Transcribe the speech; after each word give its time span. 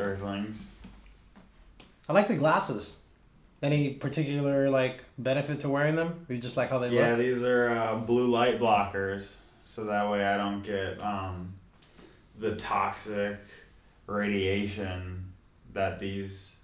Earthlings. 0.00 0.74
I 2.08 2.12
like 2.12 2.26
the 2.28 2.34
glasses. 2.36 3.00
Any 3.62 3.90
particular 3.90 4.70
like 4.70 5.04
benefit 5.18 5.60
to 5.60 5.68
wearing 5.68 5.94
them? 5.94 6.26
Or 6.28 6.34
you 6.34 6.40
just 6.40 6.56
like 6.56 6.70
how 6.70 6.78
they 6.78 6.88
Yeah, 6.88 7.08
look? 7.10 7.18
Yeah, 7.18 7.22
these 7.24 7.42
are 7.44 7.70
uh, 7.70 7.96
blue 7.96 8.26
light 8.26 8.58
blockers, 8.58 9.36
so 9.62 9.84
that 9.84 10.10
way 10.10 10.24
I 10.24 10.36
don't 10.38 10.62
get 10.62 11.00
um, 11.02 11.52
the 12.38 12.56
toxic 12.56 13.36
radiation 14.06 15.32
that 15.72 15.98
these 15.98 16.56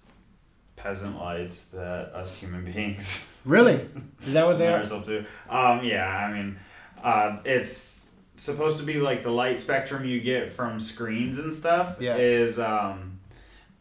peasant 0.75 1.17
lights 1.19 1.65
that 1.65 2.13
us 2.13 2.37
human 2.37 2.63
beings. 2.65 3.31
Really? 3.45 3.79
Is 4.25 4.33
that 4.33 4.45
what 4.45 4.57
they 4.57 4.67
are? 4.67 4.83
to. 4.83 5.19
Um, 5.49 5.81
yeah, 5.81 6.05
I 6.05 6.33
mean, 6.33 6.59
uh, 7.01 7.37
it's 7.45 8.05
supposed 8.35 8.77
to 8.79 8.83
be 8.85 8.95
like 8.95 9.23
the 9.23 9.29
light 9.29 9.57
spectrum 9.61 10.03
you 10.03 10.19
get 10.19 10.51
from 10.51 10.81
screens 10.81 11.39
and 11.39 11.53
stuff 11.53 11.95
Yes. 12.01 12.19
is 12.19 12.59
um, 12.59 13.16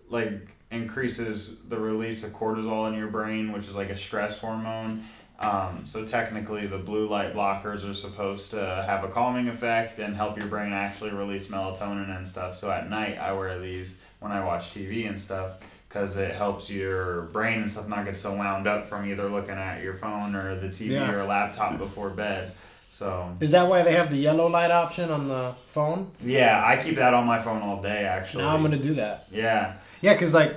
like 0.09 0.30
increases 0.70 1.60
the 1.69 1.78
release 1.78 2.24
of 2.24 2.30
cortisol 2.33 2.88
in 2.88 2.95
your 2.98 3.09
brain, 3.09 3.52
which 3.52 3.69
is 3.69 3.74
like 3.77 3.91
a 3.91 3.97
stress 3.97 4.38
hormone. 4.38 5.05
Um, 5.38 5.84
so 5.87 6.06
technically, 6.06 6.66
the 6.66 6.78
blue 6.78 7.09
light 7.09 7.34
blockers 7.34 7.88
are 7.88 7.92
supposed 7.95 8.50
to 8.52 8.84
have 8.87 9.05
a 9.05 9.09
calming 9.09 9.48
effect 9.48 9.98
and 9.98 10.16
help 10.16 10.38
your 10.38 10.47
brain 10.47 10.73
actually 10.73 11.11
release 11.11 11.48
melatonin 11.48 12.14
and 12.17 12.27
stuff. 12.27 12.56
So 12.56 12.70
at 12.70 12.89
night, 12.89 13.19
I 13.19 13.33
wear 13.34 13.58
these 13.58 13.98
when 14.20 14.33
I 14.33 14.42
watch 14.45 14.70
TV 14.75 15.06
and 15.08 15.20
stuff 15.20 15.58
because 15.89 16.17
it 16.17 16.34
helps 16.34 16.70
your 16.70 17.23
brain 17.33 17.61
and 17.62 17.70
stuff 17.70 17.86
not 17.86 18.06
get 18.06 18.17
so 18.17 18.34
wound 18.34 18.67
up 18.67 18.86
from 18.89 19.05
either 19.06 19.28
looking 19.28 19.55
at 19.55 19.83
your 19.83 19.95
phone 19.95 20.34
or 20.34 20.58
the 20.58 20.69
TV 20.69 20.92
Yeah. 20.92 21.11
or 21.12 21.25
laptop 21.25 21.77
before 21.78 22.08
bed. 22.11 22.52
So 22.91 23.30
Is 23.42 23.50
that 23.50 23.69
why 23.69 23.83
they 23.83 23.92
have 23.95 24.08
the 24.11 24.17
yellow 24.17 24.47
light 24.48 24.70
option 24.70 25.11
on 25.11 25.28
the 25.28 25.55
phone? 25.67 26.11
yeah, 26.25 26.62
I 26.64 26.83
keep 26.83 26.97
that 26.97 27.12
on 27.12 27.27
my 27.27 27.39
phone 27.41 27.61
all 27.61 27.83
day. 27.83 28.05
Actually, 28.06 28.45
Now 28.45 28.55
I'm 28.56 28.62
gonna 28.62 28.78
do 28.78 28.95
that. 28.95 29.27
yeah, 29.30 29.75
Yeah, 30.00 30.12
because 30.12 30.34
like, 30.34 30.56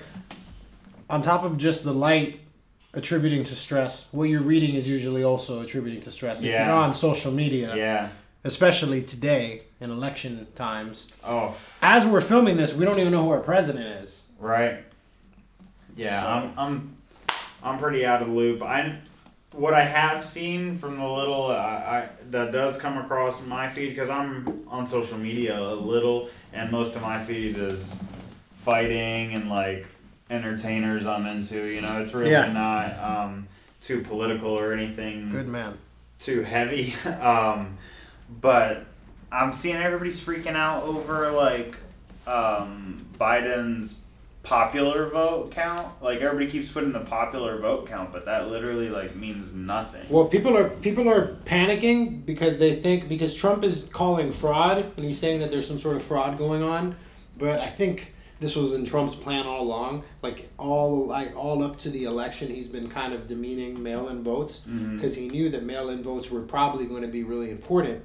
on 1.09 1.21
top 1.21 1.43
of 1.43 1.57
just 1.57 1.83
the 1.83 1.93
light 1.93 2.39
attributing 2.93 3.43
to 3.45 3.55
stress, 3.55 4.09
what 4.11 4.25
you're 4.25 4.41
reading 4.41 4.75
is 4.75 4.87
usually 4.87 5.23
also 5.23 5.61
attributing 5.61 6.01
to 6.01 6.11
stress. 6.11 6.39
If 6.39 6.45
Yeah. 6.47 6.65
you're 6.67 6.75
on 6.75 6.93
social 6.93 7.31
media, 7.31 7.75
yeah. 7.75 8.09
especially 8.43 9.01
today 9.03 9.61
in 9.79 9.89
election 9.91 10.47
times, 10.55 11.11
Oh, 11.23 11.55
as 11.81 12.05
we're 12.05 12.21
filming 12.21 12.57
this, 12.57 12.73
we 12.73 12.85
don't 12.85 12.99
even 12.99 13.11
know 13.11 13.23
who 13.23 13.31
our 13.31 13.39
president 13.41 14.03
is. 14.03 14.27
right. 14.39 14.83
Yeah, 15.95 16.21
So- 16.21 16.27
I'm 16.27 16.53
I'm 16.57 16.95
I'm 17.61 17.77
pretty 17.77 18.05
out 18.05 18.21
of 18.21 18.29
the 18.29 18.33
loop. 18.33 18.61
I 18.63 18.95
what 19.51 19.73
I 19.73 19.83
have 19.83 20.23
seen 20.23 20.77
from 20.77 20.97
the 20.97 21.05
little 21.07 21.47
I, 21.47 21.55
I 21.57 22.09
that 22.29 22.51
does 22.53 22.79
come 22.79 22.97
across 22.97 23.43
my 23.45 23.67
feed 23.69 23.89
because 23.89 24.09
I'm 24.09 24.63
on 24.69 24.85
social 24.87 25.17
media 25.17 25.59
a 25.59 25.73
little, 25.75 26.29
and 26.53 26.71
most 26.71 26.95
of 26.95 27.01
my 27.01 27.21
feed 27.21 27.57
is 27.57 27.95
fighting 28.69 29.33
and 29.33 29.49
like 29.49 29.87
entertainers 30.29 31.05
I'm 31.05 31.25
into. 31.25 31.65
You 31.65 31.81
know, 31.81 32.01
it's 32.01 32.13
really 32.13 32.31
Yeah. 32.31 32.51
not 32.51 32.99
um, 32.99 33.47
too 33.81 34.01
political 34.01 34.51
or 34.51 34.73
anything 34.73 35.29
Good 35.29 35.47
man. 35.47 35.77
too 36.19 36.43
heavy. 36.43 36.93
Um, 37.21 37.77
but 38.41 38.85
I'm 39.31 39.53
seeing 39.53 39.75
everybody's 39.75 40.23
freaking 40.23 40.55
out 40.55 40.83
over 40.83 41.31
like 41.31 41.75
um, 42.27 43.03
Biden's 43.19 43.99
popular 44.43 45.09
vote 45.09 45.49
count. 45.51 45.81
Like 46.01 46.21
everybody 46.21 46.49
keeps 46.49 46.71
putting 46.71 46.91
the 46.91 46.99
popular 46.99 47.57
vote 47.59 47.87
count, 47.87 48.11
but 48.11 48.25
that 48.25 48.49
literally 48.49 48.89
like 48.89 49.15
means 49.15 49.51
nothing. 49.53 50.05
Well, 50.09 50.25
people 50.25 50.55
are 50.55 50.69
people 50.69 51.09
are 51.09 51.35
panicking 51.45 52.23
because 52.25 52.59
they 52.59 52.75
think 52.75 53.09
because 53.09 53.33
Trump 53.33 53.63
is 53.63 53.89
calling 53.91 54.31
fraud 54.31 54.85
and 54.95 55.05
he's 55.05 55.17
saying 55.17 55.39
that 55.39 55.49
there's 55.49 55.67
some 55.67 55.79
sort 55.79 55.95
of 55.95 56.03
fraud 56.03 56.37
going 56.37 56.61
on, 56.61 56.95
but 57.37 57.59
I 57.59 57.67
think 57.67 58.13
this 58.39 58.55
was 58.55 58.73
in 58.73 58.85
Trump's 58.85 59.15
plan 59.15 59.45
all 59.45 59.61
along. 59.61 60.03
Like 60.21 60.49
all 60.57 61.05
like 61.05 61.35
all 61.35 61.63
up 61.63 61.77
to 61.77 61.89
the 61.89 62.05
election, 62.05 62.53
he's 62.53 62.67
been 62.67 62.89
kind 62.89 63.13
of 63.13 63.27
demeaning 63.27 63.81
mail-in 63.81 64.23
votes 64.23 64.61
because 64.95 65.15
he 65.15 65.29
knew 65.29 65.49
that 65.49 65.63
mail-in 65.63 66.03
votes 66.03 66.29
were 66.29 66.41
probably 66.41 66.85
going 66.85 67.01
to 67.01 67.07
be 67.07 67.23
really 67.23 67.51
important, 67.51 68.03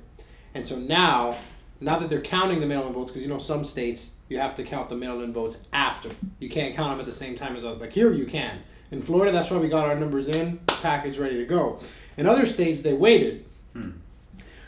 and 0.54 0.64
so 0.64 0.76
now, 0.76 1.36
now 1.80 1.98
that 1.98 2.10
they're 2.10 2.20
counting 2.20 2.60
the 2.60 2.66
mail-in 2.66 2.92
votes, 2.92 3.10
because 3.10 3.22
you 3.22 3.28
know 3.28 3.38
some 3.38 3.64
states 3.64 4.10
you 4.28 4.38
have 4.38 4.54
to 4.56 4.64
count 4.64 4.88
the 4.88 4.96
mail-in 4.96 5.32
votes 5.32 5.58
after. 5.72 6.10
You 6.38 6.48
can't 6.48 6.74
count 6.74 6.90
them 6.90 7.00
at 7.00 7.06
the 7.06 7.12
same 7.12 7.36
time 7.36 7.56
as 7.56 7.64
others. 7.64 7.80
Like 7.80 7.92
here, 7.92 8.12
you 8.12 8.26
can. 8.26 8.60
In 8.90 9.02
Florida, 9.02 9.32
that's 9.32 9.50
why 9.50 9.58
we 9.58 9.68
got 9.68 9.86
our 9.86 9.94
numbers 9.94 10.28
in, 10.28 10.58
package 10.66 11.18
ready 11.18 11.36
to 11.36 11.44
go. 11.44 11.78
In 12.16 12.26
other 12.26 12.46
states, 12.46 12.80
they 12.80 12.94
waited. 12.94 13.44
Hmm. 13.72 13.90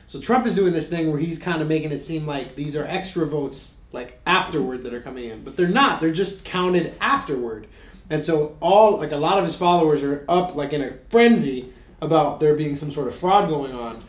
So 0.06 0.20
Trump 0.20 0.46
is 0.46 0.54
doing 0.54 0.72
this 0.72 0.88
thing 0.88 1.10
where 1.10 1.18
he's 1.18 1.38
kind 1.38 1.62
of 1.62 1.68
making 1.68 1.90
it 1.90 2.00
seem 2.00 2.26
like 2.26 2.54
these 2.54 2.76
are 2.76 2.84
extra 2.84 3.26
votes, 3.26 3.75
like 3.92 4.20
afterward, 4.26 4.84
that 4.84 4.92
are 4.94 5.00
coming 5.00 5.30
in, 5.30 5.42
but 5.42 5.56
they're 5.56 5.68
not. 5.68 6.00
They're 6.00 6.12
just 6.12 6.44
counted 6.44 6.94
afterward. 7.00 7.66
And 8.10 8.24
so 8.24 8.56
all 8.60 8.98
like 8.98 9.12
a 9.12 9.16
lot 9.16 9.38
of 9.38 9.44
his 9.44 9.56
followers 9.56 10.02
are 10.02 10.24
up 10.28 10.54
like 10.54 10.72
in 10.72 10.82
a 10.82 10.92
frenzy 10.92 11.72
about 12.00 12.40
there 12.40 12.54
being 12.54 12.76
some 12.76 12.90
sort 12.90 13.08
of 13.08 13.14
fraud 13.14 13.48
going 13.48 13.72
on. 13.72 14.02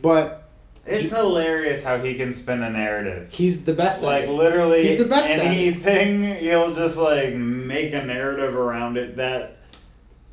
But 0.00 0.48
It's 0.86 1.10
hilarious 1.10 1.82
how 1.84 1.98
he 2.02 2.14
can 2.14 2.32
spin 2.32 2.62
a 2.62 2.70
narrative. 2.70 3.28
he's 3.32 3.64
the 3.64 3.72
best 3.74 4.02
Like 4.02 4.24
it. 4.24 4.30
literally, 4.30 4.86
He's 4.86 4.98
the 4.98 5.04
best 5.06 5.28
anything 5.30 6.22
he'll 6.36 6.74
just 6.74 6.96
like 6.96 7.34
make 7.34 7.92
a 7.92 8.04
narrative 8.04 8.54
around 8.54 8.96
it 8.96 9.16
that 9.16 9.56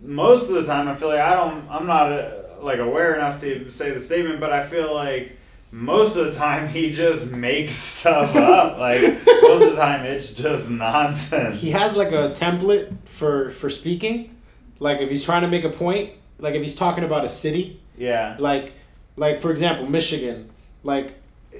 most 0.01 0.49
of 0.49 0.55
the 0.55 0.65
time 0.65 0.87
I 0.87 0.95
feel 0.95 1.07
like 1.09 1.19
I 1.19 1.33
don't 1.33 1.67
I'm 1.69 1.87
not 1.87 2.11
uh, 2.11 2.31
like 2.61 2.79
aware 2.79 3.15
enough 3.15 3.39
to 3.41 3.69
say 3.69 3.91
the 3.91 3.99
statement, 3.99 4.39
but 4.39 4.51
I 4.53 4.65
feel 4.65 4.93
like 4.93 5.37
most 5.73 6.15
of 6.15 6.25
the 6.25 6.31
time 6.31 6.67
he 6.69 6.91
just 6.91 7.31
makes 7.31 7.73
stuff 7.73 8.35
up. 8.35 8.77
Like 8.85 9.01
most 9.01 9.63
of 9.63 9.71
the 9.71 9.75
time 9.75 10.05
it's 10.05 10.33
just 10.35 10.69
nonsense. 10.69 11.59
he 11.59 11.71
has 11.71 11.95
like 11.97 12.11
a 12.11 12.29
template 12.31 12.95
for 13.05 13.49
for 13.51 13.69
speaking. 13.69 14.35
Like 14.79 14.99
if 14.99 15.09
he's 15.09 15.23
trying 15.23 15.41
to 15.41 15.47
make 15.47 15.63
a 15.63 15.69
point, 15.69 16.11
like 16.37 16.53
if 16.55 16.61
he's 16.61 16.75
talking 16.75 17.03
about 17.03 17.25
a 17.25 17.29
city, 17.29 17.79
Yeah. 17.97 18.35
like 18.39 18.73
like 19.17 19.39
for 19.39 19.51
example 19.51 19.85
michigan 19.87 20.49
like 20.83 21.13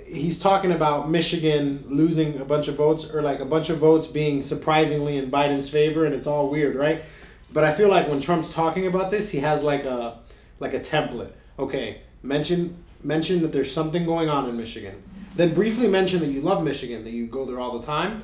he's 0.08 0.40
talking 0.40 0.72
about 0.72 1.08
michigan 1.10 1.84
losing 1.88 2.40
a 2.42 2.46
bunch 2.46 2.68
of 2.68 2.76
votes 2.76 3.06
or 3.14 3.22
like 3.22 3.40
a 3.40 3.46
bunch 3.46 3.70
of 3.70 3.78
votes 3.78 4.08
being 4.08 4.42
surprisingly 4.42 5.18
in 5.18 5.30
biden's 5.30 5.70
favor 5.70 6.04
and 6.06 6.16
it's 6.16 6.26
all 6.26 6.50
weird 6.50 6.76
right 6.76 7.04
but 7.52 7.64
i 7.64 7.72
feel 7.72 7.90
like 7.90 8.08
when 8.08 8.20
trump's 8.20 8.52
talking 8.52 8.88
about 8.88 9.12
this 9.12 9.30
he 9.30 9.38
has 9.40 9.62
like 9.64 9.86
a 9.86 10.18
like 10.60 10.74
a 10.74 10.80
template 10.80 11.32
okay 11.60 12.02
mention 12.24 12.83
mention 13.04 13.42
that 13.42 13.52
there's 13.52 13.72
something 13.72 14.06
going 14.06 14.30
on 14.30 14.48
in 14.50 14.58
michigan 14.58 15.02
then 15.36 15.54
briefly 15.54 15.88
mention 15.88 16.20
that 16.20 16.28
you 16.30 16.42
love 16.42 16.64
michigan 16.64 17.04
that 17.04 17.12
you 17.12 17.28
go 17.28 17.46
there 17.46 17.60
all 17.60 17.78
the 17.78 17.86
time 17.86 18.24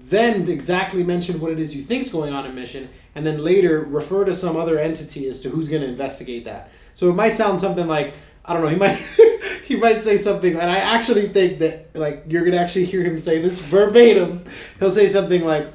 then 0.00 0.48
exactly 0.48 1.02
mention 1.02 1.40
what 1.40 1.52
it 1.52 1.60
is 1.60 1.76
you 1.76 1.82
think's 1.82 2.08
going 2.08 2.32
on 2.32 2.46
in 2.46 2.54
Mission, 2.54 2.88
and 3.14 3.26
then 3.26 3.38
later 3.38 3.80
refer 3.80 4.24
to 4.24 4.34
some 4.34 4.56
other 4.56 4.78
entity 4.78 5.28
as 5.28 5.40
to 5.42 5.50
who's 5.50 5.68
going 5.68 5.82
to 5.82 5.88
investigate 5.88 6.44
that. 6.46 6.70
So 6.94 7.10
it 7.10 7.14
might 7.14 7.34
sound 7.34 7.60
something 7.60 7.86
like 7.86 8.14
I 8.44 8.54
don't 8.54 8.62
know. 8.62 8.68
He 8.68 8.76
might 8.76 8.96
he 9.66 9.76
might 9.76 10.02
say 10.02 10.16
something, 10.16 10.54
and 10.54 10.70
I 10.70 10.78
actually 10.78 11.28
think 11.28 11.58
that 11.58 11.94
like 11.94 12.24
you're 12.26 12.44
gonna 12.44 12.56
actually 12.56 12.86
hear 12.86 13.04
him 13.04 13.18
say 13.18 13.40
this 13.42 13.58
verbatim. 13.60 14.44
He'll 14.78 14.90
say 14.90 15.06
something 15.06 15.44
like, 15.44 15.70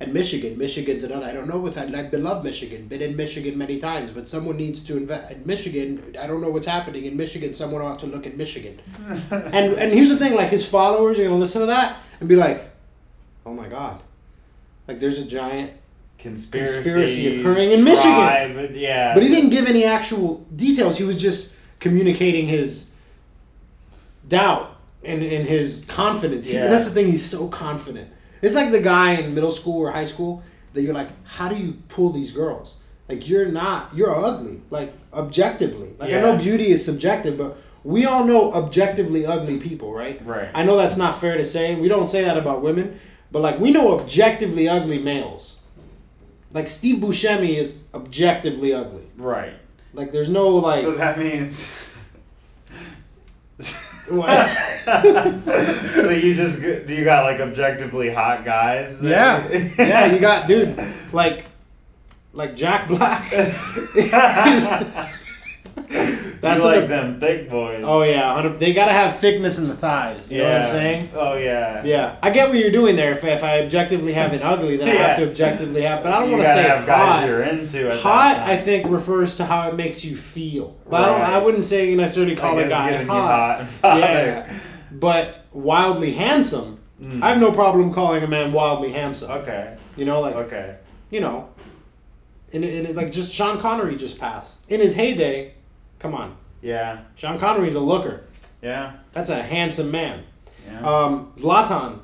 "At 0.00 0.12
Michigan, 0.12 0.58
Michigan's 0.58 1.04
another. 1.04 1.26
I 1.26 1.32
don't 1.32 1.48
know 1.48 1.58
what's. 1.58 1.76
I 1.76 1.84
like 1.84 2.12
love 2.12 2.44
Michigan. 2.44 2.88
Been 2.88 3.02
in 3.02 3.16
Michigan 3.16 3.56
many 3.56 3.78
times, 3.78 4.10
but 4.10 4.28
someone 4.28 4.56
needs 4.56 4.82
to 4.84 4.96
invest 4.96 5.32
in 5.32 5.46
Michigan. 5.46 6.16
I 6.20 6.26
don't 6.26 6.40
know 6.40 6.50
what's 6.50 6.66
happening 6.66 7.04
in 7.04 7.16
Michigan. 7.16 7.54
Someone 7.54 7.82
ought 7.82 8.00
to 8.00 8.06
look 8.06 8.26
at 8.26 8.36
Michigan." 8.36 8.80
and 9.30 9.74
and 9.74 9.92
here's 9.92 10.08
the 10.08 10.16
thing: 10.16 10.34
like 10.34 10.48
his 10.48 10.66
followers 10.68 11.18
are 11.18 11.24
gonna 11.24 11.36
listen 11.36 11.60
to 11.60 11.66
that 11.66 11.98
and 12.20 12.28
be 12.28 12.36
like, 12.36 12.70
"Oh 13.46 13.54
my 13.54 13.68
god." 13.68 14.00
Like 14.88 15.00
there's 15.00 15.18
a 15.18 15.24
giant 15.24 15.72
Conspiracy, 16.18 16.74
Conspiracy 16.82 17.40
occurring 17.40 17.72
in 17.72 17.84
Michigan. 17.84 18.70
Yeah. 18.74 19.14
But 19.14 19.22
he 19.22 19.28
didn't 19.28 19.50
give 19.50 19.66
any 19.66 19.84
actual 19.84 20.44
details. 20.54 20.96
He 20.96 21.04
was 21.04 21.20
just 21.20 21.54
communicating 21.80 22.46
his 22.46 22.92
doubt 24.26 24.76
and, 25.04 25.22
and 25.22 25.46
his 25.46 25.84
confidence. 25.86 26.46
He- 26.46 26.54
Yeah. 26.54 26.68
that's 26.68 26.86
the 26.86 26.90
thing, 26.92 27.10
he's 27.10 27.24
so 27.24 27.48
confident. 27.48 28.10
It's 28.42 28.54
like 28.54 28.72
the 28.72 28.80
guy 28.80 29.12
in 29.12 29.34
middle 29.34 29.50
school 29.50 29.80
or 29.80 29.90
high 29.90 30.04
school 30.04 30.42
that 30.72 30.82
you're 30.82 30.94
like, 30.94 31.08
how 31.24 31.48
do 31.48 31.56
you 31.56 31.74
pull 31.88 32.10
these 32.10 32.32
girls? 32.32 32.76
Like, 33.08 33.28
you're 33.28 33.46
not, 33.46 33.94
you're 33.94 34.14
ugly. 34.14 34.62
Like, 34.70 34.94
objectively. 35.12 35.90
Like, 35.98 36.12
I 36.12 36.20
know 36.20 36.36
beauty 36.36 36.70
is 36.70 36.84
subjective, 36.84 37.36
but 37.36 37.58
we 37.82 38.06
all 38.06 38.24
know 38.24 38.52
objectively 38.52 39.26
ugly 39.26 39.58
people, 39.58 39.92
right? 39.92 40.24
Right. 40.24 40.50
I 40.54 40.64
know 40.64 40.76
that's 40.76 40.96
not 40.96 41.20
fair 41.20 41.36
to 41.36 41.44
say. 41.44 41.74
We 41.74 41.88
don't 41.88 42.08
say 42.08 42.24
that 42.24 42.36
about 42.36 42.62
women, 42.62 42.98
but 43.30 43.40
like, 43.42 43.58
we 43.58 43.70
know 43.70 43.98
objectively 43.98 44.68
ugly 44.68 44.98
males. 44.98 45.56
Like, 46.52 46.68
Steve 46.68 47.02
Buscemi 47.02 47.56
is 47.56 47.80
objectively 47.92 48.72
ugly. 48.72 49.06
Right. 49.16 49.54
Like 49.94 50.10
there's 50.10 50.28
no 50.28 50.48
like 50.48 50.82
so 50.82 50.92
that 50.92 51.18
means. 51.18 51.72
so 54.84 56.10
you 56.10 56.34
just 56.34 56.60
do 56.60 56.94
you 56.94 57.04
got 57.04 57.24
like 57.24 57.40
objectively 57.40 58.10
hot 58.12 58.44
guys? 58.44 59.02
yeah 59.02 59.48
yeah 59.78 60.06
you 60.12 60.18
got 60.18 60.46
dude 60.46 60.78
like 61.12 61.46
like 62.32 62.56
Jack 62.56 62.88
Black. 62.88 63.32
That's 66.44 66.62
you 66.64 66.70
an- 66.70 66.80
like 66.80 66.88
them 66.88 67.20
thick 67.20 67.50
boys. 67.50 67.82
Oh 67.84 68.02
yeah, 68.02 68.34
100 68.34 68.58
they 68.60 68.72
gotta 68.72 68.92
have 68.92 69.18
thickness 69.18 69.58
in 69.58 69.68
the 69.68 69.74
thighs. 69.74 70.30
You 70.30 70.38
know 70.38 70.52
what 70.52 70.60
I'm 70.62 70.66
saying? 70.68 71.08
Oh 71.14 71.34
yeah. 71.36 71.82
Yeah, 71.84 72.16
I 72.22 72.30
get 72.30 72.48
what 72.48 72.58
you're 72.58 72.70
doing 72.70 72.96
there. 72.96 73.12
If, 73.12 73.24
if 73.24 73.42
I 73.42 73.62
objectively 73.62 74.12
have 74.12 74.32
it 74.32 74.42
ugly, 74.42 74.76
then 74.76 74.88
I 74.88 74.92
have 74.92 75.18
to 75.18 75.28
objectively 75.28 75.82
have. 75.82 76.02
But 76.02 76.12
I 76.12 76.20
don't 76.20 76.30
want 76.30 76.42
to 76.44 76.48
say 76.48 76.62
have 76.62 76.86
guys 76.86 77.20
hot. 77.20 77.26
you're 77.26 77.42
into. 77.42 77.90
At 77.92 78.00
Hot, 78.00 78.36
I 78.44 78.56
think, 78.56 78.86
refers 78.90 79.36
to 79.36 79.44
how 79.46 79.68
it 79.68 79.74
makes 79.74 80.04
you 80.04 80.16
feel. 80.16 80.76
But 80.88 81.02
I, 81.02 81.06
don't, 81.06 81.20
Right. 81.20 81.32
I 81.32 81.38
wouldn't 81.38 81.62
say 81.64 81.94
necessarily 81.94 82.36
call 82.36 82.58
a 82.58 82.68
guy 82.68 83.02
hot. 83.04 83.66
hot. 83.82 83.98
Yeah, 83.98 84.52
but 84.92 85.44
wildly 85.52 86.12
handsome. 86.14 86.78
Mm. 87.02 87.22
I 87.22 87.30
have 87.30 87.38
no 87.38 87.50
problem 87.52 87.92
calling 87.92 88.22
a 88.22 88.26
man 88.28 88.52
wildly 88.52 88.92
handsome. 88.92 89.30
Okay. 89.30 89.76
You 89.96 90.04
know, 90.04 90.20
like 90.20 90.36
Okay. 90.36 90.76
you 91.10 91.20
know, 91.20 91.48
in, 92.52 92.62
in 92.64 92.94
like 92.94 93.10
just 93.12 93.32
Sean 93.32 93.58
Connery 93.58 93.96
just 93.96 94.18
passed 94.18 94.68
in 94.70 94.80
his 94.80 94.94
heyday. 94.94 95.54
Come 96.04 96.14
on, 96.14 96.36
Yeah. 96.60 97.00
Sean 97.16 97.38
Connery's 97.38 97.76
a 97.76 97.80
looker. 97.80 98.24
Yeah. 98.60 98.92
That's 99.12 99.30
a 99.30 99.42
handsome 99.42 99.90
man. 99.90 100.22
Yeah. 100.66 100.80
Um, 100.86 101.32
Zlatan, 101.38 102.00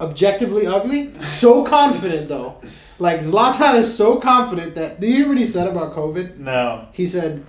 objectively 0.00 0.66
ugly, 0.66 1.12
so 1.20 1.62
confident 1.66 2.28
though. 2.28 2.56
Like 2.98 3.20
Zlatan 3.20 3.74
is 3.80 3.94
so 3.94 4.16
confident 4.18 4.74
that. 4.76 4.98
Do 4.98 5.06
you 5.06 5.16
hear 5.16 5.28
what 5.28 5.36
he 5.36 5.44
said 5.44 5.66
about 5.68 5.94
COVID? 5.94 6.38
no. 6.38 6.88
He 6.92 7.04
said, 7.06 7.44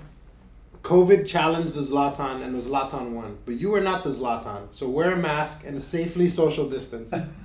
"COVID 0.84 1.26
challenged 1.26 1.76
the 1.76 1.82
Zlatan, 1.82 2.44
and 2.44 2.54
the 2.54 2.60
Zlatan 2.60 3.12
won. 3.12 3.38
But 3.46 3.56
you 3.62 3.74
are 3.76 3.80
not 3.92 4.04
the 4.04 4.10
Zlatan, 4.10 4.64
so 4.72 4.90
wear 4.90 5.12
a 5.14 5.16
mask 5.18 5.66
and 5.66 5.82
safely 5.82 6.28
social 6.28 6.68
distance." 6.70 7.14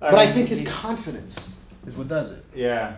But 0.00 0.14
I 0.16 0.24
mean, 0.26 0.34
think 0.34 0.48
his 0.50 0.60
he- 0.60 0.66
confidence 0.66 1.54
is 1.86 1.94
what 1.96 2.08
does 2.08 2.30
it. 2.32 2.44
Yeah. 2.54 2.96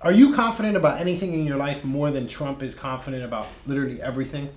Are 0.00 0.12
you 0.12 0.34
confident 0.34 0.76
about 0.76 1.00
anything 1.00 1.32
in 1.34 1.46
your 1.46 1.56
life 1.56 1.84
more 1.84 2.10
than 2.10 2.26
Trump 2.26 2.62
is 2.62 2.74
confident 2.74 3.24
about 3.24 3.46
literally 3.66 4.00
everything? 4.02 4.50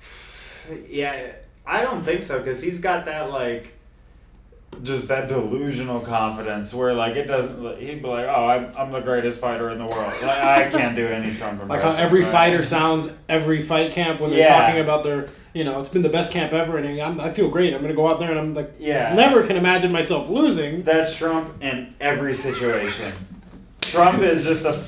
Yeah. 0.88 1.32
I 1.66 1.82
don't 1.82 2.04
think 2.04 2.22
so 2.22 2.38
because 2.38 2.62
he's 2.62 2.80
got 2.80 3.04
that 3.06 3.30
like. 3.30 3.76
Just 4.82 5.08
that 5.08 5.28
delusional 5.28 6.00
confidence 6.00 6.74
where 6.74 6.92
like 6.92 7.14
it 7.14 7.24
doesn't 7.26 7.78
he'd 7.78 8.02
be 8.02 8.08
like 8.08 8.26
oh 8.26 8.46
I'm, 8.48 8.72
I'm 8.76 8.90
the 8.90 9.00
greatest 9.00 9.38
fighter 9.40 9.70
in 9.70 9.78
the 9.78 9.84
world 9.86 10.12
like 10.22 10.22
I 10.24 10.70
can't 10.70 10.96
do 10.96 11.06
any 11.06 11.32
Trump 11.34 11.62
Like 11.68 11.82
how 11.82 11.92
every 11.92 12.22
right? 12.22 12.32
fighter 12.32 12.62
sounds 12.64 13.08
every 13.28 13.62
fight 13.62 13.92
camp 13.92 14.18
when 14.20 14.30
they're 14.30 14.40
Yeah. 14.40 14.66
talking 14.66 14.80
about 14.80 15.04
their, 15.04 15.28
you 15.54 15.62
know, 15.62 15.78
it's 15.78 15.88
been 15.90 16.02
the 16.02 16.08
best 16.08 16.32
camp 16.32 16.52
ever, 16.52 16.78
and 16.78 17.00
I'm, 17.00 17.20
I 17.20 17.30
feel 17.32 17.48
great. 17.48 17.74
I'm 17.74 17.80
gonna 17.82 17.94
go 17.94 18.08
out 18.10 18.18
there 18.18 18.30
and 18.30 18.40
I'm 18.40 18.54
like, 18.54 18.72
yeah 18.78 19.14
never 19.14 19.46
can 19.46 19.56
imagine 19.56 19.92
myself 19.92 20.28
losing. 20.28 20.82
That's 20.82 21.14
Trump 21.14 21.62
in 21.62 21.94
every 22.00 22.34
situation. 22.34 23.12
Trump 23.82 24.20
is 24.22 24.42
just 24.44 24.64
a. 24.64 24.82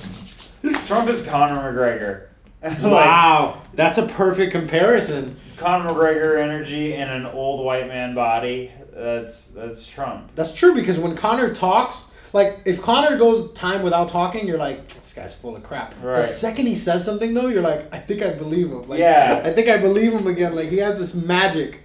Trump 0.86 1.08
is 1.08 1.24
Conor 1.24 1.56
McGregor. 1.72 2.28
like 2.62 2.82
wow, 2.82 3.62
that's 3.74 3.98
a 3.98 4.06
perfect 4.06 4.50
comparison. 4.50 5.36
Conor 5.58 5.90
McGregor 5.90 6.42
energy 6.42 6.94
in 6.94 7.08
an 7.08 7.26
old 7.26 7.64
white 7.64 7.86
man 7.86 8.14
body. 8.14 8.72
That's 8.94 9.48
that's 9.48 9.86
Trump. 9.86 10.30
That's 10.36 10.54
true 10.54 10.74
because 10.74 10.98
when 10.98 11.16
Conor 11.16 11.52
talks, 11.52 12.12
like 12.32 12.60
if 12.64 12.80
Conor 12.80 13.16
goes 13.16 13.52
time 13.52 13.82
without 13.82 14.08
talking, 14.08 14.46
you're 14.46 14.58
like, 14.58 14.86
this 14.86 15.12
guy's 15.12 15.34
full 15.34 15.56
of 15.56 15.64
crap. 15.64 15.94
Right. 16.00 16.18
The 16.18 16.24
second 16.24 16.66
he 16.66 16.76
says 16.76 17.04
something 17.04 17.34
though, 17.34 17.48
you're 17.48 17.62
like, 17.62 17.92
I 17.92 17.98
think 17.98 18.22
I 18.22 18.30
believe 18.30 18.70
him. 18.70 18.88
Like, 18.88 19.00
Yeah. 19.00 19.42
I 19.44 19.52
think 19.52 19.68
I 19.68 19.78
believe 19.78 20.12
him 20.12 20.28
again. 20.28 20.54
Like 20.54 20.68
he 20.68 20.76
has 20.78 20.98
this 21.00 21.12
magic. 21.14 21.80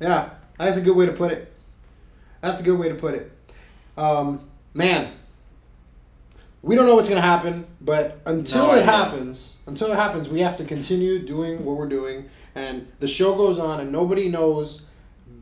Yeah, 0.00 0.30
that's 0.58 0.76
a 0.76 0.80
good 0.80 0.96
way 0.96 1.06
to 1.06 1.12
put 1.12 1.32
it. 1.32 1.52
That's 2.40 2.60
a 2.60 2.64
good 2.64 2.78
way 2.78 2.88
to 2.88 2.94
put 2.94 3.14
it. 3.14 3.32
Um, 3.96 4.48
man, 4.74 5.12
we 6.62 6.74
don't 6.74 6.86
know 6.86 6.96
what's 6.96 7.08
gonna 7.08 7.20
happen, 7.20 7.66
but 7.80 8.20
until 8.26 8.68
No 8.68 8.74
it 8.74 8.84
happens, 8.84 9.56
until 9.66 9.92
it 9.92 9.96
happens, 9.96 10.28
we 10.28 10.40
have 10.40 10.56
to 10.56 10.64
continue 10.64 11.20
doing 11.24 11.64
what 11.64 11.76
we're 11.76 11.88
doing, 11.88 12.28
and 12.54 12.88
the 12.98 13.08
show 13.08 13.36
goes 13.36 13.58
on, 13.58 13.80
and 13.80 13.90
nobody 13.92 14.28
knows 14.28 14.86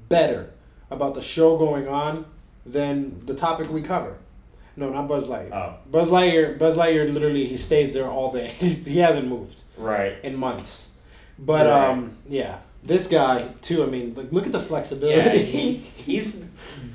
better 0.09 0.51
about 0.91 1.15
the 1.15 1.23
show 1.23 1.57
going 1.59 1.89
on 1.89 2.25
than 2.65 3.25
the 3.27 3.35
topic 3.35 3.71
we 3.71 3.83
cover. 3.83 4.17
No, 4.77 4.91
not 4.91 5.09
Buzz 5.09 5.27
Lightyear. 5.29 5.53
Oh, 5.55 5.75
Buzz 5.91 6.11
Lightyear, 6.11 6.59
Buzz 6.59 6.77
Lightyear, 6.77 7.13
literally, 7.13 7.47
he 7.47 7.57
stays 7.57 7.93
there 7.95 8.09
all 8.09 8.31
day. 8.33 8.49
he 8.59 8.99
hasn't 8.99 9.27
moved 9.27 9.63
right. 9.79 10.17
in 10.23 10.37
months. 10.37 10.93
But 11.39 11.67
Right. 11.67 11.89
um, 11.91 12.17
yeah, 12.29 12.59
this 12.83 13.07
guy 13.07 13.49
too. 13.63 13.83
I 13.83 13.87
mean, 13.87 14.15
like, 14.15 14.33
look 14.33 14.47
at 14.47 14.53
the 14.53 14.59
Yeah, 14.59 14.65
flexibility. 14.65 15.43
he, 15.45 15.73
he's 15.97 16.45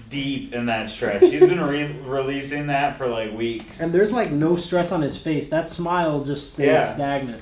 deep 0.10 0.54
in 0.54 0.66
that 0.68 0.90
stretch. 0.90 1.22
He's 1.22 1.42
been 1.42 1.62
re- 1.62 1.96
releasing 2.06 2.68
that 2.68 2.98
for 2.98 3.08
like 3.08 3.34
weeks. 3.34 3.80
and 3.80 3.92
there's 3.92 4.12
like 4.12 4.30
no 4.32 4.56
stress 4.58 4.92
on 4.92 5.02
his 5.02 5.18
face. 5.18 5.50
That 5.50 5.68
smile 5.70 6.24
just 6.24 6.54
stays 6.54 6.68
Yeah. 6.68 6.94
stagnant. 6.94 7.42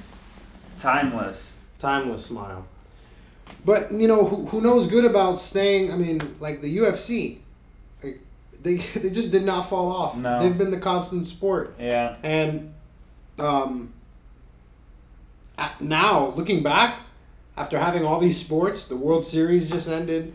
Timeless. 0.78 1.58
Timeless 1.80 2.26
smile. 2.26 2.66
But 3.66 3.92
you 3.92 4.08
know 4.08 4.26
who, 4.26 4.46
who 4.48 4.62
knows 4.62 4.88
good 4.88 5.06
about 5.06 5.38
staying? 5.38 5.92
I 5.92 5.96
mean, 5.96 6.36
like 6.40 6.62
the 6.62 6.78
UFC, 6.78 7.38
like, 8.04 8.22
they 8.62 8.76
they 8.96 9.10
just 9.10 9.32
did 9.32 9.44
not 9.44 9.70
fall 9.70 9.92
off. 9.92 10.16
No. 10.16 10.42
They've 10.42 10.58
been 10.58 10.72
the 10.72 10.80
constant 10.80 11.28
sport. 11.28 11.76
Yeah. 11.80 12.16
And 12.24 12.74
um, 13.38 13.94
now, 15.80 16.28
looking 16.36 16.64
back, 16.64 17.00
after 17.58 17.78
having 17.78 18.06
all 18.06 18.20
these 18.20 18.40
sports, 18.40 18.88
the 18.88 18.96
World 18.96 19.26
Series 19.26 19.70
just 19.70 19.90
ended. 19.90 20.34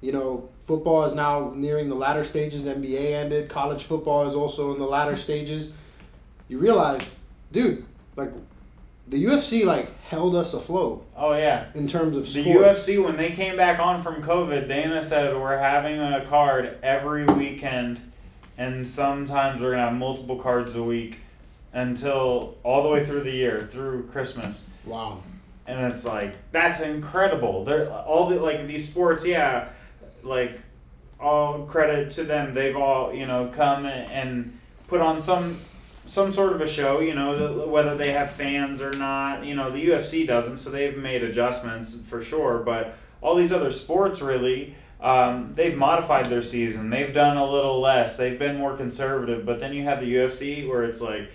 You 0.00 0.12
know, 0.12 0.48
football 0.60 1.04
is 1.04 1.14
now 1.14 1.52
nearing 1.54 1.88
the 1.88 1.94
latter 1.94 2.24
stages. 2.24 2.64
NBA 2.66 3.12
ended. 3.12 3.48
College 3.48 3.84
football 3.84 4.26
is 4.26 4.34
also 4.34 4.72
in 4.72 4.78
the 4.78 4.86
latter 4.86 5.16
stages. 5.16 5.74
You 6.48 6.58
realize, 6.58 7.10
dude, 7.52 7.84
like 8.16 8.30
the 9.10 9.24
UFC 9.24 9.64
like 9.64 9.90
held 10.02 10.34
us 10.34 10.54
afloat 10.54 11.04
Oh 11.16 11.34
yeah. 11.34 11.66
in 11.74 11.86
terms 11.86 12.16
of 12.16 12.32
The. 12.32 12.44
UFC, 12.44 13.02
when 13.04 13.16
they 13.16 13.30
came 13.30 13.56
back 13.56 13.78
on 13.78 14.02
from 14.02 14.22
COVID, 14.22 14.66
Dana 14.68 15.02
said 15.02 15.34
we're 15.36 15.58
having 15.58 15.98
a 16.00 16.24
card 16.26 16.78
every 16.82 17.24
weekend, 17.24 18.00
and 18.56 18.86
sometimes 18.86 19.60
we're 19.60 19.72
gonna 19.72 19.82
have 19.90 19.94
multiple 19.94 20.36
cards 20.36 20.74
a 20.76 20.82
week 20.82 21.18
until 21.72 22.56
all 22.62 22.82
the 22.82 22.88
way 22.88 23.04
through 23.04 23.22
the 23.22 23.30
year, 23.30 23.58
through 23.70 24.04
Christmas. 24.08 24.64
Wow. 24.84 25.22
And 25.66 25.92
it's 25.92 26.04
like 26.04 26.34
that's 26.52 26.80
incredible. 26.80 27.64
They're 27.64 27.90
all 27.90 28.28
the 28.28 28.36
like 28.40 28.66
these 28.66 28.88
sports, 28.88 29.24
yeah, 29.24 29.68
like 30.22 30.58
all 31.20 31.64
credit 31.66 32.10
to 32.12 32.24
them. 32.24 32.54
They've 32.54 32.76
all 32.76 33.12
you 33.14 33.26
know 33.26 33.50
come 33.54 33.86
and 33.86 34.58
put 34.88 35.00
on 35.00 35.20
some 35.20 35.56
some 36.06 36.32
sort 36.32 36.52
of 36.52 36.60
a 36.60 36.66
show. 36.66 37.00
You 37.00 37.14
know 37.14 37.66
whether 37.66 37.96
they 37.96 38.12
have 38.12 38.30
fans 38.32 38.82
or 38.82 38.92
not. 38.92 39.44
You 39.44 39.54
know 39.54 39.70
the 39.70 39.88
UFC 39.88 40.26
doesn't, 40.26 40.58
so 40.58 40.70
they've 40.70 40.96
made 40.96 41.22
adjustments 41.22 41.98
for 42.08 42.22
sure. 42.22 42.58
But 42.58 42.96
all 43.20 43.34
these 43.36 43.52
other 43.52 43.70
sports 43.70 44.20
really. 44.20 44.74
Um, 45.00 45.52
they've 45.54 45.76
modified 45.76 46.26
their 46.26 46.42
season. 46.42 46.90
They've 46.90 47.14
done 47.14 47.38
a 47.38 47.50
little 47.50 47.80
less. 47.80 48.18
They've 48.18 48.38
been 48.38 48.58
more 48.58 48.76
conservative. 48.76 49.46
But 49.46 49.58
then 49.58 49.72
you 49.72 49.84
have 49.84 50.00
the 50.00 50.14
UFC 50.14 50.68
where 50.68 50.84
it's 50.84 51.00
like 51.00 51.30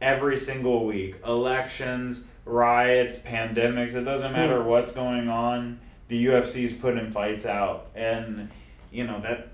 every 0.00 0.38
single 0.38 0.84
week 0.84 1.16
elections, 1.26 2.26
riots, 2.44 3.18
pandemics. 3.18 3.94
It 3.94 4.04
doesn't 4.04 4.32
matter 4.32 4.62
what's 4.62 4.92
going 4.92 5.28
on. 5.28 5.78
The 6.08 6.26
UFC's 6.26 6.72
putting 6.72 7.10
fights 7.10 7.46
out, 7.46 7.88
and 7.94 8.50
you 8.90 9.06
know 9.06 9.20
that 9.20 9.48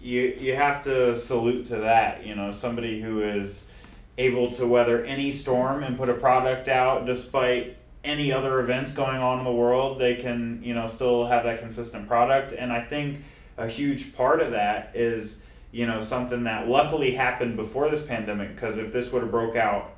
you 0.00 0.34
you 0.38 0.54
have 0.54 0.84
to 0.84 1.16
salute 1.16 1.66
to 1.66 1.76
that. 1.78 2.24
You 2.24 2.34
know 2.34 2.52
somebody 2.52 3.02
who 3.02 3.22
is 3.22 3.70
able 4.18 4.50
to 4.52 4.66
weather 4.66 5.04
any 5.04 5.32
storm 5.32 5.82
and 5.82 5.96
put 5.96 6.08
a 6.08 6.14
product 6.14 6.68
out 6.68 7.06
despite 7.06 7.76
any 8.04 8.32
other 8.32 8.60
events 8.60 8.92
going 8.92 9.18
on 9.18 9.38
in 9.38 9.44
the 9.44 9.52
world. 9.52 10.00
They 10.00 10.16
can 10.16 10.60
you 10.62 10.74
know 10.74 10.86
still 10.88 11.26
have 11.26 11.44
that 11.44 11.60
consistent 11.60 12.08
product, 12.08 12.52
and 12.52 12.72
I 12.72 12.82
think 12.82 13.22
a 13.56 13.66
huge 13.66 14.14
part 14.16 14.40
of 14.40 14.52
that 14.52 14.92
is 14.94 15.42
you 15.72 15.86
know 15.86 16.00
something 16.00 16.44
that 16.44 16.68
luckily 16.68 17.12
happened 17.12 17.56
before 17.56 17.88
this 17.88 18.06
pandemic 18.06 18.54
because 18.54 18.78
if 18.78 18.92
this 18.92 19.10
would 19.12 19.22
have 19.22 19.30
broke 19.30 19.56
out 19.56 19.96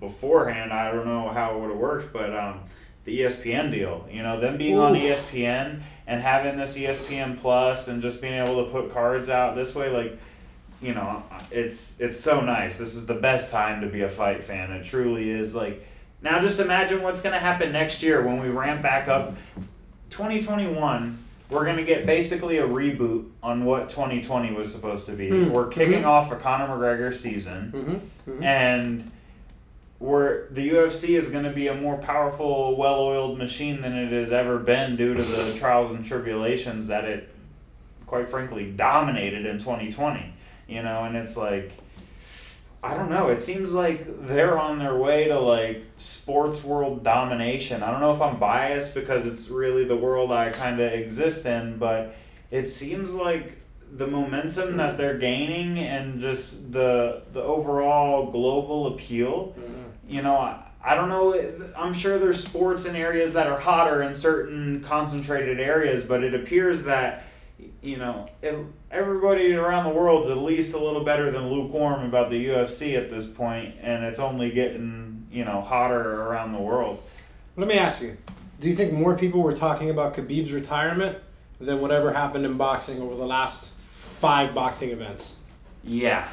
beforehand 0.00 0.72
i 0.72 0.90
don't 0.90 1.06
know 1.06 1.28
how 1.28 1.54
it 1.54 1.60
would 1.60 1.70
have 1.70 1.78
worked 1.78 2.12
but 2.12 2.34
um, 2.34 2.60
the 3.04 3.20
espn 3.20 3.70
deal 3.70 4.06
you 4.10 4.22
know 4.22 4.40
them 4.40 4.56
being 4.56 4.78
on 4.78 4.94
espn 4.94 5.80
and 6.06 6.22
having 6.22 6.56
this 6.56 6.76
espn 6.76 7.38
plus 7.38 7.88
and 7.88 8.00
just 8.00 8.20
being 8.20 8.34
able 8.34 8.64
to 8.64 8.70
put 8.70 8.92
cards 8.92 9.28
out 9.28 9.54
this 9.54 9.74
way 9.74 9.90
like 9.90 10.18
you 10.80 10.94
know 10.94 11.22
it's 11.50 12.00
it's 12.00 12.18
so 12.18 12.40
nice. 12.40 12.78
This 12.78 12.94
is 12.94 13.06
the 13.06 13.14
best 13.14 13.50
time 13.50 13.80
to 13.80 13.86
be 13.86 14.02
a 14.02 14.10
fight 14.10 14.44
fan. 14.44 14.70
It 14.72 14.84
truly 14.84 15.30
is 15.30 15.54
like 15.54 15.86
now 16.22 16.40
just 16.40 16.60
imagine 16.60 17.02
what's 17.02 17.20
going 17.20 17.34
to 17.34 17.40
happen 17.40 17.72
next 17.72 18.02
year 18.02 18.24
when 18.24 18.40
we 18.40 18.48
ramp 18.48 18.82
back 18.82 19.08
up. 19.08 19.34
2021 20.10 21.24
we're 21.50 21.64
going 21.64 21.76
to 21.76 21.84
get 21.84 22.04
basically 22.04 22.58
a 22.58 22.66
reboot 22.66 23.30
on 23.42 23.64
what 23.64 23.88
2020 23.88 24.52
was 24.52 24.70
supposed 24.70 25.06
to 25.06 25.12
be. 25.12 25.30
Mm, 25.30 25.50
we're 25.50 25.68
kicking 25.68 26.02
mhm. 26.02 26.06
off 26.06 26.30
a 26.30 26.36
conor 26.36 26.68
mcgregor 26.68 27.14
season. 27.14 28.02
Mm-hmm. 28.26 28.42
and 28.42 29.10
where 29.98 30.46
the 30.50 30.70
UFC 30.70 31.18
is 31.18 31.30
going 31.30 31.44
to 31.44 31.50
be 31.50 31.66
a 31.66 31.74
more 31.74 31.96
powerful, 31.96 32.76
well-oiled 32.76 33.36
machine 33.36 33.82
than 33.82 33.96
it 33.96 34.12
has 34.12 34.30
ever 34.30 34.58
been 34.58 34.94
due 34.94 35.14
to 35.14 35.22
the 35.22 35.58
trials 35.58 35.90
and 35.90 36.04
tribulations 36.06 36.86
that 36.86 37.04
it, 37.04 37.28
quite 38.06 38.28
frankly, 38.28 38.70
dominated 38.70 39.44
in 39.44 39.58
2020. 39.58 40.34
You 40.68 40.82
know, 40.82 41.04
and 41.04 41.16
it's 41.16 41.36
like, 41.36 41.72
I 42.82 42.94
don't 42.94 43.10
know. 43.10 43.28
It 43.28 43.42
seems 43.42 43.72
like 43.72 44.26
they're 44.26 44.58
on 44.58 44.78
their 44.78 44.96
way 44.96 45.28
to 45.28 45.38
like 45.40 45.84
sports 45.96 46.62
world 46.62 47.02
domination. 47.02 47.82
I 47.82 47.90
don't 47.90 48.00
know 48.00 48.14
if 48.14 48.22
I'm 48.22 48.38
biased 48.38 48.94
because 48.94 49.26
it's 49.26 49.48
really 49.48 49.84
the 49.84 49.96
world 49.96 50.30
I 50.30 50.50
kind 50.50 50.78
of 50.80 50.92
exist 50.92 51.44
in, 51.46 51.78
but 51.78 52.14
it 52.50 52.68
seems 52.68 53.12
like 53.12 53.58
the 53.96 54.06
momentum 54.06 54.76
that 54.76 54.98
they're 54.98 55.18
gaining 55.18 55.78
and 55.78 56.20
just 56.20 56.72
the 56.72 57.22
the 57.32 57.42
overall 57.42 58.30
global 58.30 58.88
appeal. 58.88 59.54
Mm-hmm. 59.58 60.12
You 60.12 60.22
know, 60.22 60.36
I, 60.36 60.62
I 60.84 60.94
don't 60.94 61.08
know. 61.08 61.34
I'm 61.76 61.92
sure 61.92 62.18
there's 62.18 62.42
sports 62.42 62.84
in 62.84 62.94
areas 62.94 63.32
that 63.32 63.46
are 63.48 63.58
hotter 63.58 64.02
in 64.02 64.14
certain 64.14 64.82
concentrated 64.82 65.58
areas, 65.58 66.04
but 66.04 66.22
it 66.22 66.34
appears 66.34 66.84
that 66.84 67.24
you 67.82 67.96
know, 67.96 68.28
it, 68.42 68.56
everybody 68.90 69.52
around 69.52 69.84
the 69.84 69.98
world's 69.98 70.28
at 70.28 70.38
least 70.38 70.74
a 70.74 70.78
little 70.78 71.04
better 71.04 71.30
than 71.30 71.48
lukewarm 71.48 72.04
about 72.04 72.30
the 72.30 72.46
UFC 72.48 72.96
at 72.96 73.10
this 73.10 73.26
point, 73.26 73.76
and 73.80 74.04
it's 74.04 74.18
only 74.18 74.50
getting 74.50 75.26
you 75.30 75.44
know 75.44 75.60
hotter 75.60 76.22
around 76.22 76.52
the 76.52 76.60
world. 76.60 77.02
Let 77.56 77.68
me 77.68 77.74
ask 77.74 78.02
you: 78.02 78.16
Do 78.60 78.68
you 78.68 78.74
think 78.74 78.92
more 78.92 79.16
people 79.16 79.42
were 79.42 79.52
talking 79.52 79.90
about 79.90 80.14
Khabib's 80.14 80.52
retirement 80.52 81.18
than 81.60 81.80
whatever 81.80 82.12
happened 82.12 82.44
in 82.44 82.56
boxing 82.56 83.00
over 83.00 83.14
the 83.14 83.26
last 83.26 83.72
five 83.78 84.54
boxing 84.54 84.90
events? 84.90 85.36
Yeah, 85.84 86.28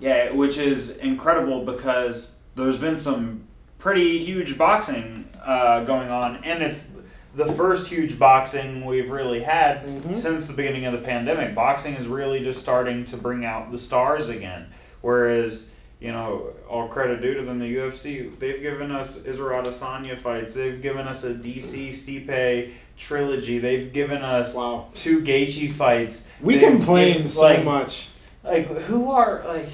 yeah, 0.00 0.32
which 0.32 0.58
is 0.58 0.98
incredible 0.98 1.64
because 1.64 2.38
there's 2.54 2.78
been 2.78 2.96
some 2.96 3.46
pretty 3.78 4.18
huge 4.18 4.58
boxing 4.58 5.28
uh, 5.42 5.84
going 5.84 6.10
on, 6.10 6.44
and 6.44 6.62
it's 6.62 6.92
the 7.34 7.52
first 7.52 7.88
huge 7.88 8.18
boxing 8.18 8.84
we've 8.84 9.10
really 9.10 9.40
had 9.40 9.84
Mhm. 9.84 10.16
since 10.16 10.46
the 10.46 10.52
beginning 10.52 10.84
of 10.86 10.92
the 10.92 10.98
pandemic. 10.98 11.54
Boxing 11.54 11.94
is 11.94 12.06
really 12.06 12.40
just 12.42 12.60
starting 12.60 13.04
to 13.06 13.16
bring 13.16 13.44
out 13.44 13.70
the 13.70 13.78
stars 13.78 14.28
again. 14.28 14.66
Whereas, 15.00 15.68
you 16.00 16.10
know, 16.12 16.48
all 16.68 16.88
credit 16.88 17.22
due 17.22 17.34
to 17.34 17.42
them, 17.42 17.58
the 17.60 17.66
UFC, 17.76 18.30
they've 18.40 18.60
given 18.60 18.90
us 18.90 19.22
Israel 19.24 19.62
Adesanya 19.62 20.18
fights. 20.18 20.54
They've 20.54 20.82
given 20.82 21.06
us 21.06 21.22
a 21.24 21.32
DC 21.34 21.90
Stipe 21.90 22.70
trilogy. 22.98 23.58
They've 23.58 23.92
given 23.92 24.22
us 24.22 24.54
Wow. 24.54 24.86
two 24.94 25.20
Gaethje 25.20 25.70
fights. 25.72 26.26
We 26.40 26.56
They've 26.58 26.68
complain 26.68 27.12
given- 27.14 27.28
so 27.28 27.42
like, 27.42 27.64
much. 27.64 28.08
Like, 28.44 28.66
who 28.82 29.10
are, 29.10 29.42
like... 29.46 29.66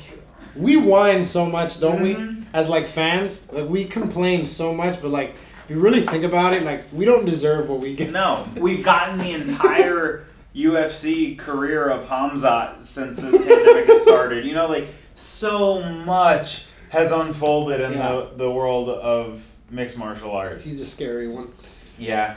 We 0.54 0.76
whine 0.76 1.24
so 1.24 1.44
much, 1.46 1.80
don't 1.80 2.00
Mhm. 2.00 2.02
we? 2.02 2.36
As 2.54 2.68
like 2.70 2.86
fans, 2.86 3.48
like 3.52 3.68
we 3.68 3.84
complain 3.84 4.44
so 4.46 4.72
much, 4.72 5.02
but 5.02 5.10
like 5.10 5.34
if 5.66 5.70
you 5.70 5.80
really 5.80 6.00
think 6.02 6.24
about 6.24 6.54
it, 6.54 6.62
like 6.62 6.84
we 6.92 7.04
don't 7.04 7.24
deserve 7.26 7.68
what 7.68 7.80
we 7.80 7.94
get. 7.94 8.10
No, 8.12 8.46
we've 8.56 8.84
gotten 8.84 9.18
the 9.18 9.32
entire 9.32 10.24
UFC 10.54 11.36
career 11.36 11.88
of 11.88 12.06
Hamzat 12.06 12.82
since 12.82 13.16
this 13.18 13.36
pandemic 13.46 13.86
has 13.86 14.02
started. 14.02 14.44
You 14.46 14.54
know, 14.54 14.68
like 14.68 14.86
so 15.16 15.82
much 15.82 16.66
has 16.90 17.10
unfolded 17.12 17.80
in 17.80 17.92
Yeah. 17.92 18.12
the, 18.12 18.30
the 18.44 18.50
world 18.50 18.88
of 18.88 19.42
mixed 19.70 19.98
martial 19.98 20.30
arts. 20.30 20.64
He's 20.64 20.80
a 20.80 20.86
scary 20.86 21.28
one. 21.28 21.50
Yeah. 21.98 22.36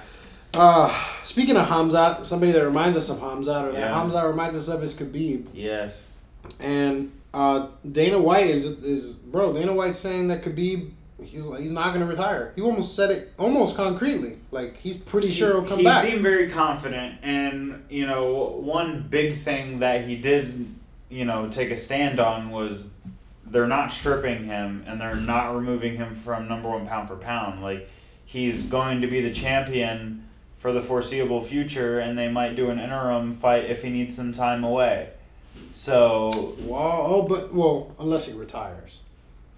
Uh, 0.53 0.91
speaking 1.23 1.55
of 1.55 1.67
Hamzat, 1.67 2.25
somebody 2.25 2.51
that 2.51 2.65
reminds 2.65 2.97
us 2.97 3.09
of 3.09 3.17
Hamzat, 3.19 3.67
or 3.69 3.71
that 3.71 3.79
Yeah. 3.79 3.93
Hamzat 3.93 4.27
reminds 4.27 4.57
us 4.57 4.67
of 4.67 4.81
is 4.81 4.95
Khabib. 4.99 5.45
Yes. 5.53 6.11
And 6.59 7.11
uh, 7.33 7.67
Dana 7.89 8.17
White 8.19 8.47
is 8.47 8.65
is 8.65 9.13
bro. 9.13 9.53
Dana 9.53 9.73
White's 9.73 9.99
saying 9.99 10.29
that 10.29 10.41
Khabib 10.43 10.89
he's 11.23 11.43
he's 11.57 11.71
not 11.71 11.93
gonna 11.93 12.05
retire. 12.05 12.53
He 12.55 12.61
almost 12.61 12.95
said 12.95 13.11
it 13.11 13.33
almost 13.37 13.75
concretely. 13.75 14.37
Like 14.51 14.77
he's 14.77 14.97
pretty 14.97 15.31
sure 15.31 15.53
he'll 15.53 15.69
come 15.69 15.79
he 15.79 15.83
back. 15.83 16.03
seemed 16.03 16.21
very 16.21 16.49
confident, 16.49 17.19
and 17.21 17.85
you 17.89 18.05
know, 18.05 18.57
one 18.61 19.07
big 19.09 19.37
thing 19.37 19.79
that 19.79 20.05
he 20.05 20.15
did, 20.15 20.73
you 21.09 21.25
know, 21.25 21.49
take 21.49 21.71
a 21.71 21.77
stand 21.77 22.19
on 22.19 22.49
was 22.51 22.87
they're 23.45 23.67
not 23.67 23.91
stripping 23.91 24.45
him 24.45 24.83
and 24.85 25.01
they're 25.01 25.15
not 25.15 25.55
removing 25.55 25.97
him 25.97 26.15
from 26.15 26.47
number 26.47 26.69
one 26.69 26.87
pound 26.87 27.07
for 27.07 27.15
pound. 27.15 27.61
Like 27.61 27.89
he's 28.25 28.63
going 28.63 29.01
to 29.01 29.07
be 29.07 29.21
the 29.21 29.33
champion 29.33 30.25
for 30.57 30.73
the 30.73 30.81
foreseeable 30.81 31.41
future, 31.41 31.99
and 31.99 32.17
they 32.17 32.29
might 32.29 32.55
do 32.55 32.69
an 32.69 32.79
interim 32.79 33.37
fight 33.37 33.65
if 33.65 33.81
he 33.81 33.89
needs 33.89 34.15
some 34.15 34.33
time 34.33 34.63
away. 34.63 35.09
So 35.73 36.55
Well, 36.59 36.81
oh, 36.81 37.27
but 37.27 37.53
well, 37.53 37.95
unless 37.97 38.25
he 38.25 38.33
retires. 38.33 38.99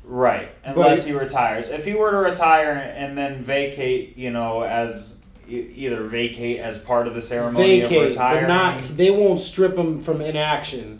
Right, 0.03 0.49
unless 0.63 1.05
he 1.05 1.13
retires. 1.13 1.69
If 1.69 1.85
he 1.85 1.93
were 1.93 2.11
to 2.11 2.17
retire 2.17 2.71
and 2.95 3.17
then 3.17 3.41
vacate, 3.43 4.17
you 4.17 4.31
know, 4.31 4.63
as 4.63 5.15
either 5.47 6.03
vacate 6.03 6.59
as 6.59 6.79
part 6.79 7.07
of 7.07 7.13
the 7.15 7.21
ceremony 7.21 7.81
Vacate, 7.81 8.15
but 8.15 8.47
not. 8.47 8.97
They 8.97 9.11
won't 9.11 9.39
strip 9.39 9.75
him 9.77 9.99
from 10.01 10.21
inaction. 10.21 10.99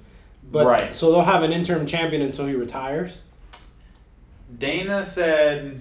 But 0.51 0.65
Right. 0.67 0.93
so 0.93 1.11
they'll 1.11 1.21
have 1.23 1.43
an 1.43 1.53
interim 1.53 1.85
champion 1.85 2.21
until 2.21 2.45
he 2.47 2.55
retires. 2.55 3.21
Dana 4.57 5.03
said, 5.03 5.79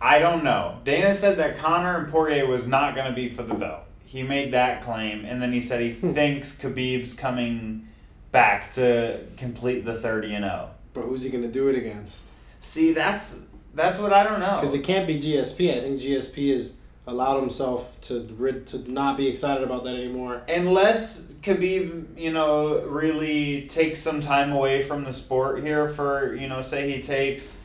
I 0.00 0.18
don't 0.20 0.44
know. 0.44 0.78
Dana 0.84 1.14
said 1.14 1.38
that 1.38 1.58
Conor 1.58 1.98
and 1.98 2.08
Poirier 2.12 2.46
was 2.46 2.66
not 2.68 2.94
going 2.94 3.06
to 3.08 3.12
be 3.12 3.28
for 3.28 3.42
the 3.42 3.54
belt. 3.54 3.80
He 4.06 4.22
made 4.22 4.52
that 4.52 4.84
claim, 4.84 5.24
and 5.24 5.42
then 5.42 5.52
he 5.52 5.60
said 5.60 5.80
he 5.80 5.92
Hmm. 5.94 6.12
thinks 6.12 6.56
Khabib's 6.56 7.14
coming 7.14 7.88
back 8.30 8.70
to 8.72 9.18
complete 9.36 9.84
the 9.84 9.98
thirty 9.98 10.32
and 10.34 10.44
zero. 10.44 10.70
But 10.94 11.02
who's 11.02 11.22
he 11.22 11.30
gonna 11.30 11.48
do 11.48 11.68
it 11.68 11.76
against? 11.76 12.30
See, 12.60 12.92
that's 12.92 13.46
that's 13.74 13.98
what 13.98 14.12
I 14.12 14.22
don't 14.22 14.40
know. 14.40 14.56
Because 14.56 14.74
it 14.74 14.84
can't 14.84 15.06
be 15.06 15.20
GSP. 15.20 15.76
I 15.76 15.80
think 15.80 16.00
GSP 16.00 16.54
has 16.54 16.74
allowed 17.06 17.40
himself 17.40 18.00
to 18.02 18.26
rid 18.38 18.66
to 18.68 18.90
not 18.90 19.16
be 19.16 19.28
excited 19.28 19.62
about 19.62 19.84
that 19.84 19.94
anymore. 19.94 20.42
Unless 20.48 21.32
Khabib, 21.42 22.18
you 22.18 22.32
know, 22.32 22.80
really 22.82 23.66
takes 23.68 24.00
some 24.00 24.20
time 24.20 24.52
away 24.52 24.82
from 24.82 25.04
the 25.04 25.12
sport 25.12 25.62
here 25.62 25.88
for, 25.88 26.34
you 26.34 26.48
know, 26.48 26.62
say 26.62 26.90
he 26.90 27.02
takes 27.02 27.56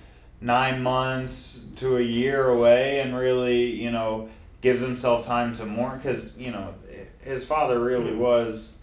nine 0.42 0.84
months 0.84 1.64
to 1.78 1.98
a 1.98 2.02
year 2.02 2.50
away 2.50 3.00
and 3.00 3.16
really, 3.16 3.66
you 3.66 3.92
know, 3.92 4.30
gives 4.62 4.82
himself 4.82 5.26
time 5.26 5.54
to 5.54 5.66
mourn 5.66 5.98
because, 5.98 6.38
you 6.38 6.52
know, 6.52 6.74
his 7.22 7.46
father 7.46 7.80
really 7.80 8.14
hmm. 8.14 8.20
was, 8.20 8.78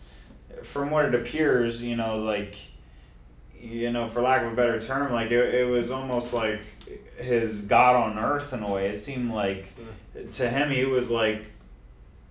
from 0.62 0.90
what 0.90 1.04
it 1.04 1.14
appears, 1.14 1.82
you 1.82 1.96
know, 1.96 2.18
like, 2.18 2.56
you 3.60 3.90
know, 3.92 4.08
for 4.08 4.20
lack 4.20 4.42
of 4.42 4.52
a 4.52 4.56
better 4.56 4.80
term, 4.80 5.12
like 5.12 5.30
it, 5.30 5.54
it 5.54 5.66
was 5.66 5.90
almost 5.90 6.32
like 6.34 6.60
his 7.18 7.62
God 7.62 7.96
on 7.96 8.18
earth 8.18 8.52
in 8.52 8.62
a 8.62 8.70
way. 8.70 8.88
It 8.88 8.96
seemed 8.96 9.32
like 9.32 9.66
to 10.34 10.48
him 10.48 10.70
he 10.70 10.84
was 10.84 11.10
like 11.10 11.44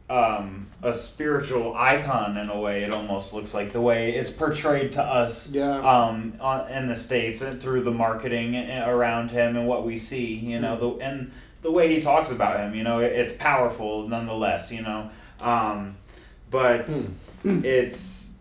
um, 0.10 0.68
a 0.84 0.94
spiritual 0.94 1.74
icon 1.76 2.38
in 2.38 2.50
a 2.50 2.60
way. 2.60 2.84
It 2.84 2.92
almost 2.94 3.34
looks 3.34 3.54
like 3.54 3.72
the 3.74 3.82
way 3.82 4.14
it's 4.16 4.30
portrayed 4.30 4.92
to 4.94 5.04
us 5.04 5.50
Yeah. 5.52 5.78
um, 5.80 6.36
on, 6.40 6.70
in 6.70 6.88
the 6.88 6.96
states 6.96 7.42
and 7.42 7.60
through 7.62 7.82
the 7.82 7.92
marketing 7.92 8.56
around 8.56 9.32
him 9.32 9.56
and 9.58 9.68
what 9.68 9.86
we 9.86 9.98
see. 9.98 10.36
You 10.36 10.60
know, 10.60 10.78
the 10.78 11.04
and 11.04 11.32
the 11.64 11.72
way 11.72 11.92
he 11.94 12.02
talks 12.02 12.32
about 12.32 12.60
him. 12.60 12.76
You 12.76 12.84
know, 12.84 13.00
it, 13.00 13.14
it's 13.14 13.34
powerful 13.34 14.08
nonetheless. 14.08 14.72
You 14.72 14.84
know, 14.84 15.10
um, 15.42 15.98
but 16.52 16.88
it's 17.44 18.32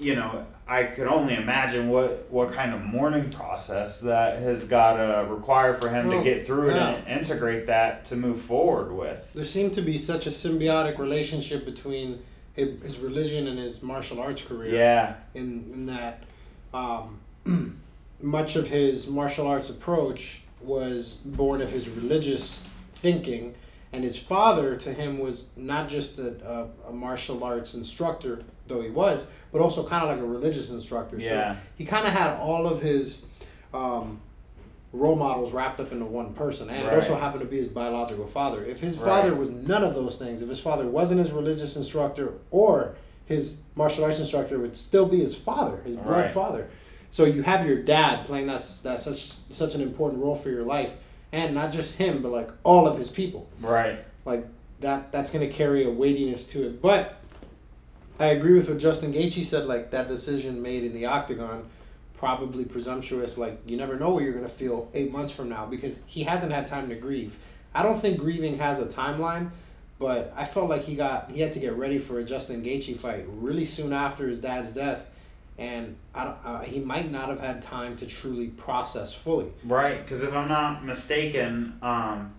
you 0.00 0.16
know. 0.16 0.46
I 0.68 0.84
could 0.84 1.06
only 1.06 1.34
imagine 1.34 1.88
what, 1.88 2.26
what 2.30 2.52
kind 2.52 2.74
of 2.74 2.82
mourning 2.82 3.30
process 3.30 4.00
that 4.00 4.38
has 4.40 4.64
got 4.64 4.96
to 4.98 5.26
require 5.32 5.74
for 5.74 5.88
him 5.88 6.08
Well, 6.08 6.18
to 6.18 6.24
get 6.24 6.46
through 6.46 6.70
it 6.70 6.76
and 6.76 7.08
integrate 7.08 7.66
that 7.66 8.04
to 8.06 8.16
move 8.16 8.42
forward 8.42 8.92
with. 8.92 9.32
there 9.34 9.46
seemed 9.46 9.72
to 9.74 9.82
be 9.82 9.96
such 9.96 10.26
a 10.26 10.30
symbiotic 10.30 10.98
relationship 10.98 11.64
between 11.64 12.22
his, 12.52 12.82
his 12.82 12.98
religion 12.98 13.46
and 13.48 13.58
his 13.58 13.82
martial 13.82 14.20
arts 14.20 14.42
career. 14.42 14.74
Yeah, 14.74 15.14
in, 15.34 15.70
in 15.72 15.86
that 15.86 16.24
um, 16.74 17.18
much 18.20 18.56
of 18.56 18.68
his 18.68 19.06
martial 19.06 19.46
arts 19.46 19.70
approach 19.70 20.42
was 20.60 21.14
born 21.24 21.62
of 21.62 21.70
his 21.70 21.88
religious 21.88 22.62
thinking, 22.94 23.54
and 23.92 24.04
his 24.04 24.18
father 24.18 24.76
to 24.76 24.92
him 24.92 25.18
was 25.18 25.48
not 25.56 25.88
just 25.88 26.18
a, 26.18 26.68
a, 26.86 26.90
a 26.90 26.92
martial 26.92 27.42
arts 27.42 27.72
instructor, 27.74 28.42
though 28.66 28.82
he 28.82 28.90
was, 28.90 29.30
but 29.52 29.60
also 29.60 29.86
kind 29.86 30.02
of 30.02 30.08
like 30.08 30.18
a 30.18 30.26
religious 30.26 30.70
instructor. 30.70 31.18
Yeah. 31.18 31.54
So 31.54 31.60
he 31.76 31.84
kind 31.84 32.06
of 32.06 32.12
had 32.12 32.36
all 32.38 32.66
of 32.66 32.80
his 32.82 33.24
um, 33.72 34.20
role 34.92 35.16
models 35.16 35.52
wrapped 35.52 35.80
up 35.80 35.92
into 35.92 36.04
one 36.04 36.32
person, 36.34 36.70
and 36.70 36.86
it 36.86 36.94
also 36.94 37.16
happened 37.16 37.40
to 37.42 37.46
be 37.46 37.58
his 37.58 37.68
biological 37.68 38.26
father. 38.26 38.64
If 38.64 38.80
his 38.80 38.96
Right. 38.98 39.06
father 39.06 39.34
was 39.34 39.50
none 39.50 39.84
of 39.84 39.94
those 39.94 40.16
things, 40.16 40.42
if 40.42 40.48
his 40.48 40.60
father 40.60 40.86
wasn't 40.86 41.20
his 41.20 41.32
religious 41.32 41.76
instructor 41.76 42.34
or 42.50 42.94
his 43.26 43.60
martial 43.74 44.04
arts 44.04 44.18
instructor, 44.18 44.58
would 44.58 44.76
still 44.76 45.06
be 45.06 45.20
his 45.20 45.34
father, 45.34 45.80
his 45.84 45.96
blood 45.96 46.24
Right. 46.24 46.32
father. 46.32 46.68
So 47.10 47.24
you 47.24 47.42
have 47.42 47.66
your 47.66 47.82
dad 47.82 48.26
playing 48.26 48.46
that 48.48 48.62
that's 48.82 49.02
such 49.02 49.22
such 49.54 49.74
an 49.74 49.80
important 49.80 50.22
role 50.22 50.34
for 50.34 50.50
your 50.50 50.62
life, 50.64 50.98
and 51.32 51.54
not 51.54 51.72
just 51.72 51.96
him, 51.96 52.22
but 52.22 52.32
like 52.32 52.50
all 52.64 52.86
of 52.86 52.98
his 52.98 53.10
people 53.10 53.48
right. 53.60 53.98
like 54.24 54.46
that 54.80 55.10
that's 55.12 55.30
going 55.30 55.46
to 55.46 55.52
carry 55.52 55.84
a 55.84 55.90
weightiness 55.90 56.44
to 56.46 56.64
it 56.64 56.80
but 56.80 57.17
i 58.18 58.26
agree 58.26 58.54
with 58.54 58.68
what 58.68 58.78
justin 58.78 59.12
Gaethje 59.12 59.44
said 59.44 59.66
like 59.66 59.90
that 59.90 60.08
decision 60.08 60.62
made 60.62 60.84
in 60.84 60.92
the 60.92 61.06
octagon 61.06 61.64
probably 62.16 62.64
presumptuous 62.64 63.38
like 63.38 63.60
you 63.66 63.76
never 63.76 63.96
know 63.96 64.10
what 64.10 64.22
you're 64.24 64.32
to 64.44 64.50
feel 64.50 64.88
eight 64.94 65.12
months 65.12 65.32
from 65.32 65.48
now 65.48 65.66
because 65.66 66.00
he 66.06 66.24
hasn't 66.24 66.52
had 66.52 66.66
time 66.66 66.88
to 66.88 66.94
grieve 66.94 67.36
i 67.74 67.82
don't 67.82 68.00
think 68.00 68.18
grieving 68.18 68.58
has 68.58 68.78
a 68.78 68.86
timeline 68.86 69.50
but 69.98 70.32
i 70.36 70.44
felt 70.44 70.68
like 70.68 70.82
he 70.82 70.94
got 70.94 71.30
he 71.30 71.40
had 71.40 71.52
to 71.52 71.60
get 71.60 71.74
ready 71.74 71.98
for 71.98 72.18
a 72.18 72.24
justin 72.24 72.62
Gaethje 72.62 72.96
fight 72.96 73.24
really 73.28 73.64
soon 73.64 73.92
after 73.92 74.28
his 74.28 74.40
dad's 74.40 74.72
death 74.72 75.06
and 75.58 75.96
I 76.14 76.24
don't, 76.24 76.38
uh, 76.44 76.60
he 76.60 76.78
might 76.78 77.10
not 77.10 77.28
have 77.28 77.40
had 77.40 77.60
time 77.60 77.96
to 77.96 78.06
truly 78.06 78.46
process 78.46 79.12
fully. 79.12 79.48
Right, 79.64 80.02
because 80.02 80.22
if 80.22 80.32
I'm 80.32 80.48
not 80.48 80.84
mistaken, 80.84 81.76
um, 81.82 82.32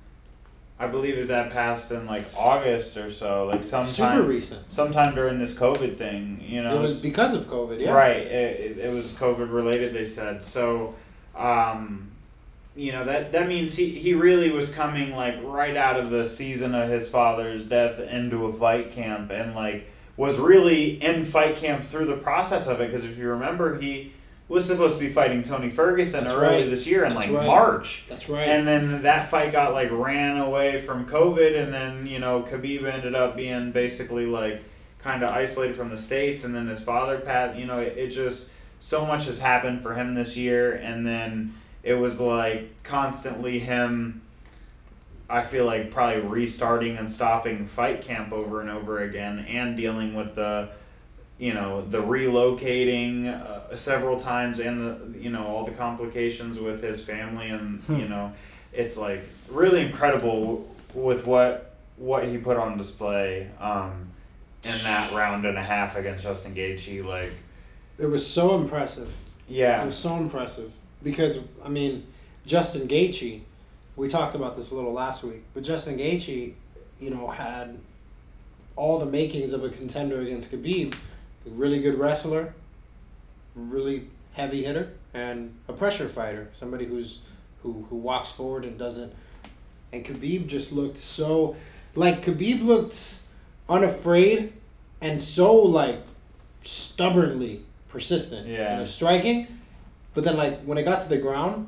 I 0.81 0.87
believe 0.87 1.15
is 1.15 1.27
that 1.27 1.51
passed 1.51 1.91
in 1.91 2.05
like 2.05 2.23
August 2.39 2.95
or 2.95 3.11
so, 3.11 3.47
like 3.47 3.65
sometime 3.65 4.17
Super 4.17 4.21
recent. 4.21 4.71
sometime 4.71 5.13
during 5.13 5.37
this 5.37 5.53
COVID 5.53 5.97
thing. 5.97 6.41
You 6.41 6.61
know, 6.61 6.77
It 6.77 6.81
was 6.81 7.01
because 7.01 7.33
of 7.33 7.43
COVID, 7.47 7.81
yeah. 7.81 7.91
Right. 7.91 8.17
It, 8.17 8.77
it, 8.77 8.77
it 8.77 8.93
was 8.93 9.11
COVID 9.11 9.51
related, 9.51 9.93
they 9.93 10.05
said. 10.05 10.41
So, 10.41 10.95
um, 11.35 12.11
you 12.77 12.93
know, 12.93 13.03
that, 13.03 13.33
that 13.33 13.49
means 13.49 13.75
he, 13.75 13.89
he 13.89 14.13
really 14.13 14.51
was 14.51 14.73
coming, 14.73 15.13
like, 15.13 15.35
right 15.43 15.75
out 15.75 15.99
of 15.99 16.11
the 16.11 16.25
season 16.25 16.73
of 16.73 16.89
his 16.89 17.09
father's 17.09 17.65
death 17.65 17.99
into 17.99 18.45
a 18.45 18.53
fight 18.53 18.93
camp 18.93 19.31
and, 19.31 19.55
like, 19.55 19.85
was 20.15 20.37
really 20.37 20.91
in 21.03 21.25
fight 21.25 21.57
camp 21.57 21.83
through 21.83 22.05
the 22.05 22.15
process 22.15 22.67
of 22.67 22.79
it. 22.79 22.89
Because 22.89 23.03
if 23.03 23.17
you 23.17 23.27
remember, 23.29 23.79
he 23.81 24.13
was 24.49 24.65
supposed 24.65 24.97
to 24.97 25.05
be 25.05 25.13
fighting 25.13 25.43
Tony 25.43 25.69
Ferguson 25.69 26.23
That's 26.23 26.35
early 26.35 26.63
right. 26.63 26.69
this 26.69 26.87
year 26.87 27.05
in, 27.05 27.13
That's 27.13 27.27
like, 27.27 27.37
right. 27.37 27.45
March. 27.45 28.03
That's 28.09 28.27
right. 28.27 28.47
And 28.47 28.67
then 28.67 29.03
that 29.03 29.29
fight 29.29 29.51
got 29.51 29.73
like 29.73 29.91
ran 29.91 30.39
away 30.39 30.81
from 30.81 31.05
COVID, 31.07 31.55
and 31.55 31.71
then 31.71 32.07
you 32.07 32.19
know 32.19 32.41
Khabib 32.41 32.83
ended 32.83 33.15
up 33.15 33.37
being 33.37 33.71
basically 33.71 34.25
like 34.25 34.63
kind 34.97 35.23
of 35.23 35.29
isolated 35.29 35.75
from 35.75 35.91
the 35.91 35.97
states, 35.97 36.43
and 36.43 36.53
then 36.53 36.67
his 36.67 36.81
father 36.81 37.19
passed. 37.19 37.57
You 37.57 37.67
know, 37.67 37.79
it, 37.79 37.95
it 37.95 38.09
just 38.09 38.49
so 38.79 39.05
much 39.05 39.25
has 39.27 39.39
happened 39.39 39.83
for 39.83 39.93
him 39.93 40.15
this 40.15 40.35
year, 40.35 40.73
and 40.73 41.05
then 41.05 41.53
it 41.83 41.93
was 41.93 42.19
like 42.19 42.83
constantly 42.83 43.59
him. 43.59 44.23
I 45.29 45.43
feel 45.43 45.65
like 45.65 45.91
probably 45.91 46.21
restarting 46.23 46.97
and 46.97 47.07
stopping 47.07 47.67
fight 47.67 48.01
camp 48.01 48.33
over 48.33 48.61
and 48.61 48.69
over 48.71 49.03
again, 49.03 49.45
and 49.47 49.77
dealing 49.77 50.15
with 50.15 50.33
the 50.33 50.69
you 51.39 51.53
know 51.53 51.81
the 51.89 52.01
relocating 52.01 53.27
uh, 53.27 53.75
several 53.75 54.19
times 54.19 54.59
and 54.59 54.81
the 54.81 55.19
you 55.19 55.29
know 55.29 55.47
all 55.47 55.65
the 55.65 55.71
complications 55.71 56.59
with 56.59 56.83
his 56.83 57.03
family 57.03 57.49
and 57.49 57.81
you 57.89 58.07
know 58.07 58.31
it's 58.73 58.97
like 58.97 59.21
really 59.49 59.85
incredible 59.85 60.67
with 60.93 61.25
what 61.25 61.75
what 61.97 62.25
he 62.25 62.37
put 62.37 62.57
on 62.57 62.77
display 62.77 63.49
um 63.59 64.07
in 64.63 64.77
that 64.83 65.11
round 65.13 65.45
and 65.45 65.57
a 65.57 65.63
half 65.63 65.95
against 65.95 66.23
Justin 66.23 66.53
Gaethje 66.53 67.03
like 67.05 67.31
it 67.97 68.05
was 68.05 68.25
so 68.25 68.55
impressive. 68.55 69.13
Yeah 69.47 69.81
it 69.81 69.85
was 69.85 69.97
so 69.97 70.17
impressive 70.17 70.73
because 71.03 71.39
I 71.63 71.69
mean, 71.69 72.05
Justin 72.45 72.87
Gaethje. 72.87 73.41
We 73.95 74.07
talked 74.07 74.33
about 74.33 74.55
this 74.55 74.71
a 74.71 74.75
little 74.75 74.93
last 74.93 75.23
week, 75.23 75.43
but 75.53 75.63
Justin 75.63 75.97
Gaethje, 75.97 76.53
you 76.99 77.09
know, 77.09 77.27
had 77.27 77.77
all 78.77 78.97
the 78.97 79.05
makings 79.05 79.51
of 79.51 79.63
a 79.65 79.69
contender 79.69 80.21
against 80.21 80.51
Khabib. 80.51 80.95
Really 81.55 81.79
good 81.79 81.97
wrestler, 81.97 82.53
really 83.55 84.07
heavy 84.33 84.63
hitter, 84.63 84.93
and 85.13 85.53
a 85.67 85.73
pressure 85.73 86.07
fighter. 86.07 86.49
Somebody 86.53 86.85
who's 86.85 87.19
who 87.63 87.85
who 87.89 87.95
walks 87.97 88.31
forward 88.31 88.63
and 88.65 88.77
doesn't. 88.77 89.13
And 89.91 90.05
Khabib 90.05 90.47
just 90.47 90.71
looked 90.71 90.97
so, 90.97 91.55
like 91.95 92.23
Khabib 92.23 92.63
looked 92.63 93.19
unafraid, 93.67 94.53
and 95.01 95.19
so 95.19 95.55
like 95.55 96.01
stubbornly 96.61 97.63
persistent 97.87 98.47
Yeah. 98.47 98.73
in 98.75 98.79
his 98.81 98.93
striking. 98.93 99.47
But 100.13 100.23
then, 100.23 100.37
like 100.37 100.61
when 100.61 100.77
it 100.77 100.83
got 100.83 101.01
to 101.01 101.09
the 101.09 101.17
ground, 101.17 101.67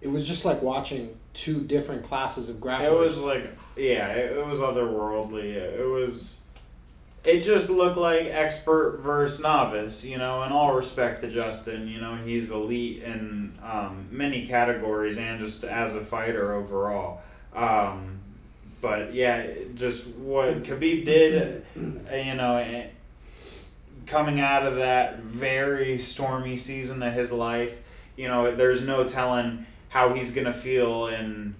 it 0.00 0.08
was 0.08 0.26
just 0.26 0.44
like 0.44 0.62
watching 0.62 1.16
two 1.34 1.60
different 1.60 2.02
classes 2.04 2.48
of 2.48 2.56
grapplers. 2.56 2.86
it 2.86 2.92
was 2.98 3.18
like 3.18 3.50
yeah 3.76 4.08
it, 4.08 4.38
it 4.38 4.46
was 4.46 4.58
otherworldly 4.60 5.52
it 5.52 5.84
was 5.86 6.40
it 7.26 7.40
just 7.40 7.68
looked 7.68 7.96
like 7.96 8.26
expert 8.26 9.00
versus 9.02 9.40
novice 9.40 10.04
you 10.04 10.16
know 10.16 10.42
in 10.44 10.52
all 10.52 10.74
respect 10.74 11.22
to 11.22 11.30
Justin 11.30 11.88
you 11.88 12.00
know 12.00 12.16
he's 12.16 12.50
elite 12.50 13.02
in 13.02 13.58
um, 13.62 14.06
many 14.10 14.46
categories 14.46 15.18
and 15.18 15.40
just 15.40 15.64
as 15.64 15.94
a 15.94 16.04
fighter 16.04 16.54
overall. 16.54 17.20
Um, 17.54 18.20
but 18.80 19.14
yeah 19.14 19.46
just 19.74 20.06
what 20.06 20.62
Khabib 20.62 21.04
did 21.04 21.64
you 21.74 22.34
know 22.34 22.56
eh, 22.56 22.86
coming 24.06 24.40
out 24.40 24.64
of 24.64 24.76
that 24.76 25.18
very 25.20 25.98
stormy 25.98 26.56
season 26.56 27.02
of 27.02 27.12
his 27.12 27.32
life 27.32 27.74
you 28.16 28.28
know 28.28 28.54
there's 28.54 28.82
no 28.82 29.08
telling 29.08 29.66
how 29.88 30.12
he's 30.12 30.32
gonna 30.32 30.52
feel 30.52 31.08
in 31.08 31.54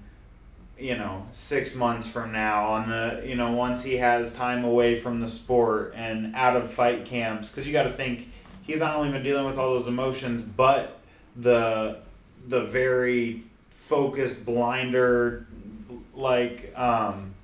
you 0.78 0.96
know 0.96 1.26
six 1.32 1.74
months 1.74 2.06
from 2.06 2.32
now 2.32 2.66
on 2.72 2.88
the 2.88 3.22
you 3.26 3.34
know 3.34 3.52
once 3.52 3.82
he 3.82 3.96
has 3.96 4.34
time 4.34 4.64
away 4.64 4.94
from 4.96 5.20
the 5.20 5.28
sport 5.28 5.92
and 5.96 6.34
out 6.36 6.56
of 6.56 6.70
fight 6.70 7.04
camps 7.06 7.50
because 7.50 7.66
you 7.66 7.72
got 7.72 7.84
to 7.84 7.92
think 7.92 8.28
he's 8.62 8.80
not 8.80 8.94
only 8.96 9.10
been 9.10 9.22
dealing 9.22 9.46
with 9.46 9.58
all 9.58 9.72
those 9.72 9.86
emotions 9.88 10.42
but 10.42 11.00
the 11.36 11.98
the 12.48 12.64
very 12.64 13.42
focused 13.70 14.44
blinder 14.44 15.46
like 16.14 16.72
um, 16.76 17.34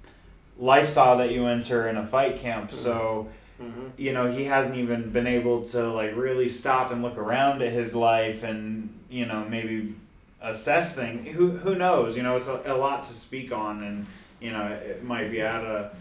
lifestyle 0.58 1.18
that 1.18 1.30
you 1.30 1.46
enter 1.46 1.88
in 1.88 1.96
a 1.96 2.06
fight 2.06 2.38
camp. 2.38 2.72
So 2.72 3.28
hmm 3.58 3.88
you 3.96 4.12
know 4.12 4.28
he 4.30 4.44
hasn't 4.44 4.74
even 4.76 5.10
been 5.10 5.26
able 5.26 5.62
to 5.64 5.86
like 5.92 6.16
really 6.16 6.48
stop 6.48 6.90
and 6.90 7.02
look 7.02 7.16
around 7.18 7.62
at 7.62 7.70
his 7.70 7.94
life 7.94 8.42
and 8.42 8.98
you 9.10 9.26
know 9.26 9.44
maybe 9.48 9.94
assess 10.42 10.94
things 10.94 11.34
who 11.34 11.50
who 11.50 11.74
knows 11.74 12.16
you 12.16 12.22
know 12.22 12.36
it's 12.36 12.48
a, 12.48 12.62
a 12.66 12.74
lot 12.74 13.04
to 13.04 13.14
speak 13.14 13.52
on 13.52 13.82
and 13.82 14.06
you 14.40 14.50
know 14.50 14.66
it, 14.66 15.04
might 15.04 15.30
be 15.30 15.42
out 15.42 15.64
of 15.64 15.94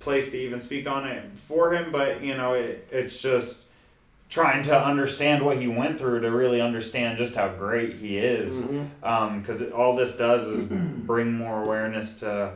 place 0.00 0.30
to 0.32 0.38
even 0.38 0.58
speak 0.58 0.88
on 0.88 1.06
it 1.06 1.24
for 1.46 1.72
him 1.72 1.92
but 1.92 2.22
you 2.22 2.36
know 2.36 2.54
it, 2.54 2.86
it's 2.90 3.20
just 3.20 3.64
trying 4.30 4.62
to 4.62 4.84
understand 4.84 5.44
what 5.44 5.58
he 5.58 5.66
went 5.66 5.98
through 5.98 6.20
to 6.20 6.30
really 6.30 6.60
understand 6.60 7.18
just 7.18 7.34
how 7.34 7.48
great 7.48 7.94
he 7.94 8.16
is. 8.16 8.62
Because 8.62 9.70
all 9.72 9.96
this 9.96 10.16
does 10.16 10.46
is 10.46 10.64
bring 11.04 11.32
more 11.32 11.64
awareness 11.64 12.20
to 12.20 12.52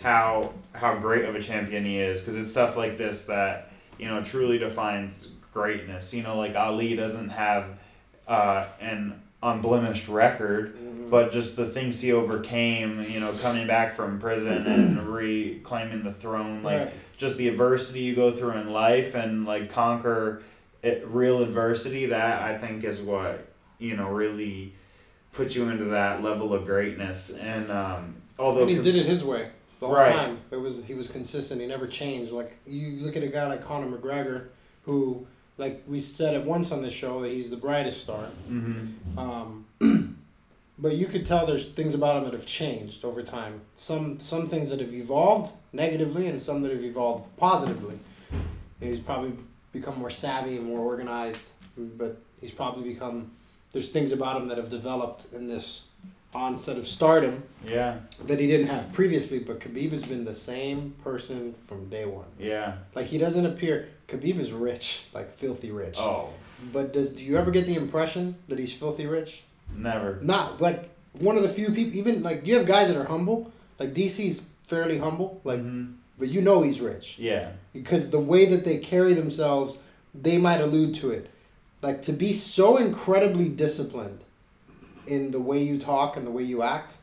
how 0.00 0.52
how 0.72 0.96
great 0.96 1.24
of 1.24 1.34
a 1.34 1.42
champion 1.42 1.84
he 1.84 1.98
is. 1.98 2.20
Because 2.20 2.36
it's 2.36 2.50
stuff 2.50 2.76
like 2.76 2.96
this 2.96 3.24
that 3.26 3.72
you 3.98 4.06
know 4.06 4.22
truly 4.22 4.58
defines 4.58 5.30
greatness. 5.52 6.14
You 6.14 6.22
know 6.22 6.38
like 6.38 6.54
ali 6.54 6.94
doesn't 6.94 7.30
have 7.30 7.66
uh, 8.28 8.66
an 8.80 9.20
unblemished 9.42 10.08
record 10.08 10.74
Mhm. 10.76 11.10
but 11.10 11.32
just 11.32 11.56
the 11.56 11.66
things 11.66 12.00
he 12.00 12.12
overcame 12.12 13.04
you 13.08 13.20
know 13.20 13.32
coming 13.42 13.66
back 13.66 13.94
from 13.94 14.18
prison 14.20 14.66
and 14.66 15.08
reclaiming 15.12 16.04
the 16.04 16.12
throne 16.12 16.62
like 16.62 16.78
Right. 16.78 16.90
just 17.16 17.36
the 17.38 17.48
adversity 17.48 18.00
you 18.00 18.14
go 18.14 18.30
through 18.30 18.52
in 18.52 18.72
life 18.72 19.14
and 19.14 19.44
like 19.44 19.70
conquer 19.70 20.42
it, 20.82 21.04
real 21.06 21.42
adversity 21.42 22.06
that 22.06 22.42
i 22.42 22.56
think 22.58 22.84
is 22.84 23.00
what 23.00 23.46
you 23.78 23.96
know 23.96 24.08
really 24.08 24.72
puts 25.32 25.54
you 25.56 25.68
into 25.68 25.84
that 25.86 26.22
level 26.22 26.54
of 26.54 26.64
greatness 26.64 27.30
and 27.36 27.70
um 27.70 28.14
although 28.38 28.62
And 28.62 28.70
he 28.70 28.78
did 28.80 28.96
it 28.96 29.06
his 29.06 29.24
way 29.24 29.48
the 29.80 29.86
whole 29.88 29.96
Right. 29.96 30.12
time. 30.14 30.38
It 30.52 30.56
was 30.60 30.84
he 30.84 30.94
was 30.94 31.08
consistent. 31.08 31.60
He 31.60 31.66
never 31.66 31.88
changed. 31.88 32.30
Like 32.30 32.56
you 32.66 33.04
look 33.04 33.16
at 33.16 33.24
a 33.24 33.26
guy 33.26 33.48
like 33.48 33.62
Conor 33.64 33.88
McGregor, 33.96 34.44
who 34.84 35.26
like 35.62 35.76
we 35.86 35.98
said 36.00 36.34
it 36.34 36.44
once 36.44 36.72
on 36.72 36.82
this 36.82 36.94
show 37.02 37.22
that 37.22 37.30
he's 37.36 37.50
the 37.50 37.56
brightest 37.66 37.98
star. 38.06 38.24
hmm 38.48 38.86
Um, 39.16 39.64
but 40.78 40.92
you 41.00 41.06
could 41.12 41.24
tell 41.30 41.46
there's 41.46 41.68
things 41.80 41.94
about 41.94 42.16
him 42.18 42.24
that 42.24 42.32
have 42.32 42.46
changed 42.46 43.04
over 43.04 43.22
time. 43.22 43.54
Some 43.74 44.18
some 44.20 44.44
things 44.52 44.66
that 44.70 44.80
have 44.80 44.92
evolved 45.04 45.48
negatively, 45.72 46.24
and 46.30 46.40
some 46.48 46.62
that 46.62 46.72
have 46.72 46.84
evolved 46.84 47.24
positively. 47.36 47.96
And 48.80 48.90
he's 48.90 49.00
probably 49.00 49.32
become 49.72 49.96
more 49.98 50.10
savvy 50.10 50.56
and 50.58 50.66
more 50.66 50.80
organized. 50.92 51.46
But 52.00 52.12
he's 52.40 52.52
probably 52.60 52.84
become 52.94 53.16
there's 53.72 53.90
things 53.96 54.10
about 54.12 54.34
him 54.40 54.48
that 54.48 54.58
have 54.58 54.70
developed 54.80 55.22
in 55.32 55.46
this 55.54 55.66
onset 56.34 56.78
of 56.78 56.86
stardom 56.88 57.34
yeah 57.76 57.90
that 58.28 58.38
he 58.42 58.46
didn't 58.52 58.66
have 58.74 58.84
previously. 58.92 59.38
But 59.48 59.60
Khabib 59.60 59.90
has 59.92 60.04
been 60.12 60.24
the 60.24 60.34
same 60.52 60.78
person 61.08 61.54
from 61.68 61.88
day 61.96 62.06
one. 62.20 62.30
yeah 62.52 62.68
Like 62.96 63.06
he 63.14 63.18
doesn't 63.18 63.46
appear. 63.52 63.76
Khabib 64.12 64.38
is 64.38 64.52
rich, 64.52 65.04
like 65.14 65.36
filthy 65.38 65.70
rich. 65.70 65.96
oh 65.98 66.28
But 66.72 66.92
does 66.92 67.10
do 67.14 67.24
you 67.24 67.38
ever 67.38 67.50
get 67.50 67.66
the 67.66 67.74
impression 67.74 68.36
that 68.48 68.58
he's 68.58 68.72
filthy 68.72 69.06
rich? 69.06 69.42
never 69.74 70.18
Not 70.22 70.60
like 70.60 70.90
one 71.18 71.36
of 71.36 71.42
the 71.42 71.48
few 71.48 71.70
people. 71.72 71.96
Even 71.98 72.22
like 72.22 72.46
you 72.46 72.56
have 72.56 72.66
guys 72.66 72.88
that 72.88 72.96
are 72.96 73.04
humble. 73.06 73.50
Like 73.78 73.94
DC's 73.94 74.48
fairly 74.68 74.98
humble. 74.98 75.40
Like, 75.44 75.60
Mhm. 75.60 75.94
but 76.18 76.28
you 76.28 76.40
know 76.42 76.62
he's 76.62 76.80
rich 76.80 77.18
yeah 77.18 77.52
because 77.72 78.10
the 78.10 78.20
way 78.20 78.44
that 78.46 78.64
they 78.64 78.78
carry 78.78 79.14
themselves, 79.14 79.78
they 80.14 80.36
might 80.38 80.60
allude 80.60 80.94
to 80.96 81.10
it. 81.10 81.30
Like 81.80 82.02
to 82.02 82.12
be 82.12 82.32
so 82.32 82.76
incredibly 82.76 83.48
disciplined 83.48 84.20
in 85.06 85.30
the 85.32 85.40
way 85.40 85.62
you 85.62 85.78
talk 85.78 86.16
and 86.16 86.26
the 86.26 86.30
way 86.30 86.42
you 86.42 86.62
act. 86.62 86.96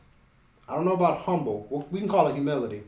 I 0.68 0.74
don't 0.76 0.84
know 0.84 0.94
about 0.94 1.18
humble. 1.22 1.86
We 1.90 1.98
can 1.98 2.08
call 2.08 2.28
it 2.28 2.34
humility. 2.34 2.82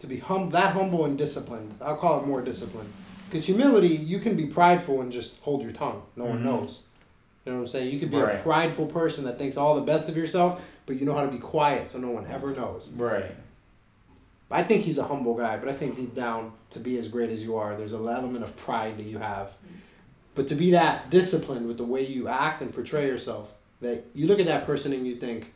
To 0.00 0.06
be 0.06 0.18
hum 0.18 0.50
that 0.50 0.72
humble 0.74 1.04
and 1.04 1.18
disciplined, 1.18 1.74
I'll 1.80 1.96
call 1.96 2.20
it 2.20 2.26
more 2.26 2.40
disciplined. 2.40 2.92
Because 3.34 3.46
humility, 3.46 3.88
you 3.88 4.20
can 4.20 4.36
be 4.36 4.46
prideful 4.46 5.00
and 5.00 5.10
just 5.10 5.40
hold 5.40 5.60
your 5.60 5.72
tongue. 5.72 6.02
No 6.14 6.26
one 6.26 6.38
Mhm. 6.38 6.42
knows. 6.44 6.84
You 7.44 7.50
know 7.50 7.58
what 7.58 7.62
I'm 7.64 7.66
saying? 7.68 7.92
You 7.92 7.98
could 7.98 8.12
be 8.12 8.16
a 8.16 8.40
prideful 8.44 8.86
person 8.86 9.24
that 9.24 9.38
thinks 9.38 9.56
all 9.56 9.74
the 9.74 9.80
best 9.80 10.08
of 10.08 10.16
yourself, 10.16 10.62
but 10.86 11.00
you 11.00 11.04
know 11.04 11.14
how 11.14 11.26
to 11.26 11.32
be 11.32 11.38
quiet 11.38 11.90
so 11.90 11.98
no 11.98 12.10
one 12.10 12.28
ever 12.28 12.52
knows. 12.52 12.90
right 12.96 13.34
I 14.52 14.62
think 14.62 14.82
he's 14.84 14.98
a 14.98 15.02
humble 15.04 15.34
guy, 15.34 15.56
but 15.56 15.68
I 15.68 15.72
think 15.72 15.96
deep 15.96 16.14
down, 16.14 16.52
to 16.70 16.78
be 16.78 16.96
as 16.96 17.08
great 17.08 17.28
as 17.30 17.42
you 17.42 17.56
are, 17.56 17.74
there's 17.76 17.92
an 17.92 18.06
element 18.06 18.44
of 18.44 18.56
pride 18.56 18.98
that 18.98 19.06
you 19.06 19.18
have. 19.18 19.54
But 20.36 20.46
to 20.48 20.54
be 20.54 20.70
that 20.70 21.10
disciplined 21.10 21.66
with 21.66 21.76
the 21.78 21.84
way 21.84 22.06
you 22.06 22.28
act 22.28 22.62
and 22.62 22.72
portray 22.72 23.08
yourself, 23.08 23.56
that 23.80 24.04
you 24.14 24.28
look 24.28 24.38
at 24.38 24.46
that 24.46 24.64
person 24.64 24.92
and 24.92 25.04
you 25.08 25.16
think, 25.16 25.54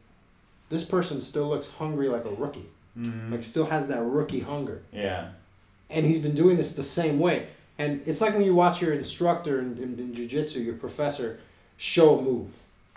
this 0.68 0.82
person 0.82 1.20
still 1.20 1.48
looks 1.48 1.68
hungry 1.70 2.08
like 2.08 2.24
a 2.24 2.30
rookie. 2.30 2.70
Mhm. 2.98 3.30
Like 3.30 3.44
still 3.44 3.66
has 3.66 3.86
that 3.86 4.02
rookie 4.02 4.40
hunger. 4.40 4.82
yeah. 4.92 5.28
And 5.90 6.04
he's 6.04 6.18
been 6.18 6.34
doing 6.34 6.56
this 6.56 6.72
the 6.72 6.82
same 6.82 7.20
way. 7.20 7.46
And 7.78 8.02
it's 8.06 8.20
like 8.20 8.34
when 8.34 8.42
you 8.42 8.54
watch 8.54 8.82
your 8.82 8.92
instructor 8.92 9.58
in, 9.60 9.78
in, 9.78 9.98
in 9.98 10.14
jiu-jitsu, 10.14 10.60
your 10.60 10.74
professor, 10.74 11.38
show 11.76 12.18
a 12.18 12.22
move. 12.22 12.48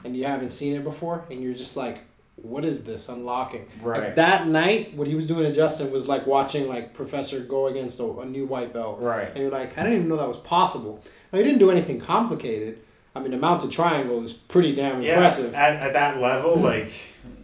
And 0.03 0.17
you 0.17 0.25
haven't 0.25 0.49
seen 0.51 0.75
it 0.75 0.83
before. 0.83 1.23
And 1.29 1.41
you're 1.41 1.53
just 1.53 1.77
like, 1.77 1.99
what 2.37 2.65
is 2.65 2.83
this 2.83 3.07
unlocking? 3.07 3.67
Right. 3.83 4.01
Like 4.01 4.15
that 4.15 4.47
night, 4.47 4.95
what 4.95 5.07
he 5.07 5.13
was 5.13 5.27
doing 5.27 5.43
to 5.43 5.53
Justin 5.53 5.91
was 5.91 6.07
like 6.07 6.25
watching 6.25 6.67
like 6.67 6.93
Professor 6.95 7.39
go 7.41 7.67
against 7.67 7.99
a, 7.99 8.19
a 8.19 8.25
new 8.25 8.45
white 8.47 8.73
belt. 8.73 8.99
Right. 8.99 9.27
And 9.29 9.37
you're 9.37 9.51
like, 9.51 9.77
I 9.77 9.83
didn't 9.83 9.97
even 9.99 10.09
know 10.09 10.17
that 10.17 10.27
was 10.27 10.37
possible. 10.39 11.03
Now, 11.31 11.37
he 11.37 11.43
didn't 11.45 11.59
do 11.59 11.69
anything 11.69 11.99
complicated. 11.99 12.79
I 13.15 13.19
mean, 13.19 13.31
the 13.31 13.37
mounted 13.37 13.69
triangle 13.71 14.23
is 14.23 14.33
pretty 14.33 14.73
damn 14.73 15.01
Yeah. 15.03 15.13
impressive. 15.13 15.53
At, 15.53 15.75
at 15.83 15.93
that 15.93 16.17
level, 16.19 16.55
like, 16.55 16.91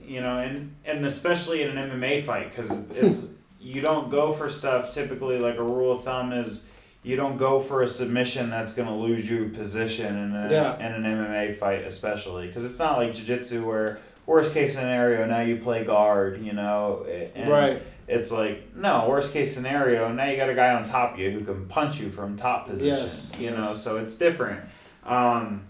you 0.04 0.22
know, 0.22 0.40
and 0.40 0.74
and 0.86 1.06
especially 1.06 1.62
in 1.62 1.78
an 1.78 1.90
MMA 1.92 2.24
fight, 2.24 2.50
because 2.50 2.90
it's 2.92 3.28
you 3.60 3.82
don't 3.82 4.10
go 4.10 4.32
for 4.32 4.50
stuff 4.50 4.92
typically. 4.94 5.38
Like 5.38 5.58
a 5.58 5.64
rule 5.64 5.92
of 5.92 6.04
thumb 6.04 6.34
is. 6.34 6.66
You 7.04 7.16
don't 7.16 7.38
go 7.38 7.60
for 7.62 7.84
a 7.84 7.88
submission 7.88 8.50
that's 8.50 8.74
going 8.74 8.88
to 8.88 8.94
lose 8.94 9.30
you 9.30 9.50
position 9.50 10.16
in, 10.18 10.36
a, 10.36 10.50
Yeah. 10.52 10.76
in 10.86 10.94
an 10.94 11.04
MMA 11.04 11.58
fight, 11.58 11.84
especially 11.86 12.48
because 12.48 12.66
it's 12.66 12.80
not 12.80 12.98
like 12.98 13.14
jiu-jitsu 13.14 13.66
where 13.66 14.00
worst 14.26 14.54
case 14.54 14.74
scenario 14.74 15.26
now 15.26 15.40
you 15.40 15.58
play 15.58 15.86
guard, 15.86 16.42
you 16.44 16.52
know, 16.54 17.06
and 17.34 17.50
right. 17.50 17.82
it's 18.10 18.30
like 18.32 18.76
no 18.76 19.08
worst 19.08 19.32
case 19.32 19.54
scenario 19.54 20.12
now 20.12 20.26
you 20.26 20.36
got 20.36 20.50
a 20.50 20.56
guy 20.56 20.74
on 20.74 20.84
top 20.84 21.14
of 21.14 21.20
you 21.20 21.32
who 21.32 21.44
can 21.46 21.66
punch 21.68 22.00
you 22.00 22.10
from 22.10 22.36
top 22.36 22.68
position 22.68 22.88
Yes, 23.04 23.36
you 23.40 23.50
yes. 23.50 23.58
know 23.58 23.74
so 23.74 23.98
it's 23.98 24.18
different 24.18 24.62
um, 25.06 25.64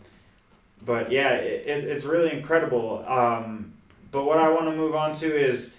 but 0.85 1.11
yeah 1.11 1.33
it, 1.33 1.67
it, 1.67 1.83
it's 1.83 2.05
really 2.05 2.31
incredible 2.31 3.03
um, 3.07 3.73
but 4.11 4.25
what 4.25 4.37
i 4.37 4.49
want 4.49 4.65
to 4.65 4.75
move 4.75 4.93
on 4.95 5.13
to 5.13 5.25
is 5.25 5.75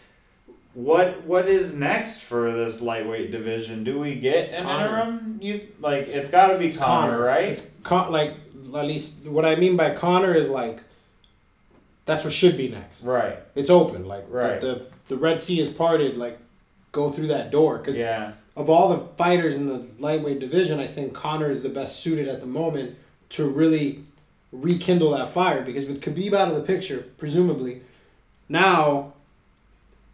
what 0.87 1.25
what 1.25 1.49
is 1.49 1.75
next 1.75 2.21
for 2.21 2.53
this 2.53 2.81
lightweight 2.81 3.33
division 3.33 3.83
do 3.83 3.99
we 3.99 4.14
get 4.14 4.51
an 4.51 4.62
Conor. 4.62 4.85
interim 4.87 5.38
you 5.43 5.67
like 5.81 6.07
it's 6.07 6.31
got 6.31 6.49
to 6.53 6.59
be 6.59 6.71
Conor, 6.71 7.19
right 7.21 7.49
It's 7.49 7.69
con- 7.83 8.12
like 8.12 8.35
at 8.77 8.85
least 8.85 9.27
what 9.27 9.45
I 9.45 9.57
mean 9.57 9.77
by 9.77 9.91
Conor 9.95 10.33
is 10.35 10.49
like 10.49 10.79
that's 12.07 12.23
what 12.23 12.33
should 12.33 12.57
be 12.57 12.69
next. 12.69 13.05
right 13.05 13.38
It's 13.57 13.71
open. 13.71 14.07
Like 14.07 14.27
the- 14.31 14.33
Right. 14.37 14.61
the, 14.61 14.87
the 15.09 15.17
Red 15.17 15.41
Sea 15.41 15.59
is 15.61 15.69
parted. 15.69 16.17
Like 16.17 16.38
go 16.93 17.11
through 17.11 17.27
that 17.27 17.51
door 17.51 17.79
because 17.79 17.99
yeah 17.99 18.33
of 18.57 18.71
all 18.71 18.88
the 18.95 19.01
fighters 19.17 19.55
in 19.57 19.67
the 19.67 19.87
lightweight 19.99 20.38
division, 20.41 20.79
I 20.81 20.87
think 20.87 21.12
Conor 21.12 21.51
is 21.51 21.62
the 21.62 21.69
best 21.69 22.01
suited 22.01 22.29
at 22.29 22.41
the 22.41 22.47
moment 22.47 22.97
to 23.31 23.49
really 23.49 24.05
rekindle 24.53 25.11
that 25.17 25.29
fire. 25.31 25.62
Because 25.62 25.87
with 25.87 26.01
Khabib 26.01 26.33
out 26.35 26.49
of 26.49 26.55
the 26.55 26.62
picture, 26.62 27.05
presumably, 27.19 27.83
now 28.49 29.12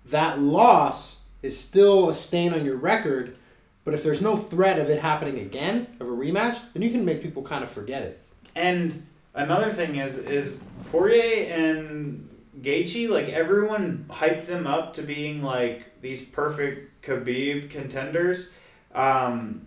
that 0.06 0.38
loss 0.40 1.24
is 1.42 1.58
still 1.58 2.08
a 2.08 2.14
stain 2.14 2.52
on 2.54 2.64
your 2.64 2.76
record. 2.76 3.36
But 3.84 3.94
if 3.94 4.02
there's 4.02 4.22
no 4.22 4.36
threat 4.36 4.78
of 4.78 4.88
it 4.88 5.00
happening 5.02 5.38
again, 5.40 5.86
of 6.00 6.06
a 6.08 6.10
rematch, 6.10 6.58
then 6.72 6.82
you 6.82 6.90
can 6.90 7.04
make 7.04 7.22
people 7.22 7.42
kind 7.42 7.62
of 7.62 7.70
forget 7.70 8.02
it. 8.02 8.20
And 8.54 9.06
another 9.34 9.70
thing 9.70 9.96
is 9.96 10.16
is 10.16 10.62
Poirier 10.90 11.52
and 11.52 12.28
Gaethje 12.62 13.08
like 13.10 13.28
everyone 13.28 14.06
hyped 14.08 14.46
them 14.46 14.66
up 14.66 14.94
to 14.94 15.02
being 15.02 15.42
like 15.42 16.00
these 16.00 16.24
perfect 16.24 17.02
Khabib 17.04 17.68
contenders, 17.70 18.48
um, 18.94 19.66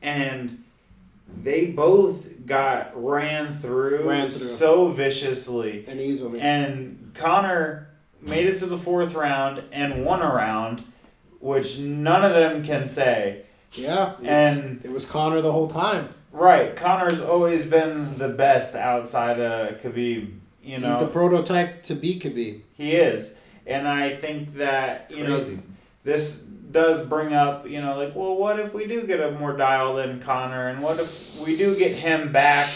and 0.00 0.62
they 1.42 1.66
both 1.66 2.46
got 2.46 2.92
ran 2.94 3.52
through, 3.52 4.08
Ran 4.08 4.28
through. 4.30 4.38
so 4.38 4.88
viciously, 4.88 5.84
And 5.88 5.98
easily. 6.00 6.40
and 6.40 7.10
Conor 7.14 7.88
made 8.26 8.46
it 8.46 8.58
to 8.58 8.66
the 8.66 8.78
fourth 8.78 9.14
round 9.14 9.62
and 9.72 10.04
won 10.04 10.20
a 10.22 10.26
round, 10.32 10.84
which 11.40 11.78
none 11.78 12.24
of 12.24 12.32
them 12.34 12.64
can 12.64 12.86
say. 12.86 13.42
yeah. 13.72 14.14
and- 14.22 14.84
it 14.84 14.90
was 14.90 15.04
Conor 15.04 15.40
the 15.40 15.52
whole 15.52 15.68
time. 15.68 16.08
Right, 16.32 16.76
Conor's 16.76 17.20
always 17.20 17.64
been 17.64 18.18
the 18.18 18.28
best 18.28 18.74
outside 18.74 19.40
of 19.40 19.80
Khabib. 19.80 20.34
You 20.62 20.78
know, 20.78 20.88
He's 20.90 20.98
the 20.98 21.06
prototype 21.06 21.82
to 21.84 21.94
beat 21.94 22.22
Khabib. 22.22 22.60
He 22.74 22.92
is. 22.96 23.38
And 23.66 23.88
I 23.88 24.14
think 24.14 24.54
that, 24.54 25.10
you 25.10 25.24
Crazy. 25.24 25.54
know, 25.56 25.62
this 26.04 26.42
does 26.42 27.06
bring 27.06 27.32
up, 27.32 27.66
you 27.68 27.80
know, 27.80 27.96
like, 27.96 28.14
well, 28.14 28.36
what 28.36 28.60
if 28.60 28.74
we 28.74 28.86
do 28.86 29.06
get 29.06 29.20
a 29.20 29.30
more 29.32 29.56
dialed 29.56 29.98
in 30.00 30.18
Conor? 30.20 30.68
And 30.68 30.82
what 30.82 31.00
if 31.00 31.40
we 31.40 31.56
do 31.56 31.74
get 31.74 31.92
him 31.92 32.32
back 32.32 32.68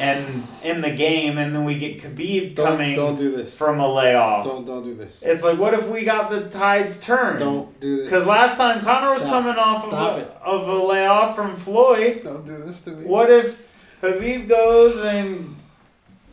and 0.00 0.42
in 0.62 0.80
the 0.80 0.90
game 0.90 1.38
and 1.38 1.54
then 1.54 1.64
we 1.64 1.78
get 1.78 2.02
Khabib 2.02 2.54
Don't, 2.54 2.66
coming 2.66 2.94
don't 2.94 3.16
do 3.16 3.34
this. 3.36 3.56
from 3.56 3.80
a 3.80 3.88
layoff? 3.92 4.44
Don't 4.44 4.64
don't 4.66 4.82
do 4.84 4.94
this. 4.94 5.22
It's 5.22 5.42
like, 5.42 5.58
what 5.58 5.74
if 5.74 5.88
we 5.88 6.04
got 6.04 6.30
the 6.30 6.48
tides 6.48 7.00
turned? 7.00 7.38
Don't 7.38 7.78
do 7.80 7.96
this. 7.96 8.04
Because 8.06 8.26
last 8.26 8.56
time 8.56 8.82
Conor 8.82 9.12
was 9.14 9.22
Stop. 9.22 9.32
coming 9.44 9.56
off 9.56 9.84
of 9.86 9.92
a, 9.92 10.26
of 10.44 10.68
a 10.68 10.74
layoff 10.86 11.34
from 11.36 11.56
Floyd. 11.56 12.22
Don't 12.24 12.46
do 12.46 12.58
this 12.58 12.82
to 12.82 12.90
me. 12.90 13.06
What 13.06 13.30
if 13.30 13.70
Khabib 14.02 14.48
goes 14.48 14.98
and, 15.04 15.56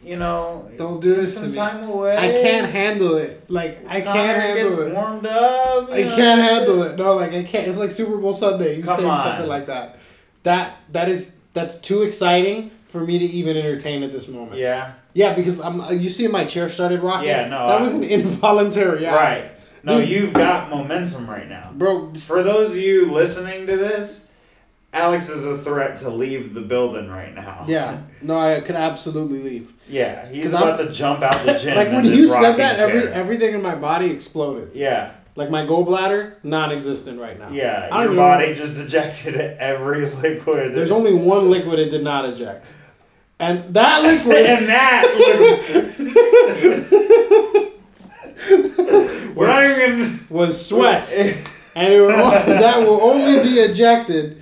you 0.03 0.15
know, 0.17 0.69
Don't 0.77 1.01
do 1.01 1.15
this 1.15 1.33
to 1.35 1.39
some 1.41 1.49
me. 1.51 1.55
time 1.55 1.83
away? 1.89 2.15
I 2.17 2.31
can't 2.41 2.71
handle 2.71 3.15
it. 3.15 3.49
Like 3.49 3.85
I 3.87 4.01
Conor 4.01 4.13
can't 4.13 4.41
handle 4.41 4.69
gets 4.77 4.81
it. 4.81 4.93
warmed 4.93 5.25
up. 5.25 5.89
I 5.91 6.01
know? 6.03 6.15
can't 6.15 6.41
handle 6.41 6.83
it. 6.83 6.97
No, 6.97 7.15
like 7.15 7.31
I 7.33 7.43
can't. 7.43 7.67
It's 7.67 7.77
like 7.77 7.91
Super 7.91 8.17
Bowl 8.17 8.33
Sunday. 8.33 8.77
You 8.77 8.83
saying 8.85 9.05
on. 9.09 9.19
something 9.19 9.47
like 9.47 9.65
that. 9.65 9.97
That 10.43 10.77
that 10.93 11.09
is 11.09 11.39
that's 11.53 11.77
too 11.79 12.03
exciting 12.03 12.71
for 12.97 13.05
me 13.05 13.19
to 13.19 13.25
even 13.25 13.57
entertain 13.57 14.03
at 14.03 14.11
this 14.11 14.27
moment. 14.27 14.57
Yeah. 14.59 14.93
Yeah, 15.13 15.33
because 15.33 15.59
I'm. 15.59 15.81
uh, 15.81 15.91
You 15.91 16.09
see, 16.09 16.27
my 16.27 16.45
chair 16.45 16.69
started 16.69 17.01
rocking. 17.01 17.27
Yeah, 17.29 17.47
no, 17.47 17.67
that 17.67 17.79
I- 17.79 17.81
was 17.81 17.93
an 17.93 18.03
involuntary. 18.03 19.05
act. 19.05 19.15
Right. 19.15 19.51
No, 19.83 19.99
Dude. 19.99 20.09
you've 20.09 20.33
got 20.33 20.69
momentum 20.69 21.29
right 21.29 21.47
now. 21.47 21.71
bro. 21.73 22.13
For 22.13 22.43
those 22.43 22.71
of 22.71 22.77
you 22.77 23.11
listening 23.11 23.67
to 23.67 23.77
this, 23.77 24.27
Alex 24.93 25.29
is 25.29 25.45
a 25.45 25.57
threat 25.59 25.97
to 25.97 26.09
leave 26.09 26.53
the 26.53 26.61
building 26.61 27.09
right 27.09 27.33
now. 27.33 27.63
Yeah, 27.67 28.01
no, 28.21 28.37
I 28.37 28.59
could 28.61 28.75
absolutely 28.75 29.41
leave. 29.41 29.73
Yeah, 29.87 30.27
he's 30.27 30.53
about 30.53 30.79
I'm- 30.79 30.87
to 30.87 30.91
jump 30.93 31.21
out 31.23 31.45
the 31.45 31.53
gym. 31.61 31.75
like 31.75 31.89
when 31.91 32.05
you 32.05 32.27
said 32.27 32.57
that, 32.57 32.79
every 32.79 33.03
everything 33.07 33.53
in 33.53 33.61
my 33.61 33.75
body 33.75 34.07
exploded. 34.11 34.71
Yeah, 34.73 35.11
Like 35.35 35.49
my 35.51 35.61
gallbladder, 35.65 36.33
non-existent 36.43 37.19
right 37.21 37.37
now. 37.39 37.49
yeah. 37.51 37.87
Your 37.95 38.07
don't 38.07 38.15
know. 38.15 38.21
body 38.21 38.55
just 38.55 38.77
ejected 38.77 39.35
every 39.59 40.09
liquid. 40.09 40.75
There's 40.75 40.91
only 40.91 41.13
one 41.13 41.49
liquid 41.49 41.79
it 41.79 41.89
did 41.89 42.03
not 42.03 42.25
eject, 42.25 42.65
and 43.39 43.73
that 43.73 44.03
liquid. 44.03 44.45
and 44.45 44.67
that. 44.67 45.03
We're 49.35 49.47
not 49.47 49.63
even. 49.63 50.19
was 50.29 50.65
sweat, 50.65 51.11
and 51.13 51.93
it 51.93 52.01
will, 52.01 52.07
that 52.31 52.79
will 52.79 53.01
only 53.01 53.43
be 53.43 53.59
ejected 53.59 54.41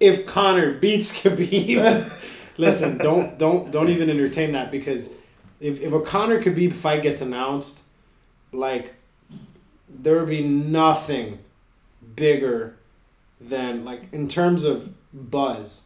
if 0.00 0.26
Conor 0.26 0.72
beats 0.72 1.12
Khabib. 1.12 2.10
Listen, 2.58 2.98
don't 2.98 3.38
don't 3.38 3.70
don't 3.70 3.88
even 3.88 4.08
entertain 4.08 4.52
that 4.52 4.70
because 4.70 5.10
if 5.60 5.80
if 5.80 5.92
a 5.92 6.00
Conor 6.00 6.42
Khabib 6.42 6.74
fight 6.74 7.02
gets 7.02 7.20
announced, 7.20 7.82
like 8.52 8.94
there 9.88 10.18
would 10.18 10.28
be 10.28 10.42
nothing 10.42 11.38
bigger 12.16 12.76
than 13.40 13.84
like 13.84 14.12
in 14.12 14.28
terms 14.28 14.64
of 14.64 14.92
buzz. 15.12 15.82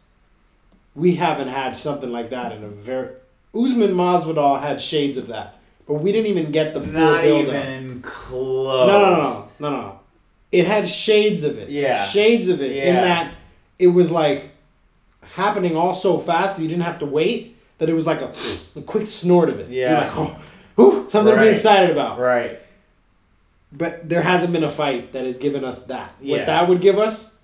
We 0.99 1.15
haven't 1.15 1.47
had 1.47 1.75
something 1.75 2.11
like 2.11 2.29
that 2.31 2.51
in 2.51 2.63
a 2.63 2.67
very. 2.67 3.09
Usman 3.55 3.91
Masvidal 3.95 4.61
had 4.61 4.81
shades 4.81 5.17
of 5.17 5.27
that, 5.27 5.57
but 5.87 5.95
we 5.95 6.11
didn't 6.11 6.27
even 6.27 6.51
get 6.51 6.73
the 6.73 6.81
full 6.81 6.91
Not 6.99 7.21
build 7.23 7.47
up. 7.49 7.55
even 7.55 8.01
close. 8.01 8.87
No, 8.87 9.01
no, 9.01 9.15
no, 9.15 9.49
no, 9.59 9.69
no. 9.81 9.99
It 10.51 10.65
had 10.67 10.87
shades 10.89 11.43
of 11.43 11.57
it. 11.57 11.69
Yeah. 11.69 12.03
Shades 12.05 12.47
of 12.49 12.61
it. 12.61 12.71
Yeah. 12.75 12.83
In 12.89 12.95
that 12.95 13.33
it 13.79 13.87
was 13.87 14.11
like 14.11 14.51
happening 15.23 15.75
all 15.75 15.93
so 15.93 16.17
fast 16.17 16.57
that 16.57 16.63
you 16.63 16.69
didn't 16.69 16.83
have 16.83 16.99
to 16.99 17.05
wait. 17.05 17.55
That 17.77 17.87
it 17.87 17.93
was 17.93 18.05
like 18.05 18.19
a, 18.21 18.33
a 18.75 18.81
quick 18.81 19.05
snort 19.05 19.47
of 19.49 19.59
it. 19.59 19.69
You're 19.69 19.89
Yeah. 19.89 20.13
like, 20.17 20.37
oh, 20.77 21.07
something 21.07 21.33
to 21.33 21.39
be 21.41 21.47
excited 21.47 21.91
about. 21.91 22.19
Right. 22.19 22.59
But 23.71 24.09
there 24.09 24.21
hasn't 24.21 24.51
been 24.51 24.63
a 24.65 24.71
fight 24.71 25.13
that 25.13 25.25
has 25.25 25.37
given 25.37 25.63
us 25.63 25.85
that. 25.85 26.13
Yeah. 26.19 26.37
What 26.37 26.45
that 26.47 26.67
would 26.67 26.81
give 26.81 26.97
us 26.99 27.37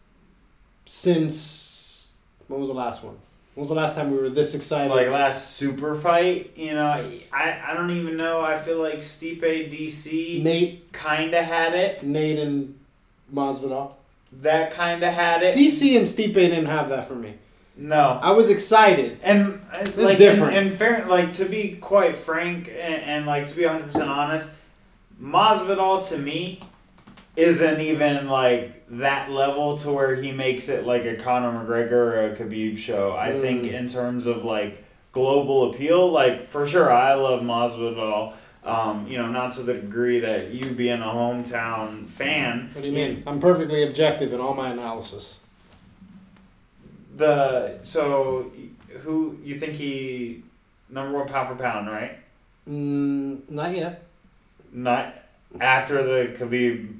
since 0.85 2.13
when 2.47 2.59
was 2.59 2.69
the 2.69 2.75
last 2.75 3.03
one? 3.03 3.17
When 3.55 3.61
was 3.61 3.69
the 3.69 3.75
last 3.75 3.95
time 3.95 4.11
we 4.11 4.17
were 4.17 4.29
this 4.29 4.53
excited? 4.53 4.91
Like 4.93 5.07
last 5.07 5.55
super 5.55 5.95
fight, 5.95 6.51
you 6.57 6.73
know, 6.73 6.87
I, 7.31 7.61
I 7.65 7.73
don't 7.73 7.89
even 7.89 8.17
know. 8.17 8.41
I 8.41 8.59
feel 8.59 8.79
like 8.81 8.95
Stipe 8.95 9.39
DC 9.39 10.43
Nate, 10.43 10.91
kind 10.91 11.33
of 11.33 11.45
had 11.45 11.73
it. 11.73 12.03
Nate, 12.03 12.37
and 12.37 12.77
Masvidal. 13.33 13.93
That 14.41 14.73
kind 14.73 15.01
of 15.03 15.13
had 15.13 15.41
it. 15.41 15.55
DC 15.55 15.95
and 15.95 16.05
Stipe 16.05 16.33
didn't 16.33 16.65
have 16.65 16.89
that 16.89 17.07
for 17.07 17.15
me. 17.15 17.35
No. 17.77 18.19
I 18.21 18.31
was 18.31 18.49
excited. 18.49 19.19
And 19.23 19.61
uh, 19.71 19.89
like 19.95 20.17
different. 20.17 20.57
And, 20.57 20.67
and 20.67 20.77
fair, 20.77 21.05
like 21.05 21.33
to 21.35 21.45
be 21.45 21.77
quite 21.77 22.17
frank 22.17 22.67
and, 22.67 23.01
and 23.03 23.25
like 23.25 23.47
to 23.47 23.55
be 23.55 23.63
hundred 23.63 23.87
percent 23.87 24.09
honest, 24.09 24.49
Masvidal 25.21 26.05
to 26.09 26.17
me 26.17 26.59
isn't 27.35 27.81
even 27.81 28.27
like 28.27 28.85
that 28.89 29.29
level 29.31 29.77
to 29.79 29.91
where 29.91 30.15
he 30.15 30.31
makes 30.31 30.69
it 30.69 30.85
like 30.85 31.05
a 31.05 31.15
Conor 31.15 31.51
McGregor 31.51 31.91
or 31.91 32.25
a 32.33 32.35
Khabib 32.35 32.77
show. 32.77 33.11
I 33.13 33.31
Mm. 33.31 33.41
think 33.41 33.63
in 33.65 33.87
terms 33.87 34.25
of 34.25 34.45
like 34.45 34.83
global 35.11 35.71
appeal, 35.71 36.09
like 36.11 36.47
for 36.49 36.65
sure, 36.67 36.91
I 36.91 37.13
love 37.13 37.41
Masvidal. 37.41 38.33
Um, 38.63 39.05
you 39.07 39.17
know, 39.19 39.27
not 39.27 39.53
to 39.53 39.63
the 39.63 39.75
degree 39.75 40.19
that 40.21 40.51
you 40.51 40.71
being 40.71 41.01
a 41.01 41.05
hometown 41.05 42.07
fan. 42.07 42.71
What 42.73 42.81
do 42.81 42.87
you 42.87 42.93
mean? 42.93 43.21
I'm 43.27 43.39
perfectly 43.39 43.83
objective 43.83 44.33
in 44.33 44.39
all 44.39 44.55
my 44.55 44.71
analysis. 44.71 45.41
The 47.15 47.79
so 47.83 48.51
who 49.03 49.37
you 49.43 49.59
think 49.59 49.73
he 49.73 50.43
number 50.89 51.17
one 51.17 51.27
pound 51.27 51.49
for 51.49 51.63
pound, 51.63 51.87
right? 51.89 52.17
Mm, 52.69 53.47
not 53.49 53.75
yet. 53.75 54.03
Not 54.73 55.13
after 55.61 56.03
the 56.03 56.33
Khabib 56.37 56.94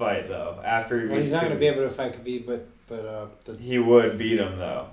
fight 0.00 0.28
though. 0.28 0.58
After 0.64 0.98
he 1.00 1.06
Well, 1.08 1.20
he's 1.20 1.32
not 1.32 1.42
going 1.42 1.52
to 1.52 1.58
be 1.60 1.66
able 1.66 1.82
to 1.82 1.90
fight 1.90 2.12
Khabib, 2.24 2.46
but 2.46 2.66
but 2.88 3.04
uh, 3.04 3.26
the 3.44 3.54
He 3.56 3.78
would 3.78 4.16
beat 4.18 4.38
him 4.40 4.58
though. 4.58 4.88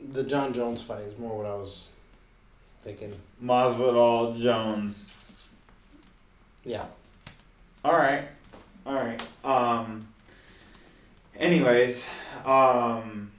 the 0.00 0.24
Jon 0.24 0.52
Jones 0.52 0.80
fight 0.82 1.02
is 1.02 1.16
more 1.18 1.36
what 1.38 1.46
I 1.46 1.54
was 1.54 1.84
thinking. 2.82 3.14
Masvidal 3.42 4.36
Jones. 4.40 5.14
Yeah. 6.64 6.86
All 7.84 7.92
right, 7.92 8.24
all 8.86 8.94
right. 8.94 9.22
Um. 9.44 10.08
Anyways, 11.38 12.08
um. 12.46 13.30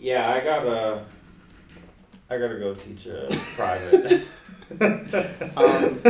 Yeah, 0.00 0.28
I 0.34 0.40
gotta. 0.40 1.04
I 2.28 2.38
gotta 2.38 2.58
go 2.58 2.74
teach 2.74 3.06
a 3.06 3.28
private. 3.56 4.22
Um, 4.80 6.00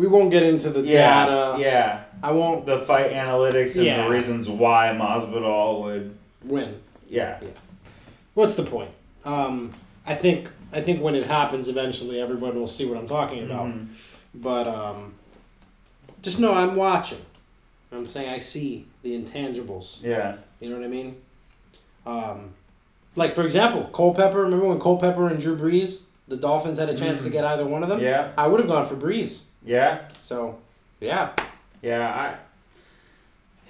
We 0.00 0.06
won't 0.06 0.30
get 0.30 0.42
into 0.44 0.70
the 0.70 0.80
yeah, 0.80 1.26
data. 1.26 1.56
yeah. 1.60 2.04
I 2.22 2.32
won't 2.32 2.64
The 2.64 2.78
fight 2.86 3.10
analytics 3.12 3.76
and 3.76 3.84
Yeah. 3.84 4.04
the 4.04 4.08
reasons 4.10 4.48
why 4.48 4.96
Masvidal 4.98 5.82
would. 5.82 6.16
win. 6.42 6.80
Yeah. 7.06 7.38
What's 8.32 8.54
the 8.54 8.62
point? 8.62 8.88
Um, 9.26 9.74
I 10.06 10.14
think 10.14 10.48
I 10.72 10.80
think 10.80 11.02
when 11.02 11.14
it 11.14 11.26
happens, 11.26 11.68
eventually 11.68 12.18
everyone 12.18 12.54
will 12.58 12.66
see 12.66 12.86
what 12.86 12.96
I'm 12.96 13.06
talking 13.06 13.44
about. 13.44 13.66
Mhm. 13.66 13.88
But 14.34 14.66
um, 14.68 15.12
just 16.22 16.40
know 16.40 16.54
I'm 16.54 16.76
watching. 16.76 17.20
I'm 17.92 18.08
saying 18.08 18.30
I 18.30 18.38
see 18.38 18.86
the 19.02 19.10
intangibles. 19.20 19.98
Yeah. 20.02 20.36
You 20.60 20.70
know 20.70 20.76
what 20.76 20.84
I 20.86 20.88
mean? 20.88 21.16
Um, 22.06 22.54
like 23.16 23.32
for 23.34 23.44
example, 23.44 23.82
Culpepper. 23.92 24.40
Remember 24.44 24.64
when 24.66 24.80
Culpepper 24.80 25.28
and 25.28 25.38
Drew 25.38 25.56
Brees, 25.58 26.04
the 26.26 26.38
Dolphins 26.38 26.78
had 26.78 26.88
a 26.88 26.94
chance 26.96 27.22
to 27.24 27.28
Mhm. 27.28 27.32
get 27.32 27.44
either 27.44 27.66
one 27.66 27.82
of 27.82 27.90
them? 27.90 28.00
Yeah. 28.00 28.28
I 28.38 28.46
would 28.46 28.60
have 28.60 28.68
gone 28.70 28.86
for 28.86 28.94
Brees. 28.96 29.42
Yeah. 29.64 30.08
So, 30.22 30.58
yeah. 31.00 31.30
Yeah. 31.82 32.08
I. 32.08 32.36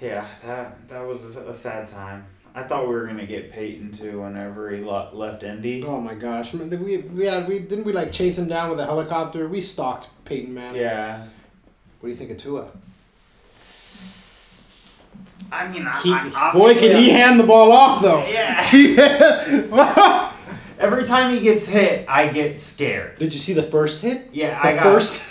Yeah, 0.03 0.27
that 0.45 0.87
that 0.89 1.05
was 1.07 1.35
a, 1.35 1.41
a 1.49 1.53
sad 1.53 1.87
time. 1.87 2.25
I 2.55 2.63
thought 2.63 2.87
we 2.87 2.93
were 2.95 3.05
gonna 3.05 3.27
get 3.27 3.51
Peyton 3.51 3.91
too 3.91 4.21
whenever 4.21 4.71
he 4.71 4.83
le- 4.83 5.11
left 5.13 5.43
Indy. 5.43 5.83
Oh 5.85 6.01
my 6.01 6.15
gosh, 6.15 6.53
we 6.55 6.65
we 6.97 7.25
had 7.25 7.47
we 7.47 7.59
didn't 7.59 7.85
we 7.85 7.93
like 7.93 8.11
chase 8.11 8.39
him 8.39 8.47
down 8.47 8.71
with 8.71 8.79
a 8.79 8.85
helicopter? 8.85 9.47
We 9.47 9.61
stalked 9.61 10.09
Peyton 10.25 10.55
Manning. 10.55 10.81
Yeah. 10.81 11.19
What 11.99 12.07
do 12.07 12.09
you 12.09 12.15
think 12.15 12.31
of 12.31 12.37
Tua? 12.37 12.65
I 15.51 15.67
mean, 15.67 15.85
I, 15.85 15.99
He, 16.01 16.13
I, 16.13 16.51
boy, 16.53 16.73
can 16.73 16.95
he 16.97 17.09
hand 17.09 17.39
the 17.39 17.43
ball 17.43 17.71
off 17.71 18.01
though? 18.01 18.25
Yeah. 18.27 18.67
Every 20.79 21.05
time 21.05 21.31
he 21.31 21.41
gets 21.41 21.67
hit, 21.67 22.05
I 22.09 22.29
get 22.29 22.59
scared. 22.59 23.19
Did 23.19 23.33
you 23.33 23.39
see 23.39 23.53
the 23.53 23.61
first 23.63 24.01
hit? 24.01 24.29
Yeah, 24.33 24.59
The 24.61 24.67
I 24.69 24.73
got. 24.75 24.83
first. 24.83 25.23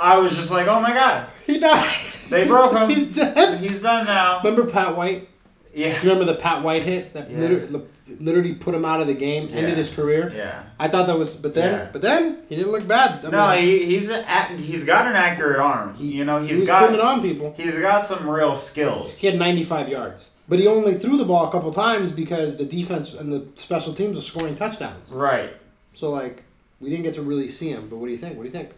I 0.00 0.18
was 0.18 0.34
just 0.36 0.50
like, 0.50 0.66
oh 0.66 0.80
my 0.80 0.92
god, 0.92 1.28
he 1.46 1.58
died. 1.58 1.88
They 2.28 2.46
broke 2.46 2.72
him. 2.74 2.88
He's 2.88 3.14
dead. 3.14 3.60
he's 3.60 3.82
done 3.82 4.06
now. 4.06 4.38
Remember 4.44 4.64
Pat 4.70 4.96
White? 4.96 5.28
Yeah. 5.74 5.98
Do 6.00 6.06
you 6.06 6.12
remember 6.12 6.32
the 6.32 6.38
Pat 6.38 6.62
White 6.62 6.82
hit 6.84 7.12
that 7.14 7.30
Yeah. 7.30 7.38
literally, 7.38 7.82
literally 8.18 8.54
put 8.54 8.74
him 8.74 8.84
out 8.84 9.00
of 9.00 9.06
the 9.08 9.14
game, 9.14 9.44
ended 9.52 9.70
Yeah. 9.70 9.74
his 9.74 9.92
career? 9.94 10.32
Yeah. 10.34 10.62
I 10.78 10.88
thought 10.88 11.06
that 11.08 11.18
was, 11.18 11.36
but 11.36 11.54
then, 11.54 11.72
Yeah. 11.72 11.86
but 11.92 12.02
then 12.02 12.38
he 12.48 12.56
didn't 12.56 12.72
look 12.72 12.86
bad. 12.88 13.24
I 13.24 13.30
No, 13.30 13.48
mean, 13.50 13.62
he, 13.64 13.86
he's 13.86 14.10
a, 14.10 14.20
ac- 14.20 14.62
he's 14.62 14.84
got 14.84 15.06
an 15.06 15.14
accurate 15.16 15.58
arm. 15.60 15.94
You 15.98 16.24
know, 16.24 16.38
he 16.40 16.48
he's 16.48 16.60
was 16.60 16.66
got 16.68 16.80
putting 16.82 16.96
it 16.96 17.00
on 17.00 17.20
people. 17.22 17.54
he's 17.56 17.76
got 17.78 18.04
some 18.06 18.28
real 18.28 18.54
skills. 18.56 19.16
He 19.16 19.26
had 19.26 19.38
95 19.38 19.88
yards, 19.88 20.30
but 20.48 20.58
he 20.58 20.66
only 20.66 20.94
threw 20.98 21.16
the 21.18 21.24
ball 21.24 21.48
a 21.48 21.50
couple 21.52 21.72
times 21.72 22.10
because 22.12 22.56
the 22.58 22.64
defense 22.64 23.14
and 23.14 23.32
the 23.32 23.46
special 23.56 23.92
teams 23.92 24.16
were 24.16 24.22
scoring 24.22 24.54
touchdowns. 24.56 25.12
Right. 25.12 25.52
So 25.92 26.10
like, 26.10 26.42
we 26.80 26.90
didn't 26.90 27.04
get 27.04 27.14
to 27.14 27.22
really 27.22 27.48
see 27.48 27.70
him. 27.70 27.88
But 27.88 27.96
what 27.98 28.06
do 28.06 28.12
you 28.12 28.18
think? 28.18 28.36
What 28.36 28.42
do 28.44 28.48
you 28.48 28.52
think? 28.52 28.70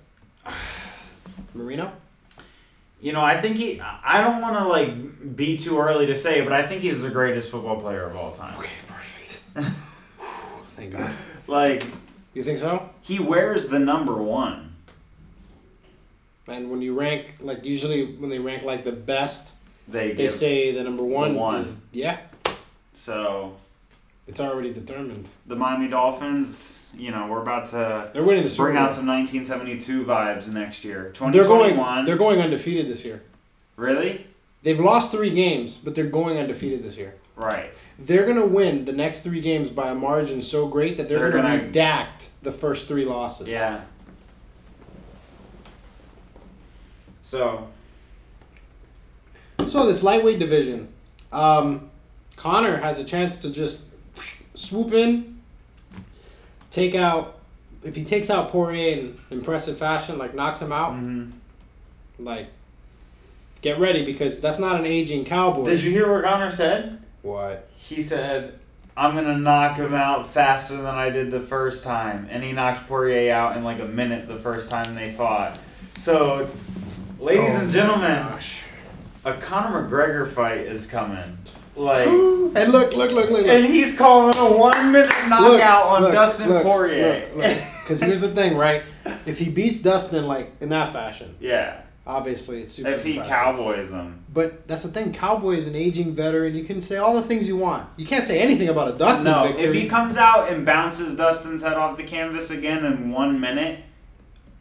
Marino? 1.55 1.93
You 3.01 3.13
know, 3.13 3.21
I 3.21 3.41
think 3.41 3.57
he. 3.57 3.81
I 3.81 4.21
don't 4.23 4.41
want 4.41 4.57
to 4.57 4.69
like 4.69 5.37
be 5.37 5.57
too 5.59 5.79
early 5.79 6.07
to 6.07 6.15
say, 6.17 6.43
but 6.43 6.53
I 6.53 6.67
think 6.67 6.83
he's 6.83 7.03
the 7.03 7.11
greatest 7.11 7.51
football 7.51 7.81
player 7.81 8.05
of 8.05 8.15
all 8.17 8.31
time. 8.33 8.57
Okay, 8.59 8.71
perfect. 8.87 9.43
Thank 10.77 10.93
God. 10.93 11.11
Like 11.49 11.85
You 12.35 12.43
think 12.45 12.59
so? 12.59 12.89
he 13.03 13.19
wears 13.19 13.67
the 13.69 13.79
number 13.79 14.15
one. 14.15 14.75
And 16.49 16.71
when 16.71 16.81
you 16.83 16.95
rank, 16.99 17.35
like 17.41 17.65
usually 17.65 18.15
when 18.17 18.31
they 18.31 18.39
rank 18.39 18.63
like 18.65 18.85
the 18.85 18.93
best, 18.93 19.55
They 19.89 20.13
they 20.13 20.29
say 20.29 20.73
the 20.73 20.83
number 20.85 21.03
one, 21.05 21.35
one. 21.35 21.61
is 21.61 21.81
yeah, 21.93 22.19
so 22.95 23.57
it's 24.29 24.41
already 24.41 24.73
determined. 24.73 25.29
the 25.47 25.57
Miami 25.57 25.89
Dolphins. 25.89 26.82
You 26.95 27.11
know, 27.11 27.27
we're 27.29 27.41
about 27.43 27.67
to 27.69 28.11
They're 28.13 28.23
winning 28.23 28.43
the 28.43 28.51
Super 28.51 28.65
bring 28.65 28.77
Bowl. 28.77 28.85
out 28.85 28.93
some 28.93 29.07
1972 29.07 30.05
vibes 30.05 30.47
next 30.49 30.85
year. 30.85 31.13
they're 31.31 31.45
going. 31.45 32.05
They're 32.05 32.17
going 32.17 32.41
undefeated 32.41 32.89
this 32.89 33.05
year. 33.05 33.23
really 33.77 34.27
They've 34.63 34.79
lost 34.79 35.11
three 35.11 35.31
games, 35.31 35.77
but 35.77 35.95
they're 35.95 36.05
going 36.07 36.39
undefeated 36.39 36.85
this 36.85 36.97
year. 36.97 37.15
right. 37.37 37.73
They're 37.99 38.27
gonna 38.27 38.47
win 38.47 38.85
the 38.85 38.93
next 38.93 39.23
three 39.23 39.41
games 39.41 39.71
by 39.71 39.91
a 39.91 39.95
margin 39.95 40.43
so 40.43 40.67
great 40.69 40.97
that 40.99 41.09
they're, 41.09 41.19
They're 41.19 41.31
gonna, 41.33 41.59
gonna- 41.59 41.71
redact 41.71 42.29
the 42.43 42.53
first 42.53 42.89
three 42.89 43.05
losses. 43.05 43.49
Yeah. 43.49 43.83
So 47.23 47.69
So 49.67 49.87
this 49.87 50.03
lightweight 50.03 50.39
division, 50.39 50.89
um, 51.33 51.91
Conor 52.37 52.77
has 52.79 52.99
a 52.99 53.05
chance 53.05 53.37
to 53.39 53.51
just 53.51 53.83
swoop 54.55 54.93
in, 54.93 55.32
take 56.73 56.97
out. 56.97 57.39
If 57.85 57.95
he 57.95 58.05
takes 58.05 58.31
out 58.31 58.49
Poirier 58.49 58.97
in 58.97 59.19
impressive 59.31 59.79
fashion, 59.79 60.19
like 60.19 60.35
knocks 60.35 60.61
him 60.61 60.73
out, 60.73 60.95
mhm. 60.95 61.33
like 62.19 62.49
get 63.61 63.79
ready 63.79 64.05
because 64.05 64.41
that's 64.41 64.59
not 64.59 64.81
an 64.81 64.87
aging 64.87 65.25
cowboy. 65.25 65.65
did 65.65 65.83
you 65.83 65.91
hear 65.91 66.13
what 66.13 66.25
Conor 66.25 66.51
said? 66.51 67.01
What? 67.23 67.69
He 67.77 68.03
said, 68.03 68.59
"I'm 68.97 69.15
gonna 69.15 69.39
knock 69.39 69.77
him 69.77 69.95
out 69.95 70.29
faster 70.29 70.77
than 70.77 70.87
I 70.87 71.11
did 71.11 71.31
the 71.31 71.41
first 71.41 71.85
time," 71.85 72.27
and 72.31 72.43
he 72.43 72.53
knocked 72.53 72.89
Poirier 72.89 73.33
out 73.33 73.57
in 73.57 73.63
like 73.63 73.81
a 73.81 73.85
minute 73.87 74.27
the 74.27 74.39
first 74.39 74.71
time 74.71 74.95
they 74.95 75.13
fought. 75.13 75.59
So, 75.99 76.49
ladies 77.21 77.55
Oh 77.55 77.61
and 77.61 77.71
gentlemen, 77.71 78.23
gosh. 78.23 78.63
a 79.25 79.35
Conor 79.35 79.89
McGregor 79.89 80.31
fight 80.33 80.61
is 80.61 80.87
coming. 80.87 81.39
Like, 81.77 82.07
And 82.55 82.71
look, 82.71 82.95
look, 82.95 83.13
look, 83.13 83.31
look, 83.31 83.47
and 83.47 83.65
he's 83.65 83.97
calling 83.97 84.37
a 84.37 84.59
one 84.59 84.93
minute 84.93 85.09
knockout 85.29 85.87
on 85.87 86.13
Dustin 86.13 86.49
Poirier. 86.63 87.31
Because 87.83 88.01
here's 88.03 88.21
the 88.21 88.29
thing, 88.29 88.57
right? 88.59 88.83
If 89.25 89.39
he 89.39 89.49
beats 89.49 89.81
Dustin 89.81 90.27
like 90.27 90.53
in 90.61 90.69
that 90.69 90.93
fashion, 90.93 91.35
yeah, 91.41 91.81
obviously 92.07 92.61
it's 92.61 92.75
super. 92.75 92.91
if 92.91 93.03
he 93.05 93.13
impressive. 93.13 93.33
cowboys 93.33 93.91
them. 93.91 94.23
But 94.33 94.69
that's 94.69 94.83
the 94.83 94.91
thing. 94.91 95.15
Cowboy 95.15 95.53
is 95.53 95.67
an 95.67 95.75
aging 95.75 96.15
veteran. 96.15 96.55
You 96.55 96.65
can 96.65 96.83
say 96.83 96.99
all 96.99 97.15
the 97.15 97.23
things 97.23 97.49
you 97.49 97.57
want. 97.57 97.89
You 97.97 98.07
can't 98.07 98.25
say 98.25 98.41
anything 98.41 98.69
about 98.69 98.89
a 98.89 98.99
Dustin 98.99 99.25
No, 99.25 99.45
victory. 99.47 99.65
if 99.65 99.75
he 99.75 99.89
comes 99.89 100.19
out 100.19 100.53
and 100.53 100.67
bounces 100.67 101.17
Dustin's 101.17 101.63
head 101.63 101.75
off 101.75 101.97
the 101.97 102.05
canvas 102.05 102.51
again 102.51 102.85
in 102.85 103.11
one 103.11 103.41
minute, 103.41 103.81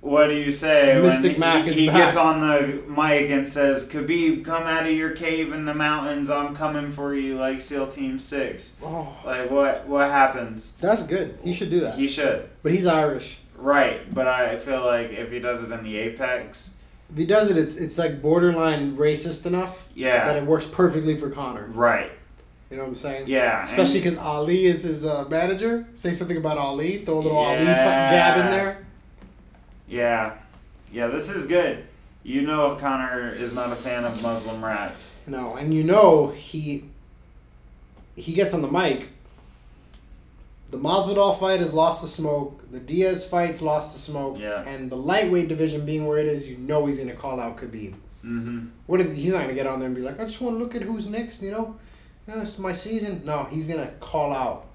what 0.02 0.28
do 0.28 0.34
you 0.34 0.52
say 0.52 1.00
Mystic 1.02 1.34
when 1.34 1.40
Mac 1.40 1.64
he, 1.64 1.70
is 1.70 1.76
he 1.76 1.88
back. 1.88 1.96
gets 1.98 2.18
on 2.18 2.42
the 2.42 2.82
mic 2.92 3.30
and 3.30 3.48
says, 3.48 3.88
"Khabib, 3.88 4.44
come 4.44 4.64
out 4.64 4.86
of 4.88 4.92
your 4.92 5.12
cave 5.12 5.54
in 5.54 5.66
the 5.66 5.74
mountains. 5.76 6.30
I'm 6.30 6.56
coming 6.56 6.92
for 6.92 7.14
you, 7.14 7.38
like 7.38 7.62
SEAL 7.62 7.88
Team 7.88 8.18
6. 8.18 8.78
oh, 8.84 9.16
Like 9.26 9.50
what? 9.52 9.88
What 9.88 10.10
happens? 10.10 10.74
that's 10.82 11.04
good. 11.04 11.38
He 11.44 11.54
should 11.54 11.70
do 11.70 11.80
that. 11.82 11.96
He 11.96 12.08
should. 12.08 12.50
but 12.64 12.72
he's 12.72 12.86
Irish. 12.86 13.38
Right, 13.56 14.12
but 14.12 14.28
I 14.28 14.58
feel 14.58 14.84
like 14.84 15.12
if 15.12 15.32
he 15.32 15.38
does 15.40 15.62
it 15.64 15.72
in 15.72 15.84
the 15.84 15.96
apex, 15.98 16.72
If 17.12 17.18
he 17.18 17.26
does 17.28 17.52
it, 17.52 17.58
it's 17.58 17.76
it's 17.76 18.00
like 18.00 18.20
borderline 18.22 18.98
racist 18.98 19.46
enough 19.46 19.88
Yeah. 19.94 20.26
that 20.26 20.36
it 20.36 20.46
works 20.48 20.66
perfectly 20.66 21.16
for 21.16 21.30
Conor. 21.30 21.68
right, 21.68 22.10
You 22.72 22.78
know 22.78 22.84
what 22.84 22.90
I'm 22.90 22.96
saying? 22.96 23.28
yeah, 23.28 23.62
Especially 23.62 24.00
because 24.00 24.18
Ali 24.18 24.66
is 24.66 24.82
his 24.82 25.06
uh, 25.06 25.26
manager. 25.30 25.86
Say 25.94 26.14
something 26.14 26.38
about 26.38 26.58
Ali. 26.58 27.06
Throw 27.06 27.20
a 27.20 27.22
little 27.26 27.38
Ali 27.38 27.66
Yeah. 27.66 28.08
pu- 28.08 28.14
jab 28.16 28.40
in 28.40 28.52
there. 28.52 28.78
Yeah, 29.92 30.34
yeah. 30.92 31.08
This 31.08 31.30
is 31.30 31.48
good. 31.48 31.84
You 32.24 32.44
know, 32.44 32.76
Conor 32.76 33.30
is 33.34 33.54
not 33.54 33.72
a 33.72 33.76
fan 33.76 34.06
of 34.06 34.22
Muslim 34.24 34.64
rats. 34.64 35.14
No, 35.28 35.56
and 35.56 35.74
you 35.74 35.84
know 35.84 36.28
he 36.28 36.86
he 38.16 38.34
gets 38.34 38.54
on 38.54 38.62
the 38.62 38.68
mic. 38.72 39.10
the 40.70 40.78
Masvidal 40.78 41.38
fight 41.38 41.60
has 41.60 41.74
lost 41.74 42.02
the 42.02 42.08
smoke. 42.08 42.64
The 42.72 42.80
Diaz 42.80 43.26
fight's 43.26 43.62
lost 43.62 43.94
the 43.94 44.00
smoke. 44.00 44.40
Yeah. 44.40 44.64
And 44.66 44.90
the 44.90 44.96
lightweight 44.96 45.50
division 45.50 45.86
being 45.86 46.06
where 46.08 46.18
it 46.18 46.28
is, 46.28 46.48
you 46.48 46.58
know 46.58 46.86
he's 46.86 47.00
gonna 47.00 47.14
call 47.14 47.40
out 47.42 47.58
Khabib. 47.58 47.94
Mm-hmm. 48.24 48.68
What 48.86 49.02
if 49.02 49.12
he's 49.14 49.34
not 49.34 49.42
gonna 49.42 49.54
get 49.54 49.68
on 49.68 49.80
there 49.80 49.88
and 49.88 49.96
be 49.96 50.02
like, 50.02 50.20
I 50.20 50.24
just 50.24 50.40
want 50.40 50.56
to 50.56 50.60
look 50.64 50.76
at 50.76 50.84
who's 50.84 51.08
next, 51.08 51.42
you 51.42 51.52
know? 51.52 51.76
Yeah, 52.28 52.42
it's 52.42 52.58
my 52.60 52.72
season. 52.72 53.24
No, 53.26 53.46
he's 53.52 53.68
gonna 53.68 53.92
call 54.00 54.32
out 54.32 54.68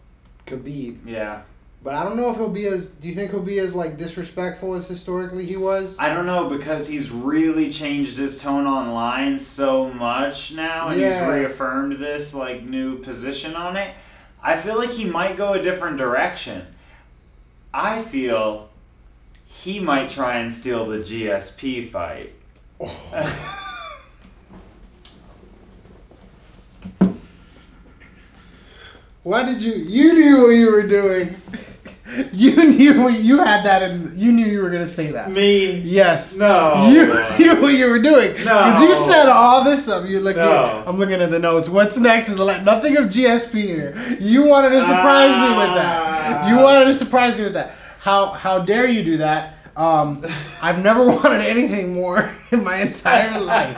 Khabib. 0.47 0.99
Yeah. 1.07 1.43
But 1.87 1.95
I 1.95 2.03
don't 2.03 2.17
know 2.17 2.29
if 2.31 2.37
he'll 2.37 2.49
be 2.49 2.67
as. 2.67 2.89
Do 2.89 3.07
you 3.07 3.15
think 3.15 3.31
he'll 3.31 3.39
be 3.39 3.61
as 3.61 3.73
like 3.73 3.97
disrespectful 3.97 4.75
as 4.75 4.89
historically 4.89 5.47
he 5.47 5.57
was? 5.57 5.97
I 6.01 6.13
don't 6.13 6.27
know 6.27 6.49
because 6.49 6.89
he's 6.89 7.13
really 7.13 7.71
changed 7.71 8.19
his 8.19 8.43
tone 8.43 8.67
online 8.67 9.39
so 9.39 9.89
much 9.93 10.53
now, 10.53 10.89
and 10.89 11.01
Yeah. 11.01 11.21
he's 11.21 11.29
reaffirmed 11.43 12.01
this 12.01 12.35
like 12.35 12.65
new 12.65 12.99
position 12.99 13.55
on 13.55 13.77
it. 13.77 13.95
I 14.43 14.57
feel 14.57 14.77
like 14.77 14.91
he 14.91 15.05
might 15.05 15.37
go 15.37 15.53
a 15.53 15.63
different 15.63 15.97
direction. 15.97 16.67
I 17.73 18.03
feel 18.03 18.69
he 19.45 19.79
might 19.79 20.11
try 20.11 20.39
and 20.39 20.53
steal 20.53 20.87
the 20.87 20.99
GSP 20.99 21.89
fight. 21.89 22.33
Why 29.23 29.45
did 29.45 29.63
you? 29.63 29.75
You 29.75 30.15
knew 30.15 30.43
what 30.43 30.49
you 30.51 30.73
were 30.73 30.83
doing. 30.83 31.37
You 32.33 32.55
knew 32.71 33.09
you 33.09 33.39
had 33.45 33.65
that, 33.65 33.83
and 33.83 34.17
you 34.19 34.31
knew 34.33 34.47
you 34.47 34.61
were 34.63 34.71
gonna 34.71 34.87
say 34.87 35.11
that. 35.13 35.31
Me? 35.31 35.81
Yes. 35.81 36.37
No. 36.37 36.89
You 36.89 37.07
knew 37.39 37.61
what 37.61 37.75
you 37.75 37.89
were 37.91 37.99
doing. 37.99 38.33
No. 38.45 38.65
Because 38.65 38.81
you 38.83 38.95
said 38.95 39.27
all 39.29 39.65
this 39.65 39.85
stuff. 39.85 40.09
You 40.09 40.21
look. 40.21 40.37
No. 40.37 40.85
I'm 40.87 40.99
looking 40.99 41.21
at 41.21 41.31
the 41.31 41.39
notes. 41.39 41.69
What's 41.69 41.97
next? 41.97 42.29
Is 42.29 42.39
like 42.39 42.63
nothing 42.63 42.97
of 42.97 43.07
GSP 43.07 43.53
here. 43.63 44.17
You 44.21 44.45
wanted 44.47 44.71
to 44.71 44.83
surprise 44.83 45.35
me 45.51 45.57
with 45.59 45.75
that. 45.75 46.49
You 46.49 46.59
Ah. 46.59 46.63
wanted 46.63 46.85
to 46.87 46.95
surprise 46.95 47.37
me 47.37 47.45
with 47.45 47.55
that. 47.55 47.75
How 48.01 48.27
how 48.33 48.61
dare 48.61 48.87
you 48.87 49.03
do 49.03 49.17
that? 49.19 49.55
Um, 49.77 50.25
I've 50.63 50.83
never 50.83 51.05
wanted 51.17 51.41
anything 51.43 51.93
more 51.95 52.31
in 52.51 52.63
my 52.65 52.77
entire 52.77 53.39
life 53.41 53.77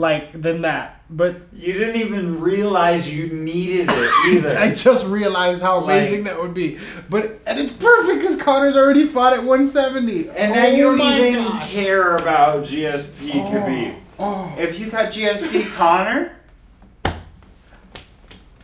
like 0.00 0.32
than 0.32 0.62
that. 0.62 1.02
But 1.10 1.36
You 1.52 1.72
didn't 1.74 1.96
even 2.00 2.40
realize 2.40 3.12
you 3.12 3.28
needed 3.28 3.88
it 3.90 4.12
either. 4.28 4.58
I 4.58 4.74
just 4.74 5.06
realized 5.06 5.60
how 5.62 5.78
amazing 5.82 6.24
that 6.24 6.40
would 6.40 6.54
be. 6.54 6.78
But 7.08 7.40
and 7.46 7.58
it's 7.58 7.72
perfect 7.72 8.20
because 8.20 8.36
Conor's 8.40 8.76
already 8.76 9.06
fought 9.06 9.32
at 9.34 9.40
170. 9.40 10.30
and 10.30 10.52
now 10.52 10.66
Oh 10.66 10.68
you 10.70 10.82
don't 10.84 10.98
my 10.98 11.28
even 11.28 11.44
gosh. 11.44 11.70
care 11.70 12.16
about 12.16 12.64
GSP 12.64 13.30
oh, 13.34 13.50
Khabib. 13.52 13.96
Oh. 14.18 14.54
If 14.58 14.78
you 14.80 14.90
got 14.90 15.12
GSP 15.12 15.72
Conor, 15.74 16.36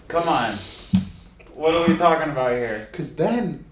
come 0.09 0.29
on. 0.29 0.55
What 1.55 1.75
are 1.75 1.87
we 1.89 1.97
talking 1.97 2.31
about 2.31 2.53
here? 2.53 2.89
Because 2.91 3.17
then, 3.17 3.65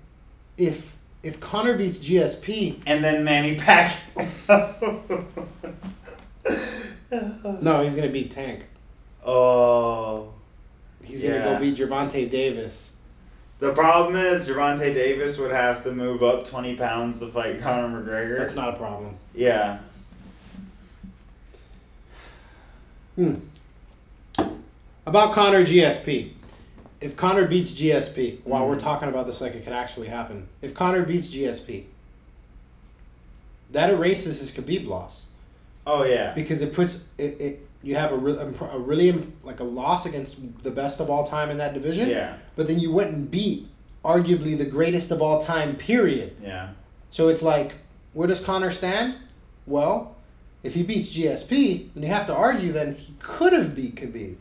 if 0.56 0.96
if 1.22 1.40
Conor 1.40 1.76
beats 1.76 1.98
GSP, 1.98 2.80
And 2.86 3.02
then 3.04 3.24
Manny 3.24 3.56
Pacquiao. 3.56 5.24
no, 7.60 7.82
he's 7.84 7.94
gonna 7.96 8.08
beat 8.08 8.30
Tank. 8.30 8.64
oh. 9.24 10.28
He's 11.02 11.22
Yeah. 11.22 11.42
gonna 11.42 11.44
go 11.44 11.58
beat 11.60 11.76
Gervonta 11.76 12.30
Davis. 12.30 12.96
The 13.58 13.72
problem 13.74 14.16
is 14.16 14.48
Gervonta 14.48 14.92
Davis 14.94 15.38
would 15.38 15.50
have 15.52 15.84
to 15.84 15.92
move 15.92 16.22
up 16.22 16.46
20 16.46 16.76
pounds 16.76 17.18
to 17.20 17.30
fight 17.30 17.60
Conor 17.60 18.00
McGregor. 18.02 18.38
That's 18.38 18.56
not 18.56 18.70
a 18.74 18.76
problem. 18.78 19.14
yeah. 19.34 19.78
Hmm. 23.16 23.34
About 25.06 25.34
Conor 25.34 25.62
GSP. 25.64 26.32
If 27.00 27.16
Conor 27.16 27.46
beats 27.46 27.72
GSP, 27.72 28.40
while 28.44 28.66
we're 28.66 28.76
Mhm. 28.76 28.80
talking 28.80 29.08
about 29.08 29.26
this 29.26 29.40
like 29.40 29.54
it 29.54 29.62
could 29.64 29.72
actually 29.74 30.08
happen, 30.08 30.48
if 30.62 30.74
Conor 30.74 31.02
beats 31.02 31.28
GSP, 31.28 31.84
that 33.70 33.90
erases 33.90 34.40
his 34.40 34.50
Khabib 34.50 34.86
loss. 34.88 35.26
Oh, 35.86 36.02
yeah. 36.04 36.32
because 36.34 36.62
it 36.62 36.72
puts 36.74 37.06
it, 37.18 37.40
it 37.40 37.68
you 37.82 37.96
have 37.96 38.12
a, 38.12 38.16
re- 38.16 38.38
a 38.72 38.78
really 38.78 39.12
like 39.42 39.60
a 39.60 39.64
loss 39.64 40.06
against 40.06 40.62
the 40.62 40.70
best 40.70 41.00
of 41.00 41.10
all 41.10 41.26
time 41.26 41.50
in 41.50 41.58
that 41.58 41.74
division 41.74 42.08
Yeah. 42.08 42.36
but 42.56 42.66
then 42.66 42.78
you 42.78 42.90
went 42.92 43.10
and 43.12 43.30
beat 43.30 43.66
arguably 44.04 44.56
the 44.56 44.64
greatest 44.64 45.10
of 45.10 45.20
all 45.20 45.40
time 45.42 45.76
period 45.76 46.36
Yeah. 46.42 46.70
so 47.10 47.28
it's 47.28 47.42
like 47.42 47.74
where 48.14 48.26
does 48.26 48.40
conor 48.42 48.70
stand 48.70 49.16
well 49.66 50.16
if 50.62 50.72
he 50.74 50.82
beats 50.82 51.08
gsp 51.14 51.90
then 51.94 52.02
you 52.02 52.08
have 52.08 52.26
to 52.28 52.34
argue 52.34 52.72
then 52.72 52.94
he 52.94 53.12
could 53.18 53.52
have 53.52 53.74
beat 53.74 53.96
khabib 53.96 54.36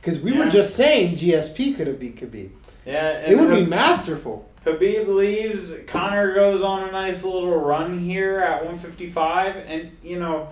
because 0.00 0.20
we 0.20 0.32
were 0.32 0.46
just 0.48 0.74
saying 0.74 1.14
gsp 1.14 1.76
could 1.76 1.86
have 1.86 2.00
beat 2.00 2.16
khabib 2.16 2.50
Yeah. 2.84 3.20
it 3.30 3.38
would 3.38 3.50
be 3.50 3.64
masterful 3.66 4.46
Khabib 4.66 5.06
leaves. 5.08 5.72
Conor 5.86 6.34
goes 6.34 6.62
on 6.62 6.88
a 6.88 6.92
nice 6.92 7.24
little 7.24 7.56
run 7.58 7.98
here 8.00 8.40
at 8.40 8.64
155, 8.66 9.56
and 9.56 9.92
you 10.02 10.18
know, 10.18 10.48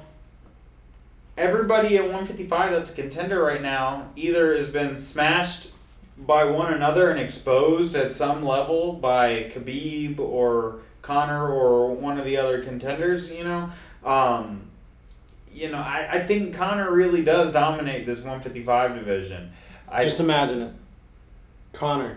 everybody 1.37 1.96
at 1.96 2.05
155 2.05 2.72
that's 2.72 2.90
a 2.90 2.94
contender 2.94 3.42
right 3.42 3.62
now 3.62 4.09
either 4.16 4.55
has 4.55 4.68
been 4.68 4.96
smashed 4.96 5.68
by 6.18 6.44
one 6.44 6.72
another 6.72 7.11
and 7.11 7.20
exposed 7.20 7.94
at 7.94 8.12
some 8.12 8.44
level 8.44 8.92
by 8.94 9.51
Khabib 9.55 10.18
or 10.18 10.81
Conor 11.03 11.49
or 11.49 11.94
one 11.94 12.18
of 12.18 12.25
the 12.25 12.37
other 12.38 12.62
contenders. 12.62 13.31
You 13.31 13.44
know, 13.44 13.70
um, 14.05 14.62
you 15.53 15.70
know, 15.70 15.79
I, 15.79 16.09
I 16.12 16.27
think 16.27 16.55
Conor 16.55 16.90
really 16.90 17.22
does 17.22 17.53
dominate 17.53 18.07
this 18.07 18.18
155 18.18 18.94
division. 18.94 19.53
I 19.88 20.05
just 20.05 20.20
imagine 20.20 20.62
it 20.62 20.72
conor 21.77 22.16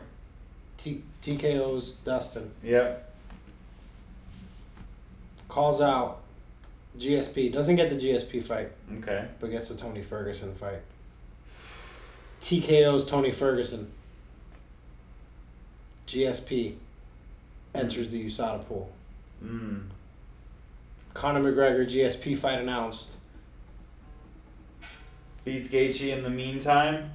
T- 0.78 1.04
tko's 1.22 1.92
dustin 1.92 2.52
yep. 2.64 3.14
calls 5.50 5.82
out 5.82 6.22
gsp 7.00 7.52
doesn't 7.54 7.76
get 7.78 7.90
the 7.90 7.96
gsp 7.96 8.44
fight 8.44 8.72
Okay. 9.00 9.26
but 9.40 9.50
gets 9.52 9.70
the 9.70 9.76
Tony 9.76 10.02
Ferguson 10.02 10.54
fight. 10.56 10.82
TKO's 12.42 13.06
Tony 13.06 13.32
Ferguson. 13.32 13.92
GSP 16.08 16.76
enters 17.76 18.10
the 18.10 18.26
USADA 18.26 18.66
pool. 18.66 18.90
Mm. 19.44 19.84
Conor 21.14 21.42
McGregor 21.52 21.86
GSP 21.86 22.38
fight 22.38 22.60
announced. 22.60 23.18
Beats 25.46 25.70
Gaethje 25.70 26.16
in 26.16 26.24
the 26.24 26.30
meantime. 26.30 27.12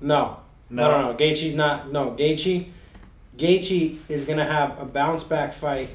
No, 0.00 0.38
no, 0.70 0.90
no, 0.90 1.12
no. 1.12 1.16
Gaethje's 1.18 1.54
not. 1.54 1.92
No, 1.92 2.10
Gaethje. 2.12 2.68
Gaethje 3.36 3.98
is 4.08 4.24
gonna 4.24 4.44
have 4.44 4.80
a 4.80 4.84
bounce 4.84 5.24
back 5.24 5.52
fight. 5.52 5.90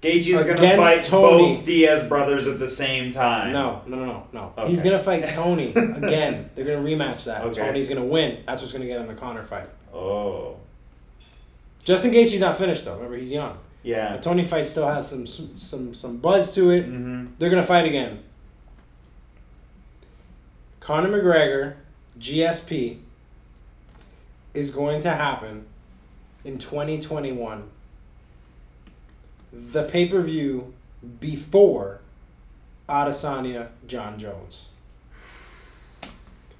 Gaethje's 0.00 0.44
gonna 0.44 0.52
Against 0.52 0.76
fight 0.76 1.04
Tony. 1.04 1.56
both 1.56 1.66
Diaz 1.66 2.08
brothers 2.08 2.46
at 2.46 2.58
the 2.60 2.68
same 2.68 3.10
time. 3.10 3.52
No, 3.52 3.82
no, 3.86 3.96
no, 3.96 4.04
no, 4.06 4.26
no. 4.32 4.52
Okay. 4.56 4.68
He's 4.70 4.80
gonna 4.82 4.98
fight 5.00 5.28
Tony 5.30 5.70
again. 5.74 6.50
They're 6.54 6.64
gonna 6.64 6.86
rematch 6.88 7.24
that. 7.24 7.42
Okay. 7.46 7.60
Tony's 7.62 7.88
gonna 7.88 8.04
win. 8.04 8.44
That's 8.46 8.62
what's 8.62 8.72
gonna 8.72 8.86
get 8.86 9.00
him 9.00 9.08
the 9.08 9.14
Conor 9.14 9.42
fight. 9.42 9.68
Oh. 9.92 10.56
Justin 11.82 12.12
Gaethje's 12.12 12.40
not 12.40 12.56
finished 12.56 12.84
though. 12.84 12.94
Remember, 12.94 13.16
he's 13.16 13.32
young. 13.32 13.58
Yeah. 13.82 14.16
The. 14.16 14.22
Tony 14.22 14.44
fight 14.44 14.66
still 14.68 14.86
has 14.86 15.08
some 15.08 15.26
some 15.26 15.94
some 15.94 16.16
buzz 16.18 16.54
to 16.54 16.70
it. 16.70 16.84
Mm-hmm. 16.86 17.26
They're 17.38 17.50
gonna 17.50 17.62
fight 17.64 17.86
again. 17.86 18.22
Conor 20.80 21.08
McGregor, 21.08 21.74
GSP, 22.18 22.98
is 24.54 24.70
going 24.70 25.02
to 25.02 25.10
happen 25.10 25.66
in 26.44 26.58
2021. 26.58 27.68
The 29.72 29.84
pay 29.84 30.08
per 30.08 30.20
view 30.20 30.74
before 31.20 32.00
Adesanya 32.88 33.68
Jon 33.86 34.18
Jones. 34.18 34.68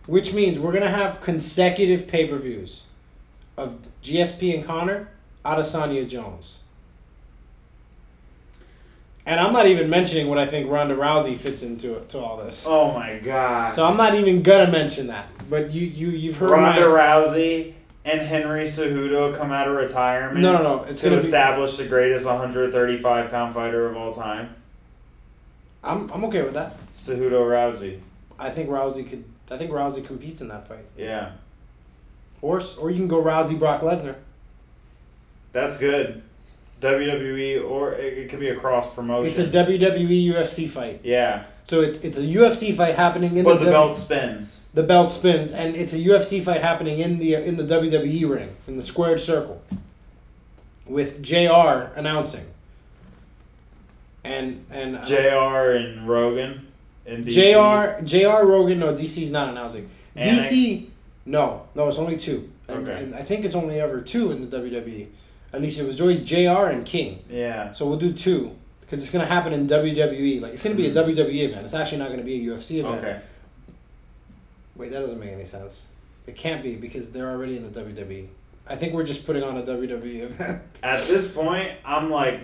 Which 0.07 0.33
means 0.33 0.59
we're 0.59 0.73
gonna 0.73 0.89
have 0.89 1.21
consecutive 1.21 2.07
pay 2.09 2.27
per 2.27 2.39
views 2.39 2.87
of 3.57 3.79
GSP 4.03 4.55
and 4.55 4.65
Conor, 4.65 5.09
Adesanya 5.45 6.09
Jones. 6.09 6.61
And 9.27 9.39
I'm 9.39 9.53
not 9.53 9.67
even 9.67 9.91
mentioning 9.91 10.29
what 10.29 10.39
I 10.39 10.47
think 10.47 10.71
Ronda 10.71 10.97
Rousey 10.97 11.37
fits 11.37 11.63
into 11.63 12.01
to 12.09 12.19
all 12.19 12.39
this. 12.39 12.65
Oh 12.67 12.93
my 12.93 13.19
god. 13.19 13.75
So 13.75 13.85
I'm 13.85 13.99
not 13.99 14.15
even 14.15 14.43
gonna 14.43 14.73
mention 14.73 15.09
that. 15.09 15.27
But 15.51 15.71
you 15.71 15.87
you 15.87 16.09
you've 16.09 16.37
heard 16.37 16.51
Ronda 16.51 16.81
my 16.81 16.87
Rousey 16.87 17.75
and 18.11 18.21
Henry 18.23 18.65
Cejudo 18.65 19.37
come 19.37 19.53
out 19.53 19.69
of 19.69 19.77
retirement. 19.77 20.41
no 20.41 20.53
no 20.57 20.63
no. 20.63 20.83
It's 20.85 21.01
To 21.03 21.09
gonna 21.11 21.21
be. 21.21 21.27
establish 21.27 21.77
the 21.77 21.85
greatest 21.87 22.25
135 22.27 23.31
pound 23.31 23.55
fighter 23.55 23.87
of 23.87 23.97
all 23.97 24.13
time, 24.13 24.55
I'm 25.85 26.11
I'm 26.13 26.25
okay 26.27 26.43
with 26.43 26.55
that. 26.55 26.77
Cejudo 26.95 27.41
Rousey. 27.43 28.01
I 28.39 28.51
think 28.51 28.69
Rousey 28.71 29.09
could. 29.09 29.25
I 29.51 29.57
think 29.59 29.71
Rousey 29.71 30.05
competes 30.05 30.41
in 30.41 30.49
that 30.49 30.69
fight. 30.69 30.85
Yeah, 30.97 31.33
Or 32.43 32.61
or 32.81 32.91
you 32.91 32.97
can 32.99 33.09
go 33.09 33.23
Rousey 33.23 33.59
Brock 33.59 33.81
Lesnar. 33.83 34.17
that's 35.53 35.79
good. 35.79 36.23
WWE 36.81 37.69
or 37.69 37.93
it, 37.95 38.19
it 38.19 38.31
could 38.31 38.41
be 38.41 38.49
a 38.51 38.57
cross 38.57 38.93
promotion. 38.95 39.29
It's 39.31 39.39
a 39.39 39.47
WWE 39.47 40.27
UFC 40.35 40.69
fight. 40.69 41.01
yeah, 41.05 41.45
So 41.65 41.81
it's 41.81 41.99
it's 42.01 42.19
a 42.19 42.23
UFC 42.23 42.77
fight 42.77 42.95
happening 42.95 43.37
in 43.37 43.45
but 43.45 43.55
the, 43.59 43.65
the 43.67 43.71
W- 43.73 43.87
belt 43.89 43.97
spins. 43.97 44.69
the 44.75 44.83
belt 44.85 45.11
spins 45.13 45.51
and 45.53 45.75
it's 45.77 45.93
a 45.93 45.99
UFC 45.99 46.43
fight 46.43 46.61
happening 46.63 47.01
in 47.01 47.19
the 47.19 47.35
in 47.35 47.57
the 47.57 47.65
WWE 47.65 48.29
ring 48.31 48.55
in 48.67 48.77
the 48.77 48.83
squared 48.83 49.21
circle. 49.21 49.61
with 50.87 51.23
Jr. 51.23 51.93
announcing. 51.97 52.45
And 54.25 54.65
and 54.71 54.97
uh, 54.97 55.05
Jr. 55.05 55.77
and 55.77 56.09
Rogan 56.09 56.67
and 57.07 57.25
DC. 57.25 57.33
Jr. 58.01 58.05
Jr. 58.05 58.45
Rogan. 58.47 58.79
No, 58.81 58.93
DC's 58.93 59.31
not 59.31 59.49
announcing. 59.49 59.89
And 60.17 60.39
DC. 60.41 60.87
No, 61.25 61.67
no, 61.75 61.89
it's 61.89 61.99
only 61.99 62.17
two. 62.17 62.51
And, 62.69 62.87
Okay. 62.89 63.03
and 63.03 63.15
I 63.15 63.23
think 63.23 63.45
it's 63.45 63.55
only 63.55 63.81
ever 63.81 64.01
two 64.01 64.31
in 64.33 64.49
the 64.49 64.59
WWE. 64.59 65.07
At 65.53 65.63
least 65.63 65.79
it 65.79 65.87
was 65.87 66.01
always 66.01 66.23
Jr. 66.23 66.71
and 66.71 66.85
King. 66.85 67.25
Yeah. 67.31 67.73
So 67.73 67.87
we'll 67.87 67.99
do 67.99 68.13
two 68.13 68.55
because 68.81 69.03
it's 69.03 69.13
gonna 69.13 69.27
happen 69.27 69.53
in 69.53 69.67
WWE. 69.67 70.41
Like 70.41 70.55
it's 70.55 70.65
gonna 70.65 70.75
be 70.75 70.87
a 70.87 70.91
mm-hmm. 70.91 71.11
WWE 71.11 71.49
event. 71.49 71.65
It's 71.65 71.75
actually 71.75 71.99
not 71.99 72.11
gonna 72.11 72.23
be 72.23 72.49
a 72.49 72.53
UFC 72.53 72.79
event. 72.81 73.05
Okay. 73.05 73.21
Wait, 74.77 74.93
that 74.93 75.01
doesn't 75.01 75.19
make 75.19 75.31
any 75.31 75.45
sense. 75.45 75.87
It 76.27 76.37
can't 76.37 76.63
be 76.63 76.77
because 76.77 77.11
they're 77.11 77.31
already 77.31 77.57
in 77.57 77.71
the 77.71 77.81
WWE. 77.81 78.29
I 78.67 78.77
think 78.77 78.93
we're 78.93 79.05
just 79.05 79.25
putting 79.27 79.43
on 79.43 79.57
a 79.57 79.63
WWE 79.63 80.23
event. 80.23 80.63
At 80.83 81.07
this 81.07 81.33
point, 81.33 81.73
I'm 81.85 82.11
like, 82.11 82.41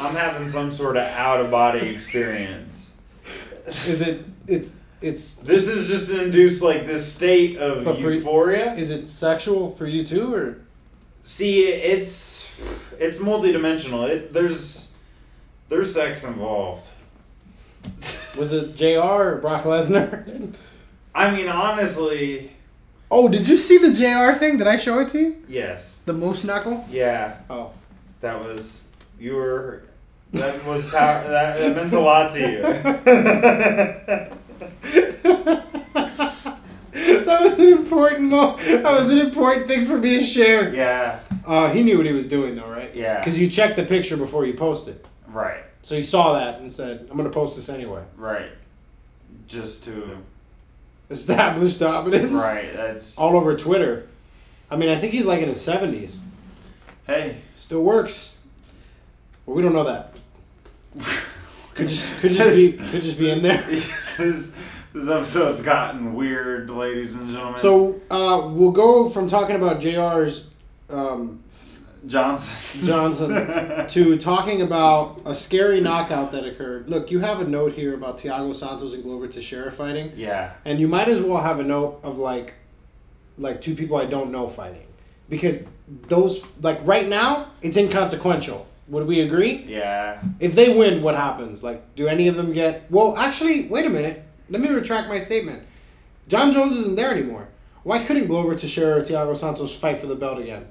I'm 0.00 0.14
having 0.14 0.48
some 0.48 0.70
sort 0.70 0.96
of 0.96 1.04
out 1.04 1.40
of 1.40 1.50
body 1.50 1.88
experience. 1.88 2.96
is 3.86 4.02
it? 4.02 4.24
It's 4.46 4.76
it's. 5.00 5.36
This 5.36 5.66
is 5.68 5.88
just 5.88 6.08
to 6.08 6.24
induce 6.24 6.62
like 6.62 6.86
this 6.86 7.10
state 7.10 7.56
of 7.56 7.98
euphoria. 7.98 8.74
Is 8.74 8.90
it 8.90 9.08
sexual 9.08 9.70
for 9.70 9.86
you 9.86 10.04
too, 10.04 10.34
or 10.34 10.58
See, 11.30 11.64
it's 11.66 12.46
it's 13.00 13.18
multidimensional. 13.18 14.08
It 14.08 14.32
there's 14.32 14.94
there's 15.68 15.92
sex 15.92 16.22
involved. 16.22 16.88
was 18.38 18.52
it 18.52 18.76
Jr. 18.76 19.00
or 19.00 19.36
Brock 19.38 19.62
Lesnar? 19.64 20.54
I 21.12 21.32
mean, 21.34 21.48
honestly, 21.48 22.52
oh, 23.10 23.26
did 23.28 23.48
you 23.48 23.56
see 23.56 23.78
the 23.78 23.92
Jr. 23.92 24.38
thing? 24.38 24.56
Did 24.56 24.68
I 24.68 24.76
show 24.76 25.00
it 25.00 25.08
to 25.08 25.18
you? 25.18 25.36
yes, 25.48 26.00
The 26.04 26.12
moose 26.12 26.44
knuckle. 26.44 26.84
yeah, 26.90 27.38
Oh. 27.50 27.72
that 28.20 28.38
was 28.44 28.84
you 29.18 29.34
were. 29.34 29.82
That 30.32 30.64
was 30.64 30.84
power. 30.90 31.26
That, 31.28 31.58
that 31.58 31.74
meant 31.76 31.92
a 31.92 32.00
lot 32.00 32.32
to 32.34 34.30
that 37.26 37.40
was 37.42 37.58
an 37.58 37.68
important 37.68 38.22
mo- 38.30 38.56
That 38.56 38.82
was 38.84 39.10
an 39.12 39.18
important 39.18 39.68
thing 39.68 39.84
for 39.84 39.98
me 39.98 40.18
to 40.18 40.22
share. 40.24 40.74
yeah, 40.74 41.18
Uh, 41.46 41.70
he 41.70 41.82
knew 41.82 41.96
what 41.98 42.06
he 42.06 42.12
was 42.12 42.28
doing 42.28 42.54
though, 42.56 42.68
right? 42.68 42.94
Yeah. 42.94 43.18
Because 43.18 43.38
you 43.38 43.48
checked 43.50 43.76
the 43.76 43.84
picture 43.84 44.16
before 44.16 44.46
you 44.46 44.54
posted, 44.54 44.98
right, 45.28 45.62
so 45.82 45.94
he 45.94 46.02
saw 46.02 46.32
that 46.34 46.60
and 46.60 46.72
said, 46.72 47.06
"I'm 47.10 47.16
gonna 47.16 47.30
post 47.30 47.56
this 47.56 47.68
anyway." 47.68 48.02
right. 48.16 48.50
Just 49.48 49.84
to 49.84 50.16
establish 51.10 51.74
dominance. 51.74 52.32
right. 52.32 52.72
That's 52.74 53.16
All 53.16 53.36
over 53.36 53.56
Twitter. 53.56 54.08
I 54.70 54.76
mean, 54.76 54.88
I 54.88 54.96
think 54.96 55.12
he's 55.12 55.26
like 55.26 55.40
in 55.40 55.48
his 55.48 55.60
seventies. 55.60 56.20
hey. 57.06 57.36
Still 57.54 57.82
works. 57.82 58.38
But 59.44 59.54
we 59.54 59.62
don't 59.62 59.72
know 59.72 59.84
that. 59.84 60.16
Could 61.74 61.88
just 61.88 62.20
could 62.20 62.32
just 62.32 62.50
be 62.56 62.72
could 62.90 63.02
just 63.02 63.18
be 63.18 63.30
in 63.30 63.42
there. 63.42 63.62
this 64.96 65.08
episode's 65.08 65.60
gotten 65.60 66.14
weird, 66.14 66.70
ladies 66.70 67.16
and 67.16 67.28
gentlemen. 67.28 67.58
So 67.58 68.00
uh, 68.10 68.48
we'll 68.48 68.70
go 68.70 69.10
from 69.10 69.28
talking 69.28 69.54
about 69.54 69.78
Jr's 69.78 70.48
um, 70.88 71.42
Johnson. 72.06 72.86
Johnson 72.86 73.86
to 73.88 74.16
talking 74.16 74.62
about 74.62 75.20
a 75.26 75.34
scary 75.34 75.82
knockout 75.82 76.32
that 76.32 76.46
occurred. 76.46 76.88
Look, 76.88 77.10
you 77.10 77.18
have 77.18 77.40
a 77.40 77.44
note 77.44 77.74
here 77.74 77.94
about 77.94 78.16
Thiago 78.16 78.54
Santos 78.54 78.94
and 78.94 79.02
Glover 79.02 79.28
Teixeira 79.28 79.70
fighting, 79.70 80.12
yeah. 80.16 80.54
and 80.64 80.80
you 80.80 80.88
might 80.88 81.08
as 81.08 81.20
well 81.20 81.42
have 81.42 81.60
a 81.60 81.64
note 81.64 82.00
of 82.02 82.16
like, 82.16 82.54
like 83.36 83.60
two 83.60 83.74
people 83.74 83.98
I 83.98 84.06
don't 84.06 84.32
know 84.32 84.48
fighting, 84.48 84.86
because 85.28 85.62
those 86.08 86.42
like 86.62 86.80
right 86.84 87.06
now 87.06 87.50
it's 87.60 87.76
inconsequential. 87.76 88.66
Would 88.88 89.06
we 89.06 89.20
agree? 89.20 89.64
Yeah. 89.66 90.22
If 90.38 90.54
they 90.54 90.68
win, 90.68 91.02
what 91.02 91.16
happens? 91.16 91.62
Like, 91.62 91.96
do 91.96 92.06
any 92.06 92.28
of 92.28 92.36
them 92.36 92.52
get? 92.52 92.88
Well, 92.88 93.16
actually, 93.16 93.66
wait 93.66 93.84
a 93.84 93.90
minute. 93.90 94.25
Let 94.48 94.60
me 94.60 94.68
retract 94.68 95.08
my 95.08 95.18
statement. 95.18 95.62
Jon 96.28 96.52
Jones 96.52 96.76
isn't 96.76 96.96
there 96.96 97.12
anymore. 97.12 97.48
Why 97.82 98.04
couldn't 98.04 98.26
Glover 98.26 98.54
Teixeira 98.54 99.00
or 99.00 99.02
Thiago 99.02 99.36
Santos 99.36 99.74
fight 99.74 99.98
for 99.98 100.06
the 100.06 100.16
belt 100.16 100.38
again? 100.38 100.66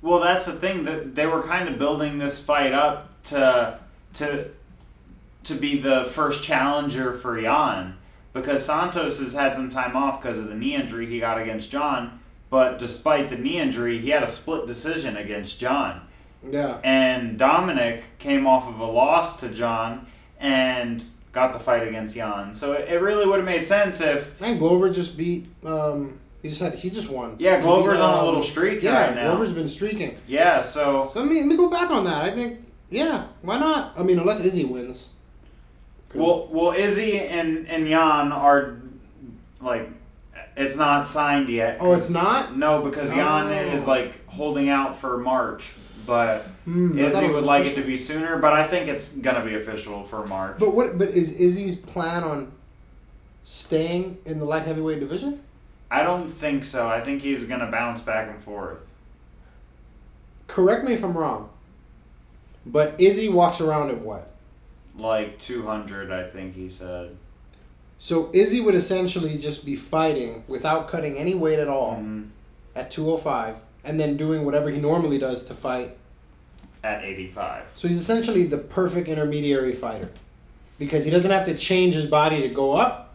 Well, 0.00 0.20
that's 0.20 0.46
the 0.46 0.52
thing 0.52 0.84
that 0.84 1.14
they 1.14 1.26
were 1.26 1.42
kind 1.42 1.68
of 1.68 1.78
building 1.78 2.18
this 2.18 2.40
fight 2.40 2.72
up 2.72 3.22
to 3.24 3.80
to 4.14 4.50
to 5.44 5.54
be 5.54 5.80
the 5.80 6.04
first 6.04 6.42
challenger 6.42 7.18
for 7.18 7.40
Jan 7.40 7.96
because 8.32 8.64
Santos 8.64 9.18
has 9.18 9.32
had 9.32 9.54
some 9.54 9.70
time 9.70 9.96
off 9.96 10.20
because 10.20 10.38
of 10.38 10.48
the 10.48 10.54
knee 10.54 10.74
injury 10.74 11.06
he 11.06 11.18
got 11.18 11.40
against 11.40 11.70
Jon. 11.70 12.20
But 12.50 12.78
despite 12.78 13.30
the 13.30 13.36
knee 13.36 13.58
injury, 13.58 13.98
he 13.98 14.10
had 14.10 14.22
a 14.22 14.28
split 14.28 14.66
decision 14.66 15.16
against 15.16 15.58
Jon. 15.58 16.02
Yeah. 16.44 16.78
And 16.84 17.38
Dominic 17.38 18.04
came 18.18 18.46
off 18.46 18.68
of 18.68 18.78
a 18.78 18.86
loss 18.86 19.40
to 19.40 19.48
Jon 19.48 20.06
and 20.38 21.02
got 21.36 21.52
the 21.52 21.60
fight 21.60 21.86
against 21.86 22.16
Jan. 22.16 22.54
So 22.56 22.72
it, 22.72 22.88
it 22.88 23.00
really 23.02 23.26
would 23.26 23.36
have 23.36 23.44
made 23.44 23.64
sense 23.64 24.00
if 24.00 24.40
Man, 24.40 24.56
Glover 24.58 24.88
just 24.90 25.16
beat. 25.18 25.46
Um, 25.64 26.18
he 26.42 26.48
just 26.48 26.60
had. 26.62 26.74
He 26.74 26.88
just 26.90 27.10
won. 27.10 27.36
yeah, 27.38 27.60
Glover's 27.60 27.98
beat, 27.98 28.04
on 28.04 28.14
a 28.14 28.18
um, 28.20 28.24
little 28.24 28.42
streak 28.42 28.82
Yeah, 28.82 28.92
right 29.06 29.14
now. 29.14 29.28
Glover's 29.30 29.52
been 29.52 29.68
streaking. 29.68 30.16
Yeah, 30.26 30.62
so 30.62 31.08
So 31.12 31.20
let 31.20 31.28
me 31.28 31.36
let 31.40 31.46
me 31.46 31.56
go 31.56 31.68
back 31.70 31.90
on 31.90 32.04
that. 32.04 32.24
I 32.24 32.30
think 32.34 32.60
yeah, 32.90 33.26
why 33.42 33.58
not? 33.58 33.92
I 33.98 34.02
mean, 34.02 34.18
unless 34.18 34.40
Izzy 34.40 34.64
wins. 34.64 35.08
Well, 36.14 36.48
well, 36.50 36.72
Izzy 36.72 37.18
and 37.18 37.68
and 37.68 37.86
Jan 37.86 38.32
are 38.32 38.76
like, 39.60 39.90
it's 40.56 40.76
not 40.76 41.06
signed 41.06 41.48
yet. 41.50 41.78
Oh, 41.80 41.92
it's 41.92 42.08
not? 42.08 42.56
No, 42.56 42.80
because 42.82 43.10
Jan 43.10 43.48
Oh. 43.48 43.74
is 43.74 43.86
like 43.86 44.26
holding 44.26 44.68
out 44.70 44.96
for 44.96 45.18
March, 45.18 45.72
but 46.06 46.46
I 46.66 46.70
Izzy 46.70 47.28
would 47.28 47.44
like 47.44 47.66
it 47.66 47.74
to 47.74 47.82
be 47.82 47.96
sooner. 47.96 48.38
But 48.38 48.52
I 48.52 48.66
think 48.66 48.88
it's 48.88 49.14
gonna 49.16 49.44
be 49.44 49.54
official 49.56 50.04
for 50.04 50.26
March. 50.26 50.56
But 50.58 50.74
what? 50.74 50.96
But 50.98 51.08
is 51.08 51.32
Izzy's 51.32 51.76
plan 51.76 52.22
on 52.24 52.52
staying 53.44 54.18
in 54.24 54.38
the 54.38 54.44
light 54.44 54.62
heavyweight 54.66 55.00
division? 55.00 55.40
I 55.90 56.02
don't 56.02 56.28
think 56.28 56.64
so. 56.64 56.88
I 56.88 57.00
think 57.02 57.22
he's 57.22 57.44
gonna 57.44 57.70
bounce 57.70 58.00
back 58.00 58.28
and 58.28 58.42
forth. 58.42 58.78
Correct 60.48 60.84
me 60.84 60.92
if 60.94 61.04
I'm 61.04 61.16
wrong. 61.16 61.50
But 62.64 63.00
Izzy 63.00 63.28
walks 63.28 63.60
around 63.60 63.90
at 63.90 64.00
what? 64.00 64.30
Like 64.98 65.38
two 65.38 65.66
hundred, 65.66 66.10
I 66.10 66.28
think 66.28 66.54
he 66.54 66.70
said. 66.70 67.16
So 67.98 68.30
Izzy 68.32 68.60
would 68.60 68.74
essentially 68.74 69.38
just 69.38 69.64
be 69.64 69.76
fighting 69.76 70.44
without 70.48 70.88
cutting 70.88 71.16
any 71.16 71.34
weight 71.34 71.58
at 71.58 71.68
all 71.68 71.96
Mhm. 71.96 72.28
at 72.74 72.90
205 72.90 73.60
and 73.86 73.98
then 73.98 74.16
doing 74.16 74.44
whatever 74.44 74.68
he 74.70 74.78
normally 74.80 75.18
does 75.18 75.44
to 75.46 75.54
fight. 75.54 75.96
At 76.84 77.04
eighty-five. 77.04 77.64
So 77.74 77.88
he's 77.88 77.98
essentially 78.00 78.44
the 78.46 78.58
perfect 78.58 79.08
intermediary 79.08 79.72
fighter 79.72 80.10
because 80.78 81.04
he 81.04 81.10
doesn't 81.10 81.30
have 81.30 81.46
to 81.46 81.56
change 81.56 81.94
his 81.94 82.06
body 82.06 82.42
to 82.42 82.48
go 82.48 82.74
up 82.74 83.14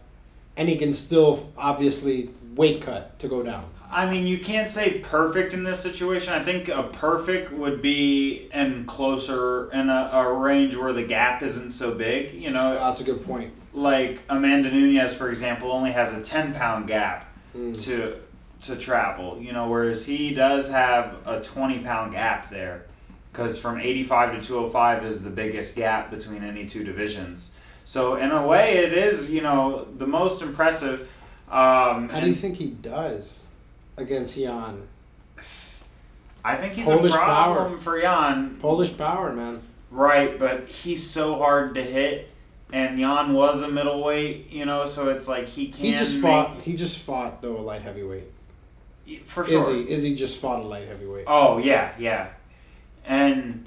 and 0.58 0.68
he 0.68 0.78
can 0.78 0.92
still 0.92 1.52
obviously 1.58 2.32
weight 2.56 2.82
cut 2.82 3.18
to 3.20 3.28
go 3.30 3.44
down. 3.44 3.66
I 3.90 4.10
mean, 4.10 4.26
you 4.28 4.40
can't 4.40 4.68
say 4.70 5.00
perfect 5.00 5.54
in 5.54 5.64
this 5.64 5.80
situation. 5.80 6.34
I 6.34 6.44
think 6.44 6.68
a 6.70 6.84
perfect 6.84 7.52
would 7.54 7.82
be 7.82 8.50
in 8.54 8.86
closer 8.86 9.72
in 9.72 9.90
a, 9.90 10.10
a 10.14 10.34
range 10.34 10.76
where 10.76 10.92
the 10.94 11.04
gap 11.04 11.44
isn't 11.44 11.72
so 11.72 11.94
big. 11.94 12.34
You 12.34 12.52
know, 12.52 12.74
That's 12.76 13.00
a 13.02 13.04
good 13.06 13.24
point. 13.26 13.54
like 13.74 14.22
Amanda 14.30 14.72
Nunes, 14.72 15.14
for 15.14 15.30
example, 15.30 15.72
only 15.72 15.92
has 15.92 16.12
a 16.14 16.22
ten 16.22 16.54
pound 16.54 16.88
gap 16.88 17.28
Mm. 17.56 17.82
to 17.84 18.16
to 18.62 18.76
travel. 18.76 19.40
You 19.42 19.52
know, 19.52 19.68
whereas 19.70 20.06
he 20.06 20.34
does 20.34 20.70
have 20.70 21.16
a 21.26 21.42
twenty 21.42 21.80
pound 21.80 22.14
gap 22.14 22.50
there, 22.50 22.86
because 23.32 23.58
from 23.60 23.80
eighty 23.80 24.04
five 24.04 24.34
to 24.34 24.42
two 24.42 24.58
hundred 24.58 24.72
five 24.72 25.06
is 25.06 25.24
the 25.24 25.30
biggest 25.30 25.76
gap 25.76 26.12
between 26.12 26.44
any 26.44 26.66
two 26.68 26.84
divisions. 26.84 27.52
So 27.86 28.16
in 28.16 28.32
a 28.32 28.46
way, 28.46 28.78
it 28.78 28.94
is 28.94 29.30
you 29.30 29.42
know 29.42 29.88
the 29.98 30.08
most 30.08 30.42
impressive. 30.42 31.10
Um, 31.50 32.08
How 32.10 32.22
do 32.22 32.28
you 32.28 32.36
think 32.36 32.56
he 32.58 32.68
does 32.68 33.52
against 33.98 34.38
Jan? 34.38 34.88
I 36.44 36.56
think 36.56 36.74
he's 36.74 36.86
Polish 36.86 37.14
a 37.14 37.18
problem 37.18 37.78
for 37.78 38.02
Jan, 38.02 38.58
Polish 38.60 38.96
power, 38.98 39.32
man. 39.34 39.62
right? 39.92 40.40
But 40.40 40.68
he's 40.70 41.08
so 41.08 41.38
hard 41.38 41.76
to 41.76 41.84
hit, 41.84 42.30
and 42.74 42.98
Jan 42.98 43.34
was 43.34 43.62
a 43.62 43.68
middleweight, 43.70 44.50
you 44.50 44.66
know, 44.66 44.86
so 44.88 45.10
it's 45.10 45.28
like 45.28 45.48
he 45.48 45.68
can. 45.68 45.86
He 45.86 45.92
just 45.92 46.14
make- 46.16 46.22
fought. 46.24 46.62
He 46.62 46.76
just 46.76 47.00
fought 47.00 47.42
though 47.42 47.58
a 47.58 47.60
light 47.62 47.82
heavyweight. 47.84 48.32
For 49.20 49.46
sure. 49.46 49.60
Izzy, 49.76 49.92
Izzy 49.94 50.16
just 50.16 50.40
fought 50.42 50.60
a 50.60 50.64
light 50.64 50.88
heavyweight. 50.88 51.26
Oh 51.28 51.58
yeah, 51.58 51.94
yeah, 52.00 52.30
and 53.06 53.66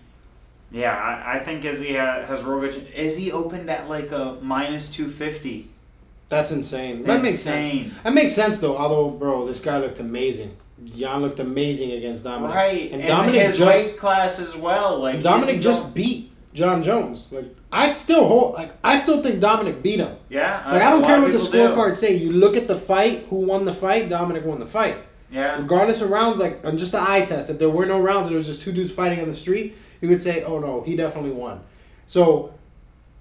yeah, 0.71 0.95
I, 0.95 1.37
I 1.37 1.45
think 1.45 1.65
Izzy 1.65 1.95
ha, 1.95 2.23
has 2.25 2.41
Rogic. 2.41 2.93
Izzy 2.93 3.33
opened 3.33 3.71
at 3.71 3.89
like 3.89 4.11
a 4.13 4.39
minus 4.43 4.91
two 4.91 5.09
fifty. 5.11 5.69
That's 6.29 6.51
insane. 6.51 7.03
That 7.05 7.23
makes 7.23 7.41
sense. 7.41 7.93
That 8.03 8.15
makes 8.15 8.35
sense 8.35 8.59
though. 8.59 8.77
Although, 8.77 9.11
bro, 9.11 9.47
this 9.47 9.61
guy 9.61 9.79
looked 9.79 10.01
amazing. 10.01 10.57
Jan 10.97 11.21
looked 11.23 11.39
amazing 11.39 11.93
against 11.93 12.25
Dominic. 12.25 12.55
Right, 12.57 12.91
And 12.91 13.01
and, 13.01 13.07
Dominic 13.09 13.41
his 13.43 13.59
just 13.59 13.91
weight 13.93 13.99
class 13.99 14.39
as 14.41 14.57
well. 14.57 14.99
Like 14.99 15.23
Dominic 15.23 15.61
just 15.61 15.83
don't- 15.83 15.95
beat 15.95 16.33
Jon 16.53 16.83
Jones. 16.83 17.31
Like 17.31 17.55
I 17.71 17.89
still 17.89 18.27
hold. 18.27 18.55
Like 18.55 18.73
I 18.83 18.97
still 18.97 19.23
think 19.23 19.41
Dominic 19.41 19.83
beat 19.83 20.01
him. 20.01 20.17
yeah. 20.29 20.65
Like 20.71 20.83
I 20.83 20.91
don't 20.91 21.05
care 21.05 21.21
what 21.21 21.31
the 21.31 21.39
scorecards 21.39 21.95
say. 21.95 22.17
You 22.17 22.33
look 22.33 22.57
at 22.57 22.67
the 22.67 22.77
fight. 22.77 23.27
Who 23.31 23.37
won 23.37 23.65
the 23.65 23.73
fight? 23.73 24.09
Dominic 24.09 24.45
won 24.45 24.59
the 24.59 24.67
fight. 24.67 24.97
Yeah. 25.31 25.59
Regardless 25.59 26.01
of 26.01 26.11
rounds, 26.11 26.39
like 26.39 26.65
on 26.65 26.79
just 26.79 26.93
the 26.93 27.01
eye 27.01 27.25
test, 27.25 27.51
if 27.51 27.59
there 27.59 27.71
were 27.71 27.87
no 27.87 28.01
rounds 28.01 28.27
and 28.27 28.35
it 28.35 28.37
was 28.37 28.47
just 28.47 28.63
two 28.63 28.73
dudes 28.73 28.93
fighting 28.93 29.21
on 29.21 29.29
the 29.29 29.35
street, 29.35 29.77
you 30.01 30.09
would 30.09 30.23
say, 30.23 30.45
"Oh 30.45 30.59
no, 30.59 30.83
he 30.83 30.97
definitely 30.97 31.33
won." 31.33 31.61
So, 32.07 32.55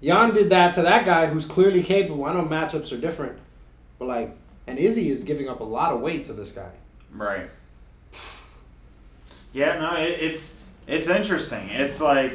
Jan 0.02 0.34
did 0.34 0.50
that 0.50 0.74
to 0.74 0.82
that 0.82 1.04
guy 1.04 1.26
who's 1.26 1.46
clearly 1.46 1.82
capable. 1.82 2.24
I 2.24 2.34
know 2.34 2.42
matchups 2.42 2.92
are 2.92 3.00
different, 3.00 3.38
but 3.98 4.06
like, 4.06 4.36
and 4.66 4.78
Izzy 4.78 5.10
is 5.10 5.24
giving 5.24 5.48
up 5.48 5.60
a 5.60 5.64
lot 5.64 5.92
of 5.92 6.00
weight 6.00 6.24
to 6.26 6.32
this 6.32 6.52
guy. 6.52 6.70
Right. 7.12 7.50
Yeah, 9.52 9.78
no, 9.78 9.96
it, 9.96 10.18
it's 10.20 10.60
it's 10.86 11.08
interesting. 11.08 11.68
It's 11.70 12.00
like 12.00 12.34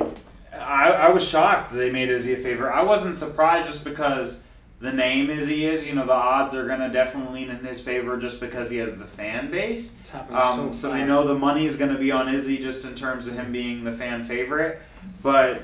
I, 0.53 0.91
I 0.91 1.09
was 1.09 1.27
shocked 1.27 1.71
that 1.71 1.77
they 1.77 1.91
made 1.91 2.09
Izzy 2.09 2.33
a 2.33 2.37
favorite. 2.37 2.73
I 2.73 2.81
wasn't 2.83 3.15
surprised 3.15 3.67
just 3.67 3.83
because 3.83 4.41
the 4.79 4.91
name 4.93 5.29
Izzy 5.29 5.65
is. 5.65 5.85
You 5.85 5.93
know, 5.95 6.05
the 6.05 6.13
odds 6.13 6.53
are 6.55 6.67
gonna 6.67 6.91
definitely 6.91 7.41
lean 7.41 7.49
in 7.49 7.63
his 7.63 7.81
favor 7.81 8.17
just 8.17 8.39
because 8.39 8.69
he 8.69 8.77
has 8.77 8.97
the 8.97 9.05
fan 9.05 9.51
base. 9.51 9.91
Um, 10.29 10.73
so 10.73 10.73
so 10.73 10.91
they 10.93 11.05
know 11.05 11.27
the 11.27 11.35
money 11.37 11.65
is 11.65 11.75
going 11.77 11.91
to 11.93 11.99
be 11.99 12.11
on 12.11 12.33
Izzy 12.33 12.57
just 12.57 12.83
in 12.85 12.95
terms 12.95 13.27
of 13.27 13.33
him 13.35 13.51
being 13.51 13.83
the 13.83 13.91
fan 13.93 14.23
favorite. 14.25 14.81
But 15.21 15.61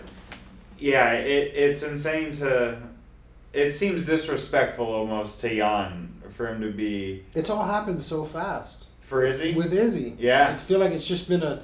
yeah, 0.80 1.13
it, 1.13 1.53
it's 1.55 1.84
insane 1.84 2.32
to. 2.34 2.78
It 3.53 3.72
seems 3.72 4.05
disrespectful 4.05 4.86
almost 4.86 5.39
to 5.41 5.55
Jan 5.55 6.11
for 6.32 6.47
him 6.47 6.59
to 6.61 6.72
be 6.72 7.24
It's 7.34 7.49
all 7.49 7.63
happened 7.63 8.03
so 8.03 8.26
fast 8.26 8.88
for 8.99 9.24
Izzy. 9.24 9.53
with 9.53 9.72
Izzy. 9.72 10.18
Yeah. 10.20 10.47
I 10.49 10.53
feel 10.53 10.80
like 10.80 10.91
it's 10.91 11.05
just 11.07 11.30
been 11.30 11.41
a 11.41 11.61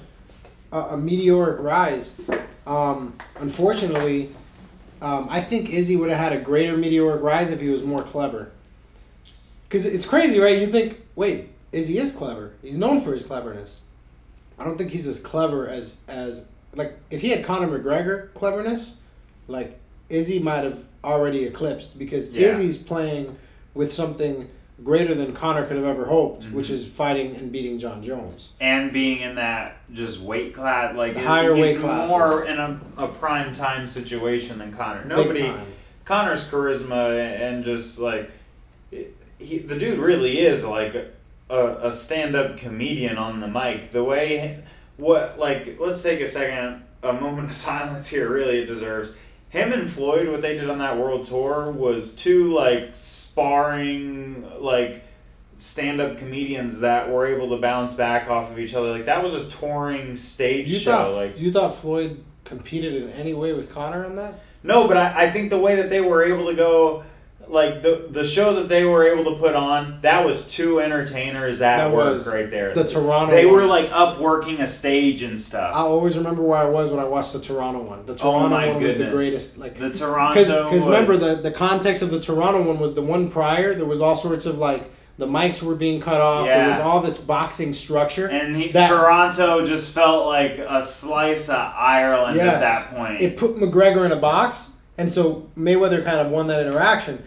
a, 0.71 0.79
a 0.79 0.97
meteoric 0.97 1.59
rise. 1.59 2.19
Um, 2.65 3.15
unfortunately, 3.39 4.33
um, 5.01 5.27
I 5.29 5.41
think 5.41 5.69
Izzy 5.69 5.95
would 5.95 6.09
have 6.09 6.19
had 6.19 6.33
a 6.33 6.39
greater 6.39 6.77
meteoric 6.77 7.21
rise 7.21 7.51
if 7.51 7.59
he 7.59 7.69
was 7.69 7.83
more 7.83 8.03
clever. 8.03 8.51
Because 9.67 9.85
it's 9.85 10.05
crazy, 10.05 10.39
right? 10.39 10.59
You 10.59 10.67
think, 10.67 11.01
wait, 11.15 11.49
Izzy 11.71 11.97
is 11.97 12.13
clever. 12.13 12.53
He's 12.61 12.77
known 12.77 13.01
for 13.01 13.13
his 13.13 13.25
cleverness. 13.25 13.81
I 14.59 14.63
don't 14.63 14.77
think 14.77 14.91
he's 14.91 15.07
as 15.07 15.19
clever 15.19 15.67
as 15.67 16.01
as 16.07 16.47
like 16.75 16.97
if 17.09 17.21
he 17.21 17.29
had 17.29 17.43
Conor 17.43 17.79
McGregor 17.79 18.33
cleverness, 18.33 18.99
like 19.47 19.79
Izzy 20.09 20.39
might 20.39 20.63
have 20.63 20.83
already 21.03 21.45
eclipsed 21.45 21.97
because 21.97 22.31
Yeah. 22.31 22.49
Izzy's 22.49 22.77
playing 22.77 23.35
with 23.73 23.91
something 23.91 24.49
greater 24.83 25.13
than 25.13 25.33
Conor 25.33 25.65
could 25.65 25.77
have 25.77 25.85
ever 25.85 26.05
hoped, 26.05 26.45
which 26.45 26.67
Mhm. 26.67 26.73
is 26.73 26.87
fighting 26.87 27.35
and 27.35 27.51
beating 27.51 27.77
Jon 27.79 28.03
Jones. 28.03 28.53
and 28.59 28.91
being 28.91 29.19
in 29.19 29.35
that 29.35 29.77
just 29.93 30.19
weight 30.19 30.53
class, 30.55 30.95
like 30.95 31.13
The 31.13 31.19
higher 31.21 31.55
weight 31.55 31.77
class, 31.77 32.09
more 32.09 32.43
in 32.45 32.57
a, 32.57 32.79
a 32.97 33.07
prime 33.07 33.53
time 33.53 33.87
situation 33.87 34.59
than 34.59 34.73
Conor. 34.73 35.03
Nobody, 35.05 35.51
Conor's 36.05 36.43
charisma 36.45 37.19
and 37.41 37.63
just 37.63 37.99
like 37.99 38.31
he, 39.39 39.59
the 39.59 39.77
dude 39.77 39.99
really 39.99 40.39
is 40.39 40.65
like 40.65 40.95
a, 41.49 41.87
a 41.89 41.93
stand-up 41.93 42.57
comedian 42.57 43.17
on 43.17 43.39
the 43.39 43.47
mic. 43.47 43.91
The 43.91 44.03
way 44.03 44.59
what 44.97 45.37
like 45.39 45.77
let's 45.79 46.01
take 46.01 46.21
a 46.21 46.27
second, 46.27 46.83
a 47.03 47.13
moment 47.13 47.49
of 47.49 47.55
silence 47.69 48.07
here. 48.07 48.29
Really, 48.29 48.59
it 48.61 48.65
deserves. 48.65 49.13
Him 49.51 49.71
and 49.73 49.89
Floyd, 49.89 50.27
what 50.29 50.41
they 50.41 50.55
did 50.55 50.69
on 50.69 50.79
that 50.79 50.97
world 50.97 51.25
tour 51.25 51.69
was 51.71 52.15
two 52.15 52.51
like 52.53 52.91
sparring 52.95 54.45
like 54.59 55.03
stand-up 55.59 56.17
comedians 56.17 56.79
that 56.79 57.09
were 57.09 57.27
able 57.27 57.49
to 57.49 57.57
bounce 57.61 57.93
back 57.93 58.29
off 58.29 58.49
of 58.51 58.57
each 58.59 58.73
other. 58.73 58.91
Like 58.91 59.05
that 59.05 59.23
was 59.23 59.33
a 59.35 59.47
touring 59.49 60.15
stage 60.15 60.67
You 60.67 60.79
show. 60.79 60.91
thought 60.91 61.13
like 61.15 61.39
you 61.39 61.51
thought 61.51 61.75
Floyd 61.75 62.23
competed 62.45 62.95
in 63.03 63.09
any 63.11 63.33
way 63.33 63.53
with 63.53 63.71
Conor 63.71 64.05
on 64.05 64.15
that? 64.15 64.39
no, 64.63 64.87
but 64.87 64.97
I, 64.97 65.23
I 65.25 65.31
think 65.31 65.49
the 65.49 65.57
way 65.59 65.75
that 65.77 65.89
they 65.89 66.01
were 66.01 66.23
able 66.23 66.45
to 66.47 66.53
go, 66.55 67.03
like 67.51 67.81
the 67.81 68.07
the 68.09 68.25
show 68.25 68.55
that 68.55 68.69
they 68.69 68.83
were 68.85 69.05
able 69.05 69.31
to 69.33 69.37
put 69.39 69.55
on, 69.55 69.99
that 70.01 70.25
was 70.25 70.47
two 70.47 70.79
entertainers 70.79 71.61
at 71.61 71.77
That 71.77 71.91
work 71.93 72.25
right 72.27 72.49
there. 72.49 72.73
The 72.73 72.83
Toronto. 72.85 73.31
they 73.33 73.45
one. 73.45 73.55
were 73.55 73.65
like 73.65 73.89
up 73.91 74.19
working 74.19 74.61
a 74.61 74.67
stage 74.67 75.21
and 75.21 75.39
stuff. 75.39 75.71
I'll 75.75 75.87
always 75.87 76.17
remember 76.17 76.41
where 76.41 76.57
I 76.59 76.65
was 76.65 76.89
when 76.91 76.99
I 76.99 77.03
watched 77.05 77.33
the 77.33 77.41
Toronto 77.41 77.81
one. 77.81 78.05
The 78.05 78.13
oh 78.13 78.15
Toronto 78.15 78.45
Oh 78.45 78.49
my 78.49 78.67
one 78.69 78.81
was 78.81 78.95
the 78.97 79.09
greatest. 79.11 79.57
Like 79.57 79.77
the 79.77 79.91
Toronto 79.91 80.33
because 80.69 80.85
remember 80.85 81.17
the 81.17 81.35
the 81.35 81.51
context 81.51 82.01
of 82.01 82.09
the 82.09 82.19
Toronto 82.19 82.63
one 82.63 82.79
was 82.79 82.95
the 82.95 83.01
one 83.01 83.29
prior. 83.29 83.75
There 83.75 83.85
was 83.85 84.01
all 84.01 84.15
sorts 84.15 84.45
of 84.45 84.57
like 84.57 84.89
the 85.17 85.27
mics 85.27 85.61
were 85.61 85.75
being 85.75 85.99
cut 86.01 86.19
off. 86.21 86.45
There 86.45 86.67
was 86.67 86.79
all 86.79 87.01
this 87.01 87.17
boxing 87.17 87.73
structure. 87.73 88.27
and 88.27 88.55
he, 88.55 88.71
that- 88.71 88.89
Toronto 88.89 89.65
just 89.65 89.93
felt 89.93 90.25
like 90.25 90.57
a 90.57 90.81
slice 90.81 91.49
of 91.49 91.55
Ireland 91.75 92.39
at 92.39 92.59
that 92.61 92.87
point. 92.95 93.21
it 93.21 93.37
put 93.37 93.55
McGregor 93.57 94.05
in 94.05 94.11
a 94.13 94.15
box, 94.15 94.77
and 94.97 95.11
so 95.11 95.49
Mayweather 95.57 96.03
kind 96.03 96.17
of 96.19 96.31
won 96.31 96.47
that 96.47 96.65
interaction. 96.65 97.23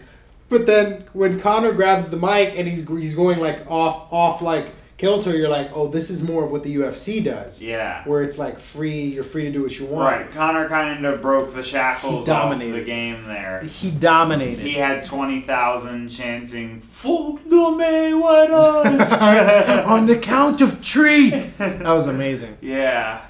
But 0.47 0.65
then 0.65 1.03
when 1.13 1.39
Conor 1.39 1.73
grabs 1.73 2.09
the 2.09 2.17
mic 2.17 2.57
and 2.57 2.67
he's 2.67 2.87
he's 2.87 3.15
going 3.15 3.39
like 3.39 3.69
off 3.69 4.11
off 4.13 4.41
like 4.41 4.67
kilter, 4.97 5.35
you're 5.35 5.49
like, 5.49 5.71
oh, 5.73 5.87
this 5.87 6.09
is 6.09 6.23
more 6.23 6.45
of 6.45 6.51
what 6.51 6.63
the 6.63 6.73
UFC 6.75 7.23
does, 7.23 7.61
yeah. 7.61 8.01
where 8.07 8.21
it's 8.21 8.37
like 8.37 8.59
free, 8.59 9.03
you're 9.03 9.25
free 9.25 9.43
to 9.43 9.51
do 9.51 9.61
what 9.61 9.77
you 9.77 9.85
want. 9.85 10.21
Right, 10.21 10.31
Conor 10.31 10.69
kind 10.69 11.05
of 11.05 11.21
broke 11.21 11.53
the 11.53 11.63
shackles 11.63 12.29
off 12.29 12.57
the 12.57 12.81
game 12.81 13.25
there. 13.25 13.61
He 13.61 13.91
dominated. 13.91 14.59
He 14.59 14.73
had 14.73 15.03
twenty 15.03 15.41
thousand 15.41 16.09
chanting 16.09 16.81
"Fuck 16.81 17.43
the 17.43 17.55
Mayweathers" 17.55 19.21
On 19.87 20.05
the 20.05 20.17
count 20.17 20.61
of 20.61 20.79
three. 20.85 21.29
That 21.29 21.83
was 21.83 22.07
amazing. 22.07 22.57
yeah, 22.61 23.21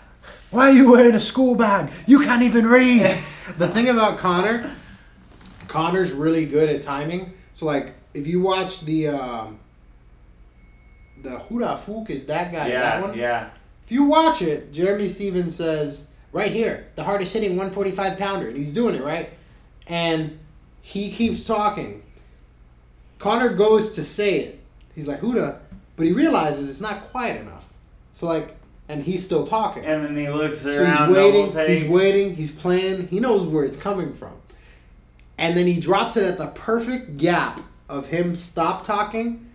Why 0.52 0.70
are 0.70 0.74
you 0.74 0.92
wearing 0.92 1.16
a 1.16 1.20
school 1.20 1.56
bag? 1.56 1.92
You 2.06 2.20
can't 2.20 2.44
even 2.44 2.68
read. 2.68 3.02
the 3.58 3.68
thing 3.68 3.90
about 3.90 4.18
Conor, 4.18 4.72
Conor's 5.76 6.14
really 6.14 6.46
good 6.46 6.70
at 6.70 6.82
timing. 6.82 7.34
So 7.52 7.66
like, 7.66 7.94
if 8.14 8.28
you 8.28 8.40
watch 8.40 8.82
the 8.82 9.10
um, 9.10 9.60
the 11.22 11.32
Huda 11.32 11.78
Fook 11.78 12.10
is 12.10 12.28
that 12.28 12.52
guy, 12.54 12.70
that 12.70 12.70
yeah, 12.70 13.02
one. 13.02 13.18
yeah. 13.18 13.50
If 13.84 13.92
you 13.92 14.06
watch 14.06 14.42
it, 14.42 14.72
Jeremy 14.72 15.10
Stephens 15.10 15.56
says 15.56 16.12
right 16.32 16.52
here, 16.52 16.88
the 16.96 17.04
hardest 17.04 17.34
hitting 17.34 17.52
145 17.52 18.18
pounder, 18.18 18.48
and 18.48 18.56
he's 18.56 18.72
doing 18.72 18.96
it 18.96 19.04
right, 19.04 19.32
and 19.86 20.40
he 20.82 21.12
keeps 21.12 21.44
talking. 21.44 22.04
Conor 23.20 23.50
goes 23.50 23.92
to 23.96 24.04
say 24.04 24.40
it. 24.40 24.60
He's 24.94 25.10
like 25.10 25.20
Huda, 25.20 25.60
but 25.98 26.06
he 26.06 26.14
realizes 26.14 26.70
it's 26.70 26.82
not 26.82 27.02
quiet 27.04 27.42
enough. 27.42 27.68
So 28.14 28.28
like, 28.28 28.56
and 28.88 29.04
he's 29.04 29.26
still 29.26 29.46
talking. 29.46 29.84
And 29.84 30.06
then 30.06 30.16
he 30.16 30.30
looks 30.30 30.66
around. 30.66 31.14
So 31.14 31.16
he's 31.16 31.16
waiting, 31.18 31.68
he's 31.68 31.90
waiting, 31.90 32.36
he's 32.36 32.52
playing, 32.52 33.08
he 33.10 33.20
knows 33.20 33.46
where 33.46 33.66
it's 33.66 33.78
coming 33.78 34.14
from. 34.14 34.36
And 35.38 35.56
then 35.58 35.68
he 35.68 35.80
drops 35.80 36.16
it 36.18 36.24
at 36.24 36.38
the 36.38 36.48
perfect 36.48 37.18
gap 37.18 37.62
of 37.90 38.08
him 38.08 38.36
stop 38.36 38.84
talking 38.84 39.50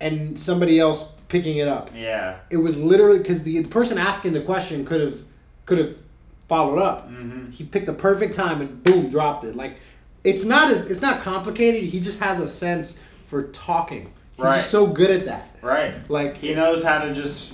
and 0.00 0.38
somebody 0.38 0.78
else 0.78 1.12
picking 1.28 1.56
it 1.58 1.68
up. 1.68 1.90
Yeah. 1.94 2.36
It 2.50 2.56
was 2.58 2.78
literally 2.78 3.18
because 3.18 3.42
the, 3.42 3.60
the 3.62 3.68
person 3.68 3.98
asking 3.98 4.32
the 4.32 4.40
question 4.40 4.84
could 4.84 5.00
have 5.00 5.20
could 5.66 5.78
have 5.78 5.96
followed 6.48 6.78
up. 6.78 7.08
hmm 7.08 7.50
He 7.50 7.64
picked 7.64 7.86
the 7.86 7.92
perfect 7.92 8.34
time 8.34 8.60
and 8.60 8.82
boom, 8.82 9.10
dropped 9.10 9.44
it. 9.44 9.56
Like 9.56 9.76
it's 10.24 10.44
not 10.44 10.70
as 10.70 10.86
it's 10.90 11.02
not 11.02 11.20
complicated. 11.22 11.82
He 11.84 12.00
just 12.00 12.20
has 12.20 12.40
a 12.40 12.48
sense 12.48 13.00
for 13.26 13.44
talking. 13.48 14.12
He's 14.36 14.44
Right. 14.44 14.62
so 14.62 14.86
good 14.86 15.10
at 15.10 15.24
that. 15.26 15.48
Right. 15.62 15.94
Like 16.10 16.36
He 16.38 16.54
knows 16.54 16.82
how 16.84 16.98
to 17.04 17.12
just 17.14 17.52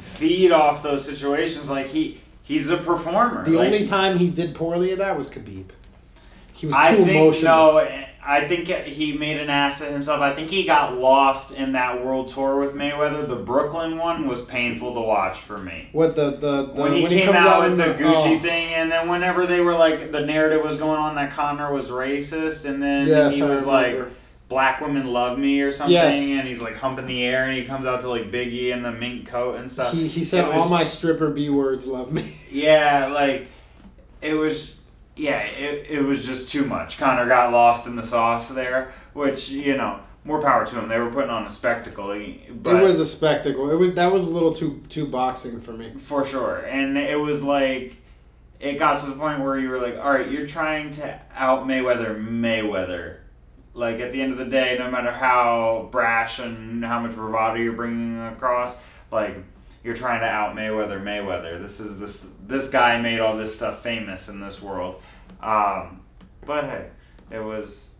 feed 0.00 0.50
off 0.52 0.82
those 0.82 1.04
situations. 1.04 1.68
Like 1.70 1.86
he 1.86 2.20
he's 2.42 2.70
a 2.70 2.76
performer. 2.76 3.44
the 3.44 3.52
Like, 3.52 3.66
only 3.66 3.86
time 3.86 4.18
he 4.18 4.30
did 4.30 4.54
poorly 4.54 4.92
at 4.92 4.98
that 4.98 5.16
was 5.16 5.28
Khabib. 5.30 5.66
He 6.56 6.66
was 6.66 6.74
too 6.74 6.80
I 6.80 6.94
think 6.94 7.08
emotional. 7.10 7.74
no. 7.74 8.02
I 8.28 8.48
think 8.48 8.66
he 8.66 9.12
made 9.16 9.36
an 9.36 9.50
ass 9.50 9.80
of 9.80 9.92
himself. 9.92 10.20
I 10.20 10.34
think 10.34 10.48
he 10.48 10.64
got 10.64 10.98
lost 10.98 11.52
in 11.52 11.72
that 11.72 12.04
world 12.04 12.28
tour 12.28 12.58
with 12.58 12.74
Mayweather. 12.74 13.28
The 13.28 13.36
Brooklyn 13.36 13.98
one 13.98 14.26
was 14.26 14.44
painful 14.44 14.94
to 14.94 15.00
watch 15.00 15.38
for 15.38 15.58
me. 15.58 15.88
What 15.92 16.16
the 16.16 16.32
the, 16.32 16.66
the 16.72 16.82
when 16.82 16.92
he 16.92 17.06
came 17.06 17.26
comes 17.32 17.46
out 17.46 17.66
in 17.66 17.76
with 17.76 17.78
the 17.98 18.02
Gucci 18.02 18.38
oh, 18.38 18.40
thing, 18.40 18.74
and 18.74 18.90
then 18.90 19.08
whenever 19.08 19.46
they 19.46 19.60
were 19.60 19.74
like, 19.74 20.10
the 20.10 20.26
narrative 20.26 20.64
was 20.64 20.74
going 20.76 20.98
on 20.98 21.14
that 21.14 21.30
Conor 21.34 21.72
was 21.72 21.88
racist, 21.88 22.64
and 22.64 22.82
then 22.82 23.06
Yes, 23.06 23.34
he 23.34 23.42
I 23.42 23.48
was 23.48 23.64
like, 23.64 23.96
black 24.48 24.80
women 24.80 25.06
love 25.12 25.38
me 25.38 25.60
or 25.60 25.70
something, 25.70 25.92
Yes. 25.92 26.16
and 26.16 26.48
he's 26.48 26.60
like 26.60 26.74
humping 26.76 27.06
the 27.06 27.24
air, 27.24 27.44
and 27.44 27.56
he 27.56 27.64
comes 27.64 27.86
out 27.86 28.00
to 28.00 28.08
like 28.08 28.32
Biggie 28.32 28.72
in 28.72 28.82
the 28.82 28.90
mink 28.92 29.28
coat 29.28 29.54
and 29.56 29.70
stuff. 29.70 29.92
he 29.92 30.08
he 30.08 30.24
said 30.24 30.48
was- 30.48 30.56
all 30.56 30.68
my 30.68 30.82
stripper 30.82 31.30
b 31.30 31.48
words 31.48 31.86
love 31.86 32.12
me. 32.12 32.36
Yeah, 32.50 33.06
like 33.06 33.46
it 34.20 34.34
was. 34.34 34.75
Yeah, 35.16 35.42
it, 35.42 35.86
it 35.88 36.02
was 36.02 36.24
just 36.26 36.50
too 36.50 36.66
much. 36.66 36.98
Conor 36.98 37.26
got 37.26 37.50
lost 37.50 37.86
in 37.86 37.96
the 37.96 38.04
sauce 38.04 38.48
there, 38.50 38.92
which 39.14 39.48
you 39.48 39.76
know, 39.76 40.00
more 40.24 40.42
power 40.42 40.66
to 40.66 40.78
him. 40.78 40.88
They 40.88 40.98
were 40.98 41.10
putting 41.10 41.30
on 41.30 41.46
a 41.46 41.50
spectacle, 41.50 42.08
but 42.08 42.76
it 42.76 42.82
was 42.82 43.00
a 43.00 43.06
spectacle. 43.06 43.70
It 43.70 43.76
was 43.76 43.94
that 43.94 44.12
was 44.12 44.24
a 44.24 44.30
little 44.30 44.52
too 44.52 44.82
too 44.88 45.06
boxing 45.06 45.60
for 45.60 45.72
me. 45.72 45.92
for 45.98 46.24
sure. 46.26 46.58
And 46.58 46.98
it 46.98 47.18
was 47.18 47.42
like, 47.42 47.96
it 48.60 48.78
got 48.78 49.00
to 49.00 49.06
the 49.06 49.16
point 49.16 49.40
where 49.40 49.58
you 49.58 49.70
were 49.70 49.80
like, 49.80 49.96
all 49.96 50.12
right, 50.12 50.30
you're 50.30 50.46
trying 50.46 50.90
to 50.92 51.20
out 51.34 51.66
Mayweather 51.66 52.22
Mayweather. 52.22 53.18
Like 53.72 54.00
at 54.00 54.12
the 54.12 54.20
end 54.20 54.32
of 54.32 54.38
the 54.38 54.46
day, 54.46 54.76
no 54.78 54.90
matter 54.90 55.12
how 55.12 55.88
brash 55.92 56.38
and 56.38 56.84
how 56.84 57.00
much 57.00 57.14
bravado 57.14 57.60
you're 57.60 57.74
bringing 57.74 58.18
across, 58.26 58.76
like 59.10 59.36
you're 59.84 59.96
trying 59.96 60.20
to 60.20 60.26
out 60.26 60.56
Mayweather 60.56 61.00
Mayweather. 61.00 61.62
This 61.62 61.78
is 61.78 61.98
this 61.98 62.28
this 62.46 62.68
guy 62.70 63.00
made 63.00 63.20
all 63.20 63.36
this 63.36 63.54
stuff 63.54 63.82
famous 63.82 64.28
in 64.28 64.40
this 64.40 64.60
world. 64.60 65.00
Um, 65.40 66.00
but 66.44 66.64
hey, 66.64 66.86
it 67.30 67.40
was 67.40 67.90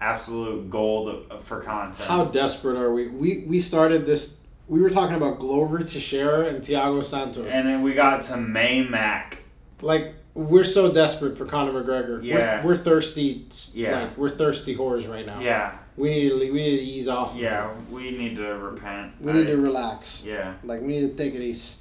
absolute 0.00 0.70
gold 0.70 1.32
for 1.42 1.60
content. 1.60 2.08
How 2.08 2.24
desperate 2.26 2.76
are 2.76 2.92
we? 2.92 3.08
We 3.08 3.44
we 3.46 3.58
started 3.58 4.06
this 4.06 4.40
we 4.68 4.80
were 4.80 4.90
talking 4.90 5.16
about 5.16 5.38
Glover 5.38 5.82
Teixeira 5.82 6.46
and 6.46 6.62
Thiago 6.62 7.04
Santos. 7.04 7.52
And 7.52 7.68
then 7.68 7.82
we 7.82 7.92
got 7.94 8.22
to 8.22 8.36
May 8.36 8.82
Mac. 8.82 9.38
like 9.82 10.14
we're 10.34 10.64
so 10.64 10.92
desperate 10.92 11.38
for 11.38 11.44
Conor 11.46 11.84
McGregor. 11.84 12.20
Yeah. 12.24 12.60
We're, 12.64 12.70
we're 12.72 12.76
thirsty. 12.76 13.46
Yeah. 13.72 14.00
Like 14.00 14.16
we're 14.18 14.30
thirsty 14.30 14.74
whores 14.76 15.08
right 15.08 15.24
now. 15.24 15.40
Yeah, 15.40 15.76
We 15.96 16.08
need 16.10 16.28
to 16.30 16.34
we 16.36 16.50
need 16.52 16.76
to 16.78 16.82
ease 16.82 17.06
off. 17.08 17.36
yeah, 17.36 17.72
we 17.90 18.10
need 18.10 18.36
to 18.36 18.56
repent. 18.56 19.12
We 19.20 19.32
need 19.32 19.46
to 19.46 19.56
relax. 19.56 20.24
Yeah. 20.26 20.54
Like 20.64 20.80
we 20.80 20.88
need 20.88 21.10
to 21.10 21.16
take 21.16 21.34
it 21.34 21.42
easy. 21.42 21.76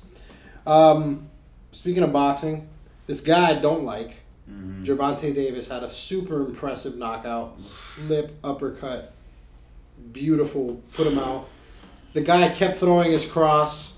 Um, 0.68 1.30
speaking 1.72 2.04
of 2.04 2.14
boxing, 2.14 2.68
this 3.08 3.22
guy 3.22 3.50
I 3.52 3.54
don't 3.56 3.84
like, 3.84 4.18
Mm-hmm. 4.50 4.84
Gervonta 4.84 5.34
Davis, 5.34 5.68
had 5.70 5.84
a 5.84 5.90
super 5.90 6.42
impressive 6.46 6.98
knockout, 6.98 7.60
slip 7.62 8.34
uppercut, 8.44 9.14
beautiful, 10.12 10.82
put 10.94 11.08
him 11.08 11.18
out. 11.20 11.48
The 12.14 12.22
guy 12.22 12.50
kept 12.50 12.78
throwing 12.78 13.12
his 13.12 13.26
cross, 13.26 13.98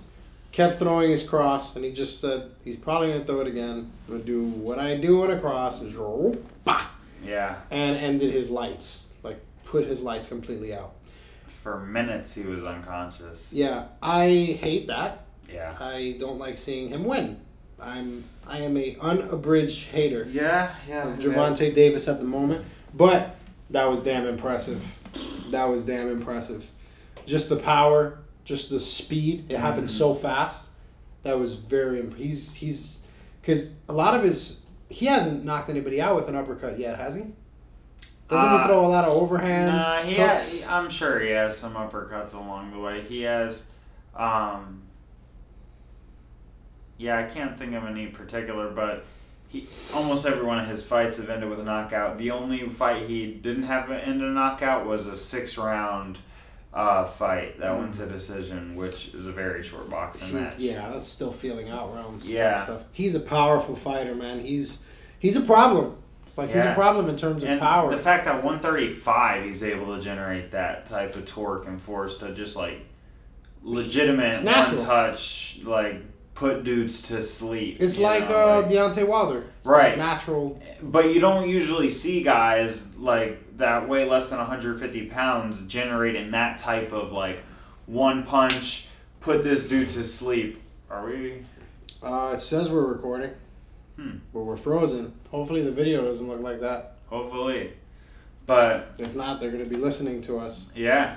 kept 0.51 0.75
throwing 0.79 1.11
his 1.11 1.27
cross, 1.27 1.75
and 1.75 1.83
he 1.83 1.91
just 1.91 2.21
said 2.21 2.51
he's 2.63 2.77
probably 2.77 3.11
gonna 3.11 3.25
throw 3.25 3.41
it 3.41 3.47
again. 3.47 3.91
I'm 4.07 4.13
gonna 4.13 4.23
do 4.23 4.43
what 4.45 4.79
I 4.79 4.95
do 4.97 5.23
on 5.23 5.31
a 5.31 5.39
cross, 5.39 5.81
and 5.81 5.89
just 5.89 5.99
roll, 5.99 6.37
bah, 6.63 6.85
Yeah. 7.25 7.57
and 7.71 7.97
ended 7.97 8.31
his 8.31 8.49
lights, 8.49 9.11
like 9.23 9.39
put 9.65 9.85
his 9.85 10.01
lights 10.03 10.27
completely 10.27 10.73
out. 10.73 10.93
For 11.63 11.79
minutes, 11.79 12.35
he 12.35 12.43
was 12.43 12.63
unconscious. 12.63 13.51
Yeah, 13.51 13.85
I 14.01 14.27
hate 14.61 14.87
that. 14.87 15.25
Yeah. 15.51 15.75
I 15.79 16.15
don't 16.19 16.37
like 16.37 16.57
seeing 16.57 16.89
him 16.89 17.03
win. 17.05 17.39
I'm 17.79 18.23
I 18.47 18.59
am 18.59 18.77
a 18.77 18.97
unabridged 19.01 19.87
hater 19.89 20.27
Yeah, 20.29 20.73
yeah. 20.87 21.07
of 21.09 21.19
Gervonta 21.19 21.73
Davis 21.73 22.07
at 22.07 22.19
the 22.19 22.25
moment, 22.25 22.63
but 22.93 23.35
that 23.71 23.89
was 23.89 23.99
damn 23.99 24.25
impressive. 24.27 24.83
That 25.51 25.65
was 25.65 25.83
damn 25.83 26.09
impressive. 26.09 26.69
Just 27.25 27.49
the 27.49 27.55
power, 27.55 28.19
just 28.43 28.69
the 28.69 28.79
speed. 28.79 29.45
It 29.49 29.57
happened 29.57 29.87
Mhm. 29.87 29.97
so 29.97 30.13
fast. 30.13 30.69
That 31.23 31.39
was 31.39 31.55
very. 31.55 31.99
Imp- 31.99 32.15
he's 32.17 32.53
he's 32.53 33.01
because 33.41 33.75
a 33.89 33.93
lot 33.93 34.13
of 34.15 34.23
his 34.23 34.61
he 34.89 35.07
hasn't 35.07 35.43
knocked 35.43 35.69
anybody 35.69 35.99
out 35.99 36.15
with 36.15 36.29
an 36.29 36.35
uppercut 36.35 36.77
yet, 36.79 36.97
has 36.99 37.15
he? 37.15 37.23
Doesn't 38.27 38.49
Uh, 38.49 38.61
he 38.61 38.67
throw 38.67 38.85
a 38.85 38.87
lot 38.87 39.05
of 39.05 39.21
overhands? 39.29 39.71
Nah, 39.73 40.01
he 40.01 40.15
hooks? 40.15 40.61
has, 40.61 40.67
I'm 40.67 40.89
sure 40.89 41.19
he 41.19 41.29
has 41.31 41.57
some 41.57 41.73
uppercuts 41.73 42.33
along 42.33 42.71
the 42.71 42.79
way. 42.79 43.01
He 43.01 43.21
has, 43.23 43.63
um, 44.15 44.81
yeah, 46.97 47.17
I 47.19 47.23
can't 47.23 47.57
think 47.57 47.73
of 47.73 47.83
any 47.85 48.07
particular, 48.07 48.69
but 48.69 49.05
he 49.49 49.67
almost 49.93 50.25
every 50.25 50.43
one 50.45 50.59
of 50.59 50.67
his 50.67 50.83
fights 50.83 51.17
have 51.17 51.29
ended 51.29 51.49
with 51.49 51.59
a 51.59 51.63
knockout. 51.63 52.17
The 52.17 52.31
only 52.31 52.67
fight 52.69 53.07
he 53.07 53.27
didn't 53.31 53.63
have 53.63 53.91
end 53.91 54.21
a 54.21 54.25
knockout 54.25 54.85
was 54.85 55.07
a 55.07 55.15
six 55.15 55.57
round 55.57 56.17
uh, 56.73 57.05
fight 57.05 57.59
that 57.59 57.77
went 57.77 57.93
to 57.95 58.05
decision, 58.05 58.75
which 58.75 59.09
is 59.13 59.27
a 59.27 59.31
very 59.31 59.63
short 59.63 59.89
boxing 59.89 60.27
He's, 60.27 60.33
match. 60.33 60.57
yeah, 60.59 60.89
that's 60.89 61.07
still 61.07 61.31
feeling 61.31 61.69
out 61.69 61.93
rounds. 61.95 62.29
Yeah. 62.29 62.39
Yeah, 62.57 62.57
stuff. 62.59 62.83
He's 62.91 63.15
a 63.15 63.19
powerful 63.21 63.75
fighter, 63.75 64.13
man. 64.15 64.41
He's 64.41 64.83
he's 65.19 65.37
a 65.37 65.41
problem. 65.41 65.97
Like 66.37 66.49
he's 66.49 66.65
a 66.65 66.73
problem 66.73 67.07
in 67.07 67.15
terms 67.15 67.43
of 67.43 67.49
And 67.49 67.61
power. 67.61 67.89
the 67.89 67.97
fact 67.97 68.25
that 68.25 68.43
135 68.43 69.45
he's 69.45 69.63
able 69.63 69.95
to 69.95 70.01
generate 70.01 70.51
that 70.51 70.85
type 70.85 71.15
of 71.15 71.25
torque 71.25 71.65
and 71.65 71.81
force 71.81 72.17
to 72.17 72.33
just 72.33 72.57
like 72.57 72.81
legitimate 73.63 74.43
one 74.43 74.65
touch 74.85 75.59
like 75.63 76.01
put 76.35 76.63
dudes 76.65 77.01
to 77.03 77.23
sleep. 77.23 77.77
it's 77.79 77.97
like 77.97 78.29
know, 78.29 78.35
uh, 78.35 78.61
like- 78.61 78.67
Deontay 78.69 79.07
Wilder. 79.07 79.45
It's 79.59 79.67
Right. 79.67 79.89
Like 79.89 79.97
natural. 79.97 80.61
but 80.83 81.13
you 81.13 81.19
don't 81.21 81.49
usually 81.49 81.89
see 81.89 82.21
guys 82.23 82.95
like 82.97 83.57
that 83.57 83.87
weigh 83.87 84.05
less 84.05 84.29
than 84.29 84.39
150 84.39 85.05
pounds 85.07 85.61
generating 85.65 86.31
that 86.31 86.57
type 86.57 86.91
of 86.91 87.11
like 87.13 87.41
one 87.85 88.23
punch 88.23 88.87
put 89.21 89.43
this 89.43 89.67
dude 89.69 89.89
to 89.91 90.03
sleep. 90.03 90.61
Are 90.89 91.05
we? 91.05 91.41
Uh, 92.03 92.31
it 92.35 92.39
says 92.41 92.69
we're 92.69 92.85
recording, 92.85 93.31
Hmm. 93.95 94.17
but 94.33 94.41
we're 94.41 94.57
frozen. 94.57 95.13
Hopefully 95.31 95.61
the 95.61 95.71
video 95.71 96.03
doesn't 96.03 96.27
look 96.27 96.41
like 96.41 96.59
that. 96.59 96.97
Hopefully, 97.07 97.71
but 98.45 98.95
If 98.99 99.15
not, 99.15 99.39
they're 99.39 99.51
gonna 99.51 99.65
be 99.65 99.77
listening 99.77 100.21
to 100.23 100.37
us. 100.37 100.69
Yeah. 100.75 101.15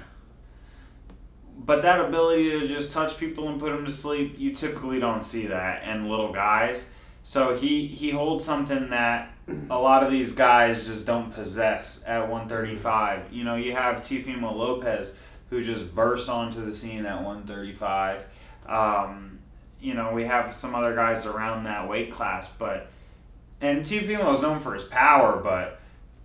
But 1.59 1.83
that 1.83 2.01
ability 2.01 2.51
to 2.61 2.69
just 2.69 2.93
touch 2.93 3.19
people 3.19 3.49
and 3.49 3.59
put 3.59 3.73
them 3.73 3.85
to 3.85 3.91
sleep, 3.91 4.37
you 4.39 4.55
typically 4.55 5.01
don't 5.01 5.25
see 5.25 5.49
that 5.49 5.87
in 5.89 6.09
little 6.09 6.33
guys. 6.33 6.89
So 7.25 7.57
he 7.57 7.87
he 7.87 8.11
holds 8.11 8.45
something 8.45 8.91
that 8.91 9.33
a 9.69 9.79
lot 9.79 10.03
of 10.03 10.11
these 10.11 10.33
guys 10.33 10.87
just 10.87 11.07
don't 11.07 11.33
possess 11.33 12.03
at 12.07 12.21
135. 12.29 13.33
You 13.33 13.45
know, 13.45 13.57
you 13.57 13.73
have 13.73 13.97
Teofimo 13.97 14.55
Lopez 14.55 15.15
who 15.51 15.63
just 15.63 15.95
burst 15.95 16.29
onto 16.29 16.65
the 16.65 16.75
scene 16.75 17.07
at 17.07 17.17
135. 17.17 18.25
Um, 18.67 19.39
you 19.81 19.95
know, 19.95 20.13
we 20.13 20.25
have 20.25 20.55
some 20.55 20.75
other 20.75 20.95
guys 20.95 21.27
around 21.27 21.65
that 21.65 21.89
weight 21.89 22.13
class, 22.13 22.51
but 22.59 22.89
and 23.61 23.81
Tifimo 23.81 24.35
is 24.35 24.41
known 24.41 24.61
for 24.61 24.75
his 24.75 24.85
power, 24.85 25.41
but 25.43 25.81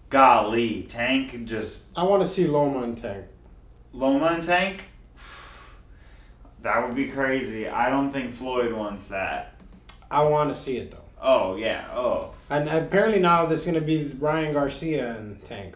golly, 0.09 0.83
Tank 0.83 1.45
just 1.45 1.85
I 1.95 2.03
want 2.03 2.21
to 2.21 2.27
see 2.27 2.47
Loma 2.47 2.83
and 2.83 2.97
Tank. 2.97 3.25
Loma 3.91 4.27
and 4.27 4.43
Tank? 4.43 4.85
That 6.63 6.85
would 6.87 6.95
be 6.95 7.07
crazy. 7.09 7.67
I 7.67 7.89
don't 7.89 8.11
think 8.11 8.31
Floyd 8.31 8.73
wants 8.73 9.07
that. 9.09 9.55
I 10.09 10.23
want 10.23 10.49
to 10.49 10.55
see 10.55 10.77
it 10.77 10.91
though. 10.91 10.97
Oh, 11.21 11.55
yeah. 11.55 11.87
Oh. 11.93 12.31
And 12.49 12.67
apparently 12.69 13.19
now 13.19 13.45
there's 13.45 13.65
gonna 13.65 13.81
be 13.81 14.11
Ryan 14.19 14.53
Garcia 14.53 15.15
and 15.17 15.43
Tank. 15.45 15.75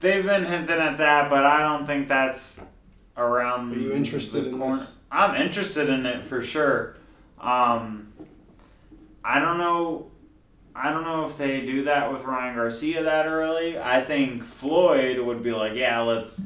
They've 0.00 0.24
been 0.24 0.44
hinting 0.44 0.78
at 0.78 0.98
that, 0.98 1.30
but 1.30 1.44
I 1.46 1.60
don't 1.60 1.86
think 1.86 2.08
that's 2.08 2.64
around 3.16 3.72
Are 3.72 3.78
you 3.78 3.92
interested 3.92 4.44
the 4.44 4.50
in 4.50 4.58
corner. 4.58 4.76
this? 4.76 4.96
I'm 5.10 5.40
interested 5.40 5.88
in 5.88 6.04
it 6.04 6.24
for 6.24 6.42
sure. 6.42 6.96
Um, 7.40 8.12
I 9.24 9.38
don't 9.38 9.58
know. 9.58 10.10
I 10.76 10.90
don't 10.90 11.04
know 11.04 11.24
if 11.24 11.38
they 11.38 11.64
do 11.64 11.84
that 11.84 12.12
with 12.12 12.22
Ryan 12.24 12.56
Garcia 12.56 13.02
that 13.04 13.26
early. 13.26 13.78
I 13.78 14.00
think 14.00 14.42
Floyd 14.42 15.20
would 15.20 15.42
be 15.42 15.52
like, 15.52 15.74
"Yeah, 15.74 16.00
let's 16.00 16.38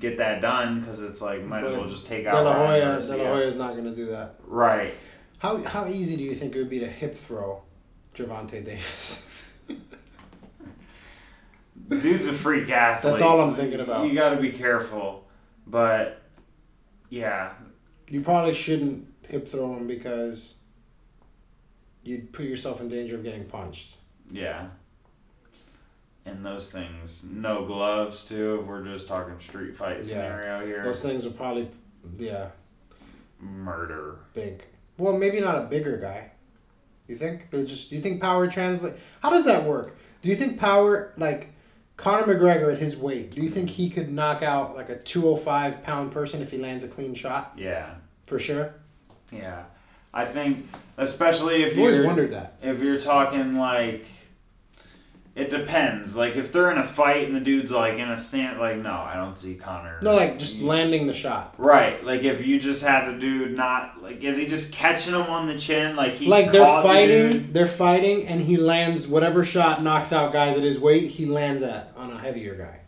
get 0.00 0.18
that 0.18 0.40
done," 0.40 0.80
because 0.80 1.02
it's 1.02 1.20
like 1.20 1.42
might 1.44 1.64
as 1.64 1.76
well 1.76 1.88
just 1.88 2.06
take 2.06 2.26
out 2.26 2.32
De 2.34 2.42
La 2.42 2.54
Hoya. 2.66 3.00
De 3.02 3.16
La 3.16 3.24
Hoya's 3.24 3.56
not 3.56 3.76
gonna 3.76 3.94
do 3.94 4.06
that. 4.06 4.36
Right. 4.46 4.94
How 5.38 5.62
how 5.62 5.86
easy 5.86 6.16
do 6.16 6.22
you 6.22 6.34
think 6.34 6.54
it 6.54 6.58
would 6.58 6.70
be 6.70 6.80
to 6.80 6.86
hip 6.86 7.16
throw 7.16 7.62
Gervonta 8.14 8.64
Davis? 8.64 9.22
Dude's 11.88 12.26
a 12.26 12.32
freak 12.32 12.68
athlete. 12.70 13.12
That's 13.12 13.22
all 13.22 13.40
I'm 13.40 13.54
thinking 13.54 13.80
about. 13.80 14.06
You 14.06 14.14
got 14.14 14.30
to 14.30 14.40
be 14.40 14.50
careful, 14.50 15.24
but 15.66 16.20
yeah, 17.10 17.52
You 18.08 18.22
probably 18.22 18.54
shouldn't 18.54 19.06
hip 19.28 19.46
throw 19.46 19.76
him 19.76 19.86
because 19.86 20.58
you'd 22.02 22.32
put 22.32 22.46
yourself 22.46 22.80
in 22.80 22.88
danger 22.88 23.14
of 23.16 23.22
getting 23.24 23.44
punched. 23.44 23.96
yeah. 24.30 24.68
And 26.26 26.44
those 26.44 26.70
things, 26.72 27.24
no 27.30 27.64
gloves 27.64 28.24
too. 28.24 28.58
If 28.60 28.66
we're 28.66 28.84
just 28.84 29.06
talking 29.06 29.38
street 29.40 29.76
fight 29.76 29.98
Yeah. 29.98 30.02
scenario 30.02 30.66
here, 30.66 30.82
Those 30.82 31.00
things 31.00 31.24
are 31.24 31.30
probably, 31.30 31.70
yeah, 32.18 32.48
murder. 33.40 34.16
big. 34.34 34.64
Well, 34.98 35.16
maybe 35.16 35.40
not 35.40 35.56
a 35.56 35.62
bigger 35.62 35.96
guy. 35.98 36.32
You 37.06 37.16
think? 37.16 37.50
Just 37.52 37.90
do 37.90 37.96
you 37.96 38.02
think 38.02 38.20
power 38.20 38.48
translate? 38.48 38.94
How 39.20 39.30
does 39.30 39.44
that 39.44 39.64
work? 39.64 39.96
Do 40.22 40.28
you 40.28 40.34
think 40.34 40.58
power 40.58 41.12
like 41.16 41.52
Conor 41.96 42.24
McGregor 42.34 42.72
at 42.72 42.78
his 42.78 42.96
weight? 42.96 43.30
Do 43.30 43.40
you 43.42 43.48
think 43.48 43.70
he 43.70 43.88
could 43.88 44.10
knock 44.12 44.42
out 44.42 44.74
like 44.74 44.88
a 44.88 44.98
two 44.98 45.22
hundred 45.22 45.42
five 45.42 45.82
pound 45.84 46.10
person 46.10 46.42
if 46.42 46.50
he 46.50 46.58
lands 46.58 46.82
a 46.82 46.88
clean 46.88 47.14
shot? 47.14 47.52
Yeah, 47.56 47.94
For 48.24 48.38
sure. 48.40 48.74
yeah. 49.30 49.64
I 50.12 50.24
think, 50.24 50.66
especially 50.96 51.62
if 51.62 51.72
I've 51.74 51.78
always 51.78 52.00
wondered 52.04 52.32
that. 52.32 52.54
if 52.62 52.80
you're 52.82 52.98
talking 52.98 53.56
like 53.56 54.06
it 55.36 55.50
depends 55.50 56.16
like 56.16 56.34
if 56.34 56.50
they're 56.50 56.70
in 56.72 56.78
a 56.78 56.86
fight 56.86 57.26
and 57.26 57.36
the 57.36 57.40
dude's 57.40 57.70
like 57.70 57.98
in 57.98 58.10
a 58.10 58.18
stand 58.18 58.58
like 58.58 58.78
no 58.78 58.90
i 58.90 59.14
don't 59.14 59.36
see 59.36 59.54
conor 59.54 59.98
No, 60.02 60.14
like 60.16 60.38
just 60.38 60.60
landing 60.60 61.06
the 61.06 61.12
shot. 61.12 61.54
right 61.58 62.02
like 62.04 62.22
if 62.22 62.44
you 62.46 62.58
just 62.58 62.82
had 62.82 63.12
the 63.14 63.18
dude 63.18 63.54
not 63.56 64.02
like 64.02 64.24
is 64.24 64.36
he 64.38 64.46
just 64.46 64.72
catching 64.72 65.12
him 65.14 65.22
on 65.22 65.46
the 65.46 65.58
chin 65.58 65.94
like 65.94 66.14
he 66.14 66.26
like 66.26 66.50
they're 66.52 66.64
caught 66.64 66.82
the 66.82 66.88
fighting, 66.88 67.52
they're 67.52 67.66
fighting, 67.66 68.26
and 68.26 68.40
he 68.40 68.56
lands 68.56 69.06
whatever 69.06 69.44
shot 69.44 69.82
knocks 69.82 70.10
out 70.12 70.32
guys 70.32 70.56
at 70.56 70.62
his 70.64 70.78
weight. 70.78 71.10
He 71.10 71.26
lands 71.26 71.60
at 71.62 71.92
on 71.96 72.10
a 72.12 72.18
heavier 72.18 72.54
guy. 72.54 72.80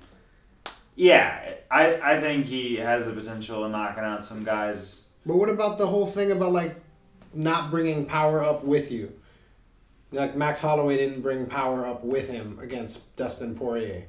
yeah 0.96 1.54
i 1.70 2.14
i 2.14 2.20
think 2.20 2.46
he 2.46 2.76
has 2.76 3.06
the 3.06 3.12
potential 3.12 3.64
of 3.64 3.70
knocking 3.70 4.04
out 4.04 4.24
some 4.24 4.42
guys 4.42 5.08
But 5.26 5.36
what 5.36 5.50
about 5.50 5.76
the 5.78 5.86
whole 5.86 6.06
thing 6.06 6.32
about 6.32 6.52
like 6.52 6.76
not 7.34 7.70
bringing 7.70 8.06
power 8.06 8.42
up 8.42 8.64
with 8.64 8.90
you? 8.90 9.12
Like 10.10 10.36
Max 10.36 10.60
Holloway 10.60 10.96
didn't 10.96 11.20
bring 11.20 11.46
power 11.46 11.84
up 11.86 12.02
with 12.04 12.28
him 12.28 12.58
against 12.62 13.14
Dustin 13.16 13.54
Poirier. 13.54 14.04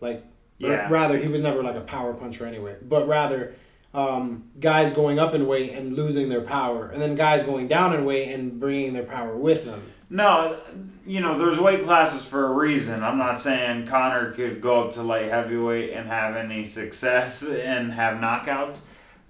Like, 0.00 0.24
Yeah. 0.58 0.88
rather, 0.90 1.16
he 1.16 1.28
was 1.28 1.40
never 1.40 1.62
like 1.62 1.76
a 1.76 1.80
power 1.80 2.12
puncher 2.12 2.46
anyway. 2.46 2.76
But 2.82 3.08
rather, 3.08 3.54
um, 3.94 4.44
guys 4.60 4.92
going 4.92 5.18
up 5.18 5.34
in 5.34 5.46
weight 5.46 5.72
and 5.72 5.94
losing 5.94 6.28
their 6.28 6.40
power, 6.42 6.88
and 6.92 7.00
then 7.00 7.14
guys 7.14 7.44
going 7.44 7.68
down 7.68 7.94
in 7.94 8.04
weight 8.04 8.28
and 8.32 8.58
bringing 8.60 8.92
their 8.92 9.04
power 9.04 9.36
with 9.36 9.64
them. 9.64 9.82
no 10.10 10.58
you 11.06 11.20
know 11.20 11.38
there's 11.38 11.58
weight 11.58 11.82
classes 11.84 12.22
for 12.22 12.44
a 12.46 12.52
reason 12.52 13.02
i'm 13.02 13.16
not 13.16 13.38
saying 13.40 13.86
connor 13.86 14.30
could 14.32 14.60
go 14.60 14.84
up 14.84 14.92
to 14.92 15.02
light 15.02 15.28
heavyweight 15.30 15.90
and 15.90 16.06
have 16.06 16.36
any 16.36 16.62
success 16.66 17.42
and 17.42 17.92
have 17.92 18.18
knockouts 18.18 18.82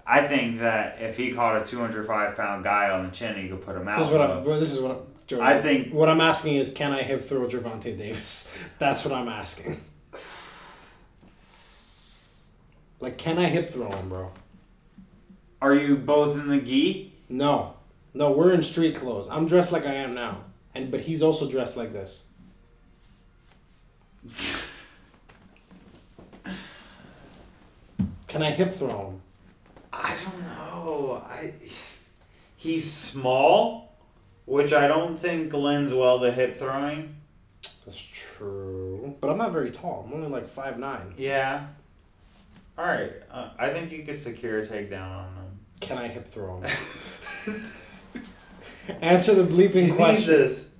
I 0.05 0.27
think 0.27 0.59
that 0.59 0.97
if 0.99 1.15
he 1.15 1.31
caught 1.31 1.61
a 1.61 1.65
205 1.65 2.35
pound 2.35 2.65
guy 2.65 2.89
on 2.89 3.05
the 3.05 3.11
chin, 3.11 3.41
he 3.41 3.47
could 3.47 3.61
put 3.61 3.77
him 3.77 3.87
out. 3.87 3.97
This 3.97 4.07
is 4.07 4.13
what 4.13 4.21
I'm. 4.29 4.43
this 4.59 4.73
is 4.73 4.81
what 4.81 4.91
I'm. 4.91 4.97
I 5.41 5.61
think 5.61 5.93
What 5.93 6.09
I'm 6.09 6.21
asking 6.21 6.55
is, 6.55 6.71
can 6.71 6.91
I 6.91 7.03
hip 7.03 7.23
throw 7.23 7.47
Gervonta 7.47 7.97
Davis? 7.97 8.55
That's 8.79 9.05
what 9.05 9.13
I'm 9.13 9.29
asking. 9.29 9.79
Like, 12.99 13.17
can 13.17 13.37
I 13.37 13.47
hip 13.47 13.69
throw 13.69 13.91
him, 13.91 14.09
bro? 14.09 14.31
Are 15.61 15.75
you 15.75 15.97
both 15.97 16.37
in 16.37 16.47
the 16.47 16.59
gi? 16.59 17.13
No, 17.29 17.75
no, 18.13 18.31
we're 18.31 18.53
in 18.53 18.61
street 18.61 18.95
clothes. 18.95 19.27
I'm 19.29 19.45
dressed 19.45 19.71
like 19.71 19.85
I 19.85 19.93
am 19.93 20.13
now, 20.13 20.43
and 20.75 20.91
but 20.91 21.01
he's 21.01 21.21
also 21.21 21.49
dressed 21.49 21.75
like 21.75 21.93
this. 21.93 22.27
Can 28.27 28.41
I 28.41 28.51
hip 28.51 28.73
throw 28.73 29.09
him? 29.09 29.21
I 29.91 30.15
don't 30.23 30.41
know. 30.47 31.23
I 31.25 31.53
he's 32.57 32.91
small, 32.91 33.92
which 34.45 34.73
I 34.73 34.87
don't 34.87 35.17
think 35.17 35.53
lends 35.53 35.93
well 35.93 36.19
to 36.19 36.31
hip 36.31 36.57
throwing. 36.57 37.15
That's 37.85 38.01
true, 38.01 39.15
but 39.19 39.29
I'm 39.29 39.37
not 39.37 39.51
very 39.51 39.71
tall. 39.71 40.05
I'm 40.07 40.13
only 40.13 40.29
like 40.29 40.47
five 40.47 40.79
nine. 40.79 41.13
Yeah. 41.17 41.67
All 42.77 42.85
right. 42.85 43.11
Uh, 43.29 43.49
I 43.57 43.69
think 43.69 43.91
you 43.91 44.03
could 44.03 44.19
secure 44.19 44.59
a 44.59 44.65
takedown 44.65 45.09
on 45.11 45.35
them. 45.35 45.59
Can 45.79 45.97
I 45.97 46.07
hip 46.07 46.27
throw 46.27 46.61
him? 46.61 46.71
Answer 49.01 49.35
the 49.35 49.43
bleeping 49.43 49.95
question. 49.95 50.27
this. 50.27 50.73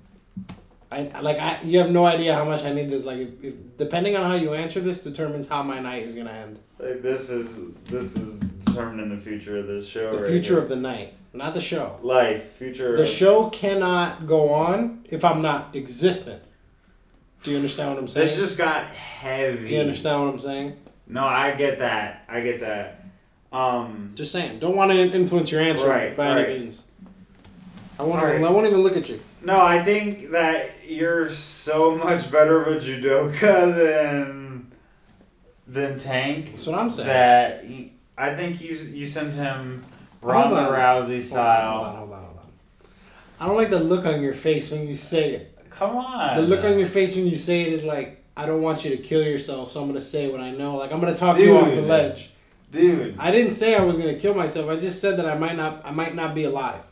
I 0.90 1.20
like 1.20 1.38
I. 1.38 1.62
You 1.62 1.78
have 1.78 1.90
no 1.90 2.04
idea 2.06 2.34
how 2.34 2.44
much 2.44 2.62
I 2.64 2.72
need 2.72 2.90
this. 2.90 3.04
Like, 3.04 3.18
if, 3.18 3.44
if, 3.44 3.76
depending 3.76 4.16
on 4.16 4.30
how 4.30 4.36
you 4.36 4.54
answer 4.54 4.80
this, 4.80 5.02
determines 5.02 5.48
how 5.48 5.62
my 5.62 5.80
night 5.80 6.04
is 6.04 6.14
gonna 6.14 6.30
end. 6.30 6.60
Like 6.78 7.02
this 7.02 7.30
is 7.30 7.56
this 7.84 8.16
is 8.16 8.38
determining 8.64 9.14
the 9.14 9.20
future 9.20 9.58
of 9.58 9.66
this 9.66 9.86
show. 9.86 10.12
The 10.12 10.18
right 10.18 10.26
future 10.28 10.54
here. 10.54 10.62
of 10.62 10.68
the 10.68 10.76
night, 10.76 11.14
not 11.34 11.52
the 11.54 11.60
show. 11.60 11.98
life, 12.02 12.52
future. 12.52 12.96
The 12.96 13.04
show 13.06 13.50
cannot 13.50 14.26
go 14.26 14.50
on 14.52 15.04
if 15.10 15.24
I'm 15.24 15.42
not 15.42 15.74
existent. 15.76 16.42
Do 17.42 17.50
you 17.50 17.56
understand 17.56 17.90
what 17.90 17.98
I'm 17.98 18.08
saying? 18.08 18.26
This 18.26 18.36
just 18.36 18.56
got 18.56 18.86
heavy. 18.86 19.66
Do 19.66 19.74
you 19.74 19.80
understand 19.80 20.22
what 20.22 20.32
I'm 20.32 20.40
saying? 20.40 20.76
No, 21.06 21.24
I 21.26 21.52
get 21.52 21.80
that. 21.80 22.24
I 22.28 22.40
get 22.40 22.60
that. 22.60 23.04
Um, 23.52 24.12
Just 24.14 24.32
saying. 24.32 24.58
Don't 24.60 24.74
want 24.76 24.90
to 24.90 24.98
influence 24.98 25.50
your 25.52 25.60
answer 25.60 25.86
Right, 25.86 26.16
by 26.16 26.34
right. 26.34 26.48
any 26.48 26.58
means. 26.60 26.82
I 27.98 28.02
won't. 28.02 28.22
Right. 28.22 28.42
I 28.42 28.50
won't 28.50 28.66
even 28.66 28.80
look 28.80 28.96
at 28.96 29.08
you. 29.08 29.20
no, 29.42 29.60
I 29.60 29.82
think 29.84 30.30
that 30.30 30.70
you're 30.86 31.30
so 31.30 31.94
much 31.96 32.30
better 32.32 32.62
of 32.62 32.76
a 32.76 32.80
judoka 32.80 33.76
than 33.76 34.72
than 35.68 35.98
Tank. 35.98 36.50
That's 36.52 36.66
what 36.66 36.78
I'm 36.78 36.90
saying. 36.90 37.08
That 37.08 37.64
he, 37.64 37.92
I 38.16 38.34
think 38.34 38.60
you 38.60 38.74
you 38.74 39.06
sent 39.06 39.34
him 39.34 39.84
Ronda 40.24 40.56
on. 40.56 40.72
Rousey 40.72 41.06
Hold 41.06 41.10
on, 41.10 41.22
style. 41.22 41.72
Hold 41.72 41.86
on, 41.86 41.96
hold 41.96 42.12
on, 42.12 42.24
hold 42.24 42.38
on. 42.38 42.44
I 43.40 43.46
don't 43.46 43.56
like 43.56 43.70
the 43.70 43.80
look 43.80 44.06
on 44.06 44.22
your 44.22 44.34
face 44.34 44.70
when 44.70 44.88
you 44.88 44.96
say 44.96 45.32
it. 45.34 45.58
Come 45.70 45.96
on. 45.96 46.36
The 46.36 46.42
look 46.42 46.64
on 46.64 46.78
your 46.78 46.86
face 46.88 47.14
when 47.16 47.26
you 47.26 47.36
say 47.36 47.62
it 47.62 47.72
is 47.72 47.84
like, 47.84 48.24
I 48.36 48.46
don't 48.46 48.62
want 48.62 48.84
you 48.84 48.90
to 48.92 48.96
kill 48.96 49.22
yourself, 49.22 49.72
so 49.72 49.80
I'm 49.80 49.86
gonna 49.88 50.00
say 50.00 50.30
what 50.30 50.40
I 50.40 50.50
know. 50.50 50.76
Like 50.76 50.92
I'm 50.92 51.00
gonna 51.00 51.14
talk 51.16 51.38
you 51.38 51.56
off 51.56 51.68
the 51.68 51.82
ledge. 51.82 52.30
dude. 52.70 53.16
I 53.18 53.30
didn't 53.30 53.52
say 53.52 53.74
I 53.76 53.82
was 53.84 53.98
gonna 53.98 54.14
kill 54.18 54.34
myself. 54.34 54.68
I 54.70 54.76
just 54.76 55.00
said 55.00 55.16
that 55.18 55.26
I 55.26 55.36
might 55.36 55.56
not. 55.56 55.82
I 55.84 55.90
might 55.90 56.14
not 56.14 56.34
be 56.34 56.44
alive. 56.44 56.82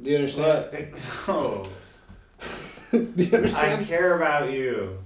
Do 0.00 0.10
you 0.10 0.16
understand? 0.16 0.66
What? 0.72 0.98
No. 1.28 1.68
Do 3.14 3.24
you 3.24 3.36
understand? 3.36 3.80
I 3.80 3.84
care 3.84 4.16
about 4.16 4.52
you. 4.52 4.98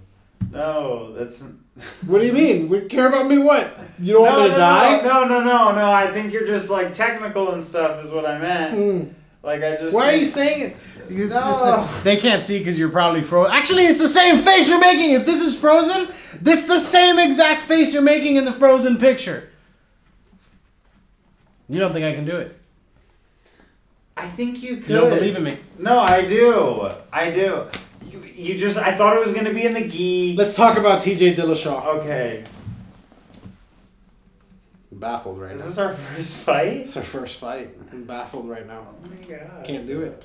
No, 0.51 1.13
that's. 1.13 1.43
What 2.07 2.21
do 2.21 2.27
you 2.27 2.33
mean? 2.33 2.69
We 2.69 2.83
care 2.83 3.09
about 3.09 3.27
me? 3.29 3.39
What? 3.39 3.79
You 4.01 4.15
don't 4.15 4.23
want 4.23 4.37
no, 4.37 4.43
me 4.43 4.49
to 4.49 4.53
no, 4.53 4.59
die? 4.59 5.01
No, 5.03 5.25
no, 5.25 5.45
no, 5.45 5.73
no. 5.73 5.93
I 5.93 6.11
think 6.13 6.33
you're 6.33 6.47
just 6.47 6.71
like 6.71 6.95
technical 6.95 7.53
and 7.53 7.63
stuff 7.63 8.05
is 8.05 8.11
what 8.11 8.27
I 8.27 8.39
meant. 8.39 8.79
Mm. 8.79 9.13
Like 9.43 9.63
I 9.63 9.77
just. 9.77 9.95
Why 9.95 10.13
are 10.13 10.17
you 10.17 10.25
saying 10.25 10.61
it? 10.63 10.77
Because 11.09 11.31
No. 11.31 11.39
it's 11.85 12.01
a- 12.01 12.05
they 12.05 12.17
can't 12.17 12.43
see 12.43 12.59
because 12.59 12.79
you're 12.79 12.91
probably 12.91 13.23
frozen. 13.23 13.55
Actually, 13.55 13.85
it's 13.85 13.99
the 13.99 14.09
same 14.09 14.43
face 14.43 14.69
you're 14.69 14.81
making. 14.81 15.13
If 15.13 15.25
this 15.25 15.41
is 15.41 15.59
frozen, 15.59 16.09
that's 16.43 16.65
the 16.67 16.79
same 16.79 17.19
exact 17.19 17.63
face 17.63 17.93
you're 17.93 18.03
making 18.03 18.37
in 18.37 18.45
the 18.45 18.53
frozen 18.53 18.97
picture. 18.99 19.49
You 21.69 21.79
don't 21.79 21.93
think 21.93 22.05
I 22.05 22.15
can 22.15 22.25
do 22.25 22.37
it? 22.37 22.59
I 24.17 24.27
think 24.27 24.63
you 24.63 24.79
could. 24.79 24.89
You 24.89 24.97
don't 24.97 25.11
believe 25.11 25.37
in 25.37 25.45
me? 25.45 25.59
No, 25.79 26.01
I 26.01 26.27
do. 26.27 26.91
I 27.13 27.31
do. 27.31 27.67
You, 28.11 28.21
you 28.21 28.59
just. 28.59 28.79
I 28.79 28.97
thought 28.97 29.17
it 29.17 29.21
was 29.21 29.33
gonna 29.33 29.53
be 29.53 29.65
in 29.65 29.75
the 29.75 29.87
gi. 29.87 30.35
Let's 30.37 30.55
talk 30.57 30.77
about 30.79 31.01
T.J. 31.03 31.35
Dillashaw. 31.35 31.85
Okay. 31.97 32.45
I'm 34.91 34.99
baffled 34.99 35.39
right 35.41 35.53
Is 35.53 35.61
now. 35.61 35.67
this 35.69 35.79
our 35.79 35.95
first 35.95 36.37
fight? 36.39 36.73
It's 36.79 36.97
our 36.97 37.03
first 37.03 37.39
fight. 37.39 37.71
I'm 37.93 38.05
baffled 38.05 38.49
right 38.49 38.67
now. 38.67 38.87
Oh 38.89 39.09
my 39.09 39.37
god. 39.37 39.65
Can't 39.65 39.87
do 39.87 40.01
it. 40.03 40.25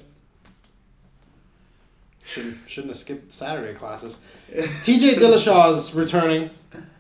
Shouldn't 2.26 2.58
shouldn't 2.68 2.92
have 2.92 2.98
skipped 2.98 3.32
Saturday 3.34 3.74
classes. 3.78 4.20
T.J. 4.84 5.16
Dillashaw 5.16 5.76
is 5.76 5.94
returning. 5.94 6.50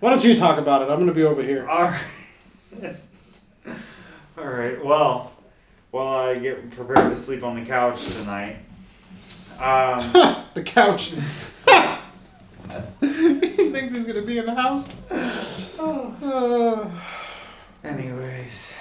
Why 0.01 0.09
don't 0.09 0.23
you 0.23 0.35
talk 0.35 0.57
about 0.59 0.81
it? 0.81 0.89
I'm 0.91 0.99
gonna 0.99 1.13
be 1.13 1.23
over 1.23 1.41
here. 1.41 1.67
All 1.67 1.83
right. 1.83 2.01
All 4.37 4.45
right. 4.45 4.83
Well, 4.83 5.31
while 5.91 6.07
I 6.29 6.37
get 6.39 6.71
prepared 6.71 7.09
to 7.11 7.15
sleep 7.15 7.43
on 7.43 7.59
the 7.59 7.65
couch 7.65 8.03
tonight. 8.05 8.57
Um, 9.59 10.11
the 10.53 10.63
couch. 10.63 11.13
he 13.01 13.69
thinks 13.71 13.93
he's 13.93 14.05
gonna 14.05 14.21
be 14.21 14.37
in 14.37 14.45
the 14.45 14.55
house. 14.55 14.87
Uh, 15.79 16.89
anyways, 17.83 18.73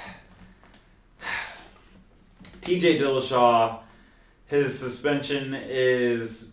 TJ 2.62 3.00
Dillashaw, 3.00 3.80
his 4.46 4.78
suspension 4.78 5.54
is 5.54 6.52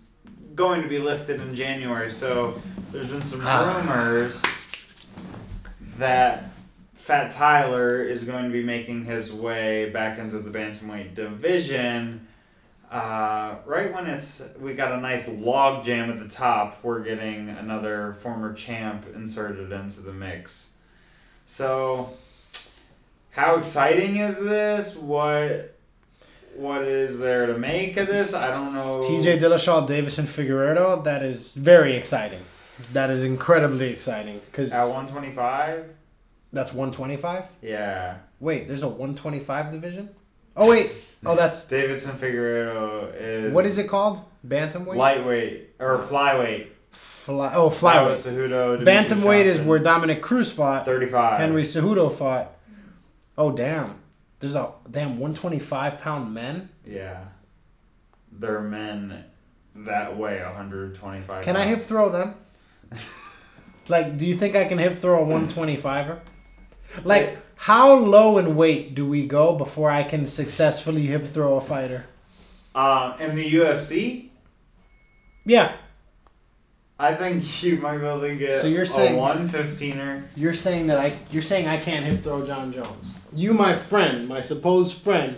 going 0.55 0.81
to 0.81 0.89
be 0.89 0.99
lifted 0.99 1.39
in 1.39 1.55
January. 1.55 2.11
So 2.11 2.61
there's 2.91 3.07
been 3.07 3.21
some 3.21 3.39
rumors 3.39 4.41
that 5.97 6.49
Fat 6.95 7.31
Tyler 7.31 8.03
is 8.03 8.23
going 8.23 8.45
to 8.45 8.51
be 8.51 8.63
making 8.63 9.05
his 9.05 9.31
way 9.31 9.89
back 9.89 10.19
into 10.19 10.39
the 10.39 10.49
bantamweight 10.49 11.15
division. 11.15 12.27
Uh, 12.91 13.55
right 13.65 13.93
when 13.93 14.07
it's 14.07 14.41
we 14.59 14.73
got 14.73 14.91
a 14.91 14.97
nice 14.99 15.27
log 15.27 15.83
jam 15.83 16.09
at 16.09 16.19
the 16.19 16.27
top, 16.27 16.83
we're 16.83 17.01
getting 17.01 17.49
another 17.49 18.17
former 18.19 18.51
champ 18.53 19.05
inserted 19.13 19.71
into 19.71 20.01
the 20.01 20.11
mix. 20.11 20.71
So, 21.45 22.11
how 23.31 23.57
exciting 23.57 24.17
is 24.17 24.39
this? 24.39 24.95
What 24.95 25.75
what 26.55 26.83
is 26.83 27.19
there 27.19 27.45
to 27.45 27.57
make 27.57 27.95
of 27.97 28.07
this? 28.07 28.33
I 28.33 28.49
don't 28.51 28.73
know. 28.73 29.01
T.J. 29.01 29.37
Dillashaw, 29.37 29.87
Deiveson 29.87 30.25
Figueiredo. 30.25 31.03
That 31.03 31.21
is 31.21 31.53
very 31.53 31.95
exciting. 31.95 32.41
That 32.93 33.09
is 33.11 33.23
incredibly 33.23 33.89
exciting 33.89 34.41
because 34.45 34.73
at 34.73 34.85
125? 34.85 35.85
that's 36.51 36.73
125. 36.73 37.45
Yeah. 37.61 38.17
Wait, 38.39 38.67
there's 38.67 38.83
a 38.83 38.87
125 38.87 39.69
division. 39.69 40.09
Oh 40.59 40.69
wait, 40.69 40.91
oh 41.25 41.35
that's 41.35 41.65
Davidson 41.65 42.15
Figueroa 42.17 43.13
is 43.13 43.53
what 43.53 43.65
is 43.65 43.77
it 43.77 43.87
called? 43.87 44.21
Bantamweight. 44.45 44.95
lightweight 44.97 45.69
or 45.79 45.99
flyweight. 45.99 46.67
Fly, 46.91 47.53
oh, 47.53 47.69
flyweight. 47.69 48.11
Cejudo. 48.11 48.83
Bantamweight 48.83 49.45
is 49.45 49.61
where 49.61 49.79
Dominick 49.79 50.21
Cruz 50.21 50.51
fought. 50.51 50.85
35. 50.85 51.39
Henry 51.39 51.63
Cejudo 51.63 52.11
fought. 52.11 52.51
Oh 53.37 53.51
damn, 53.51 54.01
there's 54.39 54.55
a 54.55 54.71
damn 54.91 55.19
125 55.19 55.99
pound 55.99 56.33
men. 56.33 56.69
Yeah. 56.85 57.23
They're 58.31 58.61
men 58.61 59.23
that 59.75 60.17
weigh 60.17 60.41
125. 60.41 61.43
Can 61.43 61.55
I 61.55 61.65
hip 61.65 61.83
throw 61.83 62.09
them? 62.09 62.35
like, 63.87 64.17
do 64.17 64.27
you 64.27 64.35
think 64.35 64.55
I 64.55 64.65
can 64.65 64.77
hip 64.77 64.99
throw 64.99 65.23
a 65.23 65.25
125er? 65.25 66.19
Like, 67.03 67.37
how 67.63 67.93
low 67.93 68.37
in 68.37 68.55
weight 68.55 68.95
do 68.95 69.05
we 69.07 69.25
go 69.27 69.53
before 69.55 69.91
I 69.91 70.03
can 70.03 70.25
successfully 70.25 71.07
hip 71.07 71.25
throw 71.25 71.55
a 71.55 71.61
fighter? 71.61 72.05
Um, 72.73 73.19
in 73.19 73.35
the 73.35 73.49
UFC, 73.51 74.29
Yeah, 75.45 75.73
I 76.97 77.15
think 77.15 77.63
you 77.63 77.77
might 77.77 77.97
be 77.97 78.05
able 78.05 78.21
to 78.21 78.35
get 78.35 78.61
So 78.61 78.67
you're 78.67 78.85
saying- 78.85 79.17
a 79.17 79.21
115er. 79.21 80.23
you're 80.37 80.53
saying 80.53 80.87
that 80.87 80.99
I 80.99 81.13
you're 81.31 81.41
saying 81.41 81.67
I 81.67 81.77
can't 81.77 82.05
hip 82.05 82.21
throw 82.21 82.45
Jon 82.45 82.71
Jones. 82.71 83.15
You, 83.33 83.53
my 83.53 83.73
friend, 83.73 84.27
my 84.27 84.39
supposed 84.39 84.95
friend, 85.01 85.35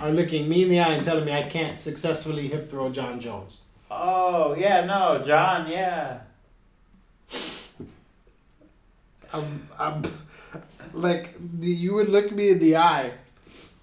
are 0.00 0.10
looking 0.10 0.48
me 0.48 0.62
in 0.62 0.68
the 0.70 0.80
eye 0.80 0.94
and 0.94 1.04
telling 1.04 1.24
me 1.26 1.32
I 1.32 1.42
can't 1.42 1.78
successfully 1.78 2.48
hip 2.48 2.70
throw 2.70 2.88
Jon 2.90 3.20
Jones. 3.20 3.60
Oh, 3.90 4.54
yeah, 4.54 4.84
no, 4.86 5.22
Jon, 5.26 5.70
yeah. 5.70 6.20
I'm, 9.32 9.68
I'm 9.78 10.02
like 10.94 11.34
the, 11.60 11.68
you 11.68 11.94
would 11.94 12.08
look 12.08 12.30
me 12.32 12.50
in 12.50 12.58
the 12.58 12.76
eye 12.76 13.12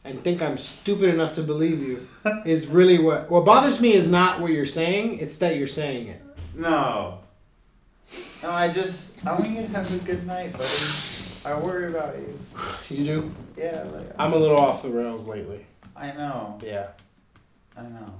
and 0.03 0.24
think 0.24 0.41
I'm 0.41 0.57
stupid 0.57 1.09
enough 1.14 1.34
to 1.36 1.43
believe 1.43 1.82
you 1.82 2.07
is 2.45 2.68
really 2.68 2.97
what 2.99 3.30
what 3.30 3.45
bothers 3.45 3.80
me 3.80 3.93
is 3.93 4.09
not 4.09 4.39
what 4.41 4.51
you're 4.51 4.66
saying 4.66 5.20
it's 5.20 5.38
that 5.39 5.55
you're 5.57 5.68
saying 5.68 6.07
it 6.07 6.22
No. 6.55 7.20
No, 8.43 8.49
I 8.49 8.68
just, 8.70 9.26
I 9.26 9.32
want 9.34 9.49
you 9.51 9.62
to 9.62 9.68
have 9.70 9.93
a 9.93 10.03
good 10.03 10.26
night, 10.28 10.51
buddy. 10.53 10.68
I 11.45 11.57
worry 11.57 11.88
about 11.89 12.16
you. 12.18 12.38
You 12.97 13.05
do? 13.05 13.36
Yeah, 13.55 13.84
like, 13.93 14.07
I'm 14.20 14.34
a 14.34 14.36
little 14.36 14.57
off 14.59 14.82
the 14.82 14.89
rails 14.89 15.28
lately. 15.28 15.66
I 15.95 16.12
know. 16.12 16.57
Yeah. 16.64 16.88
I 17.78 17.84
know. 17.84 18.14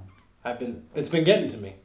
I've 0.46 0.60
been. 0.60 0.84
It's 0.96 1.10
been 1.10 1.24
getting 1.26 1.50
to 1.50 1.58
me. 1.58 1.76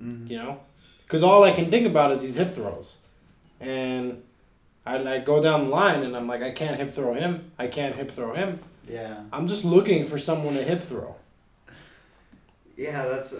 Mhm. 0.00 0.30
You 0.30 0.38
know, 0.38 0.60
because 1.02 1.22
all 1.22 1.44
I 1.44 1.52
can 1.52 1.70
think 1.70 1.86
about 1.86 2.12
is 2.12 2.22
these 2.22 2.36
hip 2.36 2.54
throws, 2.54 2.98
and 3.60 4.22
I 4.86 4.96
like 4.96 5.24
go 5.24 5.42
down 5.42 5.64
the 5.64 5.70
line 5.70 6.02
and 6.02 6.16
I'm 6.16 6.26
like, 6.26 6.42
I 6.42 6.50
can't 6.52 6.76
hip 6.76 6.92
throw 6.92 7.14
him. 7.14 7.52
I 7.58 7.66
can't 7.66 7.94
hip 7.94 8.10
throw 8.10 8.34
him. 8.34 8.60
Yeah. 8.88 9.20
I'm 9.32 9.46
just 9.46 9.64
looking 9.64 10.04
for 10.04 10.18
someone 10.18 10.54
to 10.54 10.62
hip 10.62 10.82
throw. 10.82 11.16
Yeah, 12.76 13.06
that's. 13.06 13.34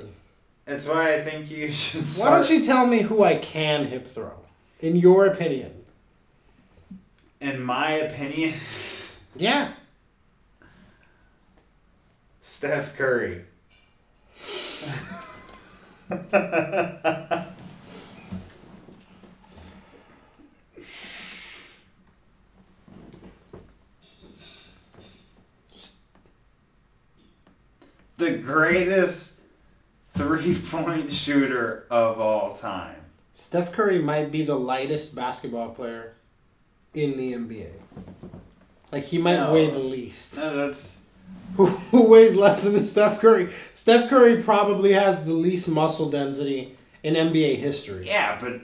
That's 0.66 0.86
why 0.86 1.14
I 1.14 1.24
think 1.24 1.50
you 1.50 1.68
should. 1.72 2.02
Why 2.20 2.30
don't 2.36 2.48
you 2.50 2.64
tell 2.64 2.86
me 2.86 3.02
who 3.02 3.24
I 3.24 3.36
can 3.36 3.86
hip 3.86 4.06
throw, 4.06 4.34
in 4.80 4.96
your 4.96 5.26
opinion? 5.26 5.72
In 7.40 7.60
my 7.62 7.92
opinion, 7.92 8.54
Yeah. 9.36 9.72
Steph 12.42 12.96
Curry. 12.96 13.44
the 28.20 28.32
greatest 28.38 29.40
three 30.16 30.54
point 30.54 31.12
shooter 31.12 31.86
of 31.90 32.20
all 32.20 32.54
time. 32.54 32.96
Steph 33.34 33.72
Curry 33.72 33.98
might 33.98 34.30
be 34.30 34.44
the 34.44 34.56
lightest 34.56 35.14
basketball 35.16 35.70
player 35.70 36.12
in 36.94 37.16
the 37.16 37.32
NBA. 37.32 37.70
Like 38.92 39.04
he 39.04 39.18
might 39.18 39.36
No. 39.36 39.52
weigh 39.52 39.70
the 39.70 39.78
least. 39.78 40.36
No, 40.36 40.56
that's 40.66 40.98
Who, 41.56 41.66
who 41.66 42.02
weighs 42.08 42.34
less 42.36 42.60
than 42.62 42.78
Steph 42.84 43.20
Curry? 43.20 43.50
Steph 43.74 44.08
Curry 44.08 44.42
probably 44.42 44.92
has 44.92 45.24
the 45.24 45.32
least 45.32 45.68
muscle 45.68 46.10
density 46.10 46.76
in 47.02 47.14
NBA 47.14 47.56
history. 47.56 48.06
yeah, 48.06 48.38
but 48.40 48.60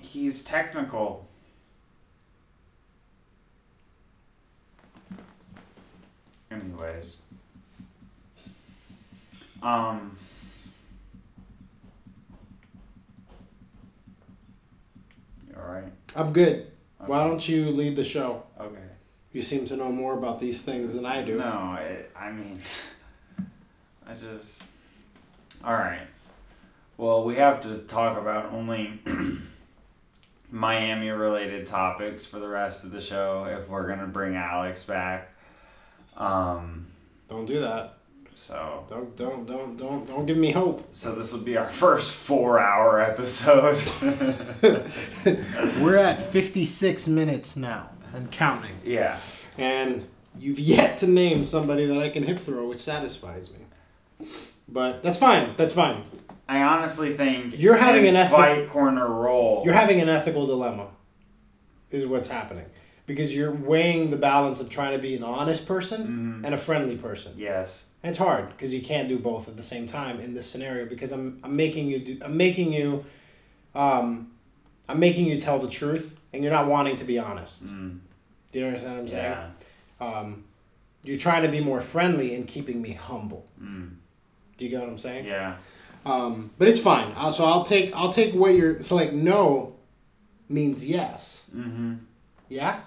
he's 0.00 0.42
technical. 0.44 1.27
Anyways, 6.60 7.16
um, 9.62 10.16
you 15.48 15.54
all 15.56 15.72
right? 15.72 15.92
I'm 16.16 16.32
good. 16.32 16.54
Okay. 16.54 16.66
Why 17.06 17.24
don't 17.24 17.46
you 17.48 17.70
lead 17.70 17.96
the 17.96 18.04
show? 18.04 18.42
Okay. 18.60 18.76
You 19.32 19.42
seem 19.42 19.66
to 19.66 19.76
know 19.76 19.92
more 19.92 20.16
about 20.16 20.40
these 20.40 20.62
things 20.62 20.94
than 20.94 21.04
I 21.04 21.22
do. 21.22 21.38
No, 21.38 21.44
I, 21.44 22.04
I 22.16 22.32
mean, 22.32 22.58
I 24.06 24.14
just. 24.14 24.64
All 25.64 25.74
right. 25.74 26.06
Well, 26.96 27.24
we 27.24 27.36
have 27.36 27.60
to 27.62 27.78
talk 27.78 28.18
about 28.18 28.52
only 28.52 29.00
Miami 30.50 31.10
related 31.10 31.66
topics 31.66 32.24
for 32.24 32.38
the 32.38 32.48
rest 32.48 32.84
of 32.84 32.90
the 32.90 33.00
show 33.00 33.44
if 33.44 33.68
we're 33.68 33.86
going 33.86 34.00
to 34.00 34.06
bring 34.06 34.34
Alex 34.34 34.84
back. 34.84 35.27
Um, 36.18 36.86
Don't 37.28 37.46
do 37.46 37.60
that. 37.60 37.94
so. 38.34 38.84
Don't 38.90 39.16
don't 39.16 39.46
don't 39.46 39.76
don't 39.76 40.06
don't 40.06 40.26
give 40.26 40.36
me 40.36 40.50
hope. 40.52 40.88
So 40.92 41.14
this 41.14 41.32
will 41.32 41.40
be 41.40 41.56
our 41.56 41.68
first 41.68 42.12
four 42.12 42.58
hour 42.58 43.00
episode. 43.00 43.78
We're 45.80 45.96
at 45.96 46.20
56 46.22 47.08
minutes 47.08 47.56
now 47.56 47.90
and 48.14 48.30
counting. 48.30 48.74
yeah. 48.84 49.18
And 49.56 50.06
you've 50.38 50.58
yet 50.60 50.98
to 50.98 51.06
name 51.08 51.44
somebody 51.44 51.86
that 51.86 51.98
I 52.00 52.10
can 52.10 52.22
hip 52.22 52.38
throw, 52.40 52.66
which 52.68 52.78
satisfies 52.78 53.52
me. 53.52 54.26
But 54.68 55.02
that's 55.02 55.18
fine. 55.18 55.54
That's 55.56 55.72
fine. 55.72 56.04
I 56.48 56.62
honestly 56.62 57.14
think 57.16 57.58
You're 57.58 57.76
having 57.76 58.06
an 58.06 58.16
ethic- 58.16 58.36
fight 58.36 58.68
corner 58.70 59.06
role. 59.06 59.62
You're 59.64 59.74
having 59.74 60.00
an 60.00 60.08
ethical 60.08 60.46
dilemma, 60.46 60.88
is 61.90 62.06
what's 62.06 62.28
happening. 62.28 62.66
Because 63.08 63.34
you're 63.34 63.50
weighing 63.52 64.10
the 64.10 64.16
balance 64.16 64.60
of 64.60 64.68
trying 64.70 64.92
to 64.92 65.02
be 65.02 65.16
an 65.16 65.24
honest 65.24 65.66
person 65.66 66.06
Mhm. 66.42 66.44
and 66.46 66.54
a 66.54 66.58
friendly 66.58 66.96
person. 66.96 67.32
Yes. 67.36 67.82
And 68.02 68.10
it's 68.10 68.18
hard 68.18 68.48
because 68.50 68.72
you 68.72 68.80
can't 68.82 69.08
do 69.08 69.18
both 69.18 69.48
at 69.48 69.56
the 69.56 69.62
same 69.62 69.88
time 69.88 70.20
in 70.20 70.34
this 70.34 70.46
scenario 70.48 70.86
because 70.86 71.10
I'm, 71.10 71.40
I'm 71.42 71.56
making 71.56 71.88
you 71.88 71.98
do 71.98 72.18
I'm 72.24 72.36
making 72.36 72.72
you 72.72 73.04
um, 73.74 74.30
I'm 74.88 75.00
making 75.00 75.26
you 75.26 75.40
tell 75.40 75.58
the 75.58 75.68
truth 75.68 76.20
and 76.32 76.44
you're 76.44 76.52
not 76.52 76.66
wanting 76.68 76.94
to 76.96 77.04
be 77.04 77.18
honest. 77.18 77.66
Mm. 77.66 77.98
Do 78.52 78.58
you 78.60 78.66
understand 78.66 78.94
what 78.94 79.00
I'm 79.02 79.08
saying? 79.08 79.36
Yeah. 80.00 80.06
Um, 80.06 80.44
you're 81.02 81.18
trying 81.18 81.42
to 81.42 81.48
be 81.48 81.60
more 81.60 81.80
friendly 81.80 82.34
and 82.36 82.46
keeping 82.46 82.80
me 82.82 82.92
humble. 82.92 83.46
Mm. 83.60 83.90
Do 84.56 84.64
you 84.64 84.70
get 84.70 84.80
what 84.80 84.88
I'm 84.90 84.98
saying? 84.98 85.24
Yeah. 85.26 85.56
Um, 86.06 86.50
but 86.58 86.68
it's 86.68 86.80
fine. 86.80 87.12
Uh, 87.16 87.30
so 87.30 87.44
I'll 87.46 87.64
take 87.64 87.92
I'll 87.94 88.12
take 88.12 88.34
what 88.34 88.54
you're 88.54 88.82
so 88.82 88.94
like 88.96 89.12
no 89.14 89.74
means 90.48 90.86
yes. 90.86 91.50
Mm-hmm. 91.56 91.94
Yeah? 92.48 92.80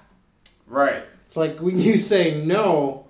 Right. 0.72 1.03
It's 1.26 1.36
like 1.36 1.59
when 1.59 1.78
you 1.78 1.97
say 1.97 2.41
no, 2.43 3.05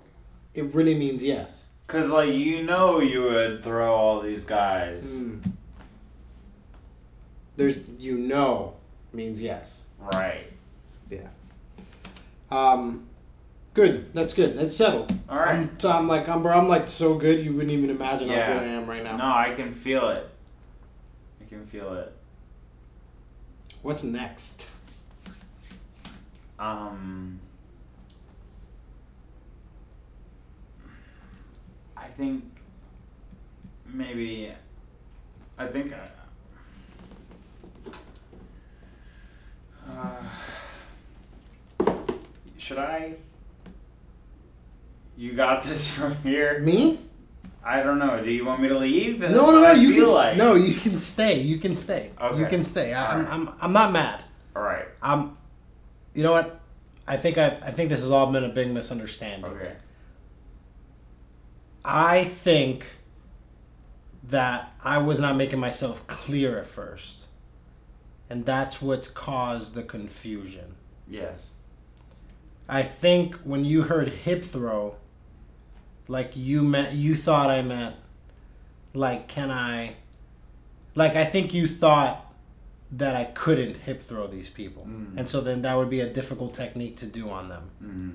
it 0.56 0.74
really 0.74 0.96
means 0.96 1.24
yes. 1.24 1.70
Cause 1.86 2.10
like 2.10 2.34
you 2.34 2.64
know 2.64 3.00
you 3.02 3.22
would 3.24 3.64
throw 3.64 3.94
all 3.94 4.22
these 4.22 4.46
guys. 4.46 5.14
Mm. 5.20 5.52
There's 7.58 7.88
you 8.00 8.18
know 8.18 8.74
means 9.14 9.42
yes. 9.42 9.84
Right. 10.00 10.48
Yeah. 11.10 11.28
Um, 12.50 13.08
good. 13.76 14.12
That's 14.14 14.34
good. 14.34 14.58
That's 14.58 14.76
settled. 14.76 15.14
All 15.30 15.38
right. 15.38 15.56
I'm, 15.58 15.80
so 15.80 15.92
I'm 15.92 16.08
like 16.08 16.28
I'm, 16.30 16.42
bro, 16.42 16.58
I'm 16.58 16.68
like 16.68 16.88
so 16.88 17.16
good 17.16 17.44
you 17.46 17.54
wouldn't 17.54 17.72
even 17.72 17.90
imagine 17.92 18.30
Yeah. 18.30 18.54
how 18.54 18.60
good 18.60 18.70
I 18.70 18.72
am 18.72 18.88
right 18.88 19.04
now. 19.04 19.18
No, 19.18 19.26
I 19.26 19.54
can 19.56 19.74
feel 19.74 20.10
it. 20.10 20.28
I 21.42 21.50
can 21.50 21.68
feel 21.68 21.94
it. 21.94 22.12
What's 23.84 24.04
next? 24.04 24.68
Um. 26.58 27.41
Think 32.22 32.44
maybe. 33.88 34.54
I 35.58 35.68
think. 35.68 35.92
Uh, 39.90 40.24
should 42.58 42.78
I? 42.78 43.16
You 45.18 45.34
got 45.34 45.64
this 45.70 45.90
from 45.92 46.16
here. 46.18 46.60
Me? 46.60 47.00
I 47.64 47.82
don't 47.82 47.98
know. 47.98 48.24
Do 48.24 48.32
you 48.32 48.46
want 48.46 48.62
me 48.62 48.70
to 48.70 48.78
leave? 48.78 49.20
That's 49.20 49.34
no, 49.34 49.52
no, 49.52 49.62
no. 49.62 49.72
You 49.72 49.94
can 49.94 50.14
like. 50.14 50.38
no. 50.38 50.54
You 50.54 50.76
can 50.76 50.98
stay. 51.00 51.40
You 51.42 51.58
can 51.58 51.76
stay. 51.76 52.12
Okay. 52.22 52.40
You 52.40 52.46
can 52.46 52.64
stay. 52.64 52.94
I, 52.94 53.14
I'm, 53.14 53.26
Alright. 53.26 53.34
I'm 53.34 53.50
I'm 53.62 53.74
not 53.74 53.92
mad. 53.92 54.24
All 54.56 54.62
right. 54.62 54.86
I'm. 55.02 55.38
You 56.14 56.24
know 56.24 56.34
what? 56.34 56.60
I 57.08 57.18
think 57.18 57.40
I 57.40 57.48
I 57.64 57.72
think 57.72 57.90
this 57.90 58.02
has 58.02 58.12
all 58.12 58.32
been 58.32 58.44
a 58.44 58.50
big 58.50 58.72
misunderstanding. 58.72 59.46
Okay. 59.52 59.74
I 61.84 62.24
think 62.24 62.86
that 64.24 64.74
I 64.84 65.00
was 65.00 65.20
not 65.20 65.36
making 65.36 65.60
myself 65.60 66.06
clear 66.08 66.60
at 66.60 66.68
first. 66.68 67.28
And 68.30 68.46
that's 68.46 68.82
what's 68.82 69.10
caused 69.10 69.74
the 69.74 69.84
confusion. 69.84 70.76
Yes. 71.08 71.52
I 72.70 72.84
think 72.84 73.36
when 73.44 73.66
you 73.66 73.84
heard 73.84 74.10
hip 74.10 74.44
throw, 74.44 74.96
like 76.08 76.32
you 76.36 76.64
meant 76.64 76.94
you 76.94 77.16
thought 77.16 77.50
I 77.50 77.62
meant 77.62 77.96
like 78.94 79.28
can 79.28 79.52
I 79.52 79.96
like 80.96 81.16
I 81.16 81.26
think 81.26 81.54
you 81.54 81.68
thought 81.68 82.34
that 82.94 83.16
I 83.16 83.26
couldn't 83.26 83.78
hip 83.78 84.02
throw 84.02 84.28
these 84.28 84.50
people. 84.50 84.86
Mm. 84.86 85.18
And 85.18 85.30
so 85.30 85.42
then 85.42 85.62
that 85.62 85.76
would 85.76 85.90
be 85.90 86.02
a 86.02 86.10
difficult 86.10 86.54
technique 86.54 86.98
to 86.98 87.06
do 87.06 87.30
on 87.30 87.50
them. 87.50 87.70
Mm-hmm. 87.84 88.10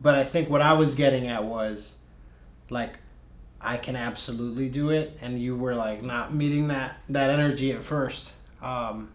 But 0.00 0.14
I 0.14 0.24
think 0.24 0.48
what 0.48 0.60
I 0.60 0.74
was 0.74 0.94
getting 0.94 1.26
at 1.26 1.44
was 1.44 1.98
like 2.70 2.98
I 3.60 3.76
can 3.76 3.96
absolutely 3.96 4.68
do 4.68 4.90
it 4.90 5.18
and 5.20 5.40
you 5.40 5.56
were 5.56 5.74
like 5.74 6.04
not 6.04 6.32
meeting 6.32 6.68
that 6.68 6.96
that 7.08 7.30
energy 7.30 7.72
at 7.72 7.82
first. 7.82 8.32
Um 8.62 9.10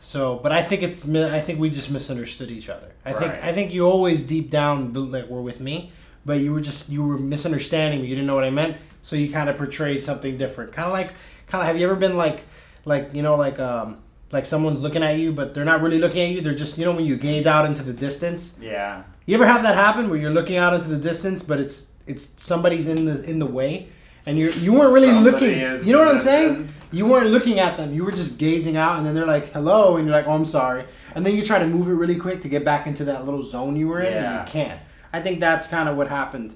so, 0.00 0.38
but 0.42 0.52
I 0.52 0.62
think 0.62 0.82
it's 0.82 1.08
I 1.08 1.40
think 1.40 1.58
we 1.58 1.70
just 1.70 1.90
misunderstood 1.90 2.50
each 2.50 2.68
other. 2.68 2.92
I 3.04 3.12
think 3.12 3.34
I 3.34 3.52
think 3.52 3.74
you 3.74 3.86
always 3.86 4.22
deep 4.22 4.48
down 4.50 4.92
like 5.10 5.28
were 5.28 5.42
with 5.42 5.60
me, 5.60 5.92
but 6.24 6.38
you 6.40 6.52
were 6.52 6.60
just 6.60 6.88
you 6.88 7.02
were 7.02 7.18
misunderstanding 7.18 8.02
me. 8.02 8.06
You 8.08 8.14
didn't 8.14 8.28
know 8.28 8.36
what 8.36 8.44
I 8.44 8.50
meant, 8.50 8.76
so 9.02 9.16
you 9.16 9.32
kind 9.32 9.48
of 9.48 9.56
portrayed 9.56 10.02
something 10.02 10.38
different. 10.38 10.72
Kind 10.72 10.86
of 10.86 10.92
like 10.92 11.12
kind 11.48 11.62
of 11.62 11.66
have 11.66 11.76
you 11.76 11.84
ever 11.84 11.96
been 11.96 12.16
like 12.16 12.44
like 12.84 13.12
you 13.12 13.22
know 13.22 13.34
like 13.34 13.58
um 13.58 13.98
like 14.30 14.46
someone's 14.46 14.80
looking 14.80 15.02
at 15.02 15.18
you 15.18 15.32
but 15.32 15.54
they're 15.54 15.64
not 15.64 15.82
really 15.82 15.98
looking 15.98 16.20
at 16.20 16.28
you. 16.28 16.40
They're 16.42 16.54
just 16.54 16.78
you 16.78 16.84
know 16.84 16.92
when 16.92 17.04
you 17.04 17.16
gaze 17.16 17.46
out 17.46 17.66
into 17.66 17.82
the 17.82 17.92
distance. 17.92 18.56
Yeah. 18.60 19.02
You 19.26 19.34
ever 19.34 19.46
have 19.46 19.62
that 19.62 19.74
happen 19.74 20.08
where 20.10 20.18
you're 20.18 20.30
looking 20.30 20.56
out 20.56 20.74
into 20.74 20.88
the 20.88 20.96
distance, 20.96 21.42
but 21.42 21.58
it's 21.58 21.88
it's 22.08 22.28
somebody's 22.36 22.86
in 22.88 23.04
the 23.04 23.22
in 23.28 23.38
the 23.38 23.46
way, 23.46 23.88
and 24.26 24.36
you 24.38 24.50
you 24.52 24.72
weren't 24.72 24.92
really 24.92 25.08
Somebody 25.08 25.30
looking. 25.54 25.86
You 25.86 25.92
know 25.92 26.00
what 26.00 26.08
I'm 26.08 26.18
saying? 26.18 26.62
distance. 26.66 26.92
You 26.92 27.06
weren't 27.06 27.28
looking 27.30 27.58
at 27.58 27.76
them. 27.76 27.92
You 27.94 28.04
were 28.04 28.12
just 28.12 28.38
gazing 28.38 28.76
out, 28.76 28.96
and 28.98 29.06
then 29.06 29.14
they're 29.14 29.26
like 29.26 29.52
hello, 29.52 29.96
and 29.96 30.06
you're 30.06 30.16
like 30.16 30.26
oh 30.26 30.32
I'm 30.32 30.44
sorry, 30.44 30.84
and 31.14 31.24
then 31.24 31.34
you 31.36 31.42
try 31.44 31.58
to 31.58 31.66
move 31.66 31.88
it 31.88 31.92
really 31.92 32.16
quick 32.16 32.40
to 32.42 32.48
get 32.48 32.64
back 32.64 32.86
into 32.86 33.04
that 33.06 33.24
little 33.24 33.42
zone 33.44 33.76
you 33.76 33.88
were 33.88 34.00
in, 34.00 34.12
and 34.14 34.46
you 34.46 34.52
can't. 34.52 34.80
I 35.12 35.20
think 35.22 35.40
that's 35.40 35.66
kind 35.68 35.88
of 35.88 35.96
what 35.96 36.08
happened. 36.08 36.54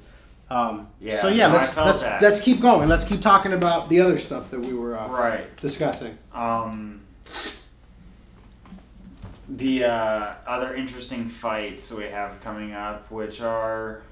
Um, 0.51 0.89
Yeah, 1.01 1.17
so 1.23 1.29
yeah, 1.29 1.47
no, 1.49 1.55
let's 1.55 1.77
let's 1.79 2.03
that. 2.03 2.21
let's 2.21 2.41
keep 2.41 2.61
going. 2.61 2.87
Let's 2.89 3.05
keep 3.05 3.23
talking 3.23 3.53
about 3.55 3.89
the 3.89 4.01
other 4.01 4.19
stuff 4.19 4.51
that 4.51 4.61
we 4.61 4.75
were 4.75 4.99
uh, 4.99 5.09
Right. 5.09 5.57
discussing. 5.57 6.19
Um, 6.35 7.01
the 9.49 9.85
uh, 9.85 10.35
other 10.47 10.75
interesting 10.75 11.29
fights 11.29 11.91
we 11.93 12.05
have 12.05 12.41
coming 12.43 12.73
up, 12.73 13.11
which 13.11 13.41
are, 13.41 14.03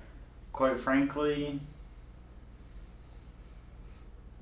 quite 0.53 0.79
frankly, 0.81 1.61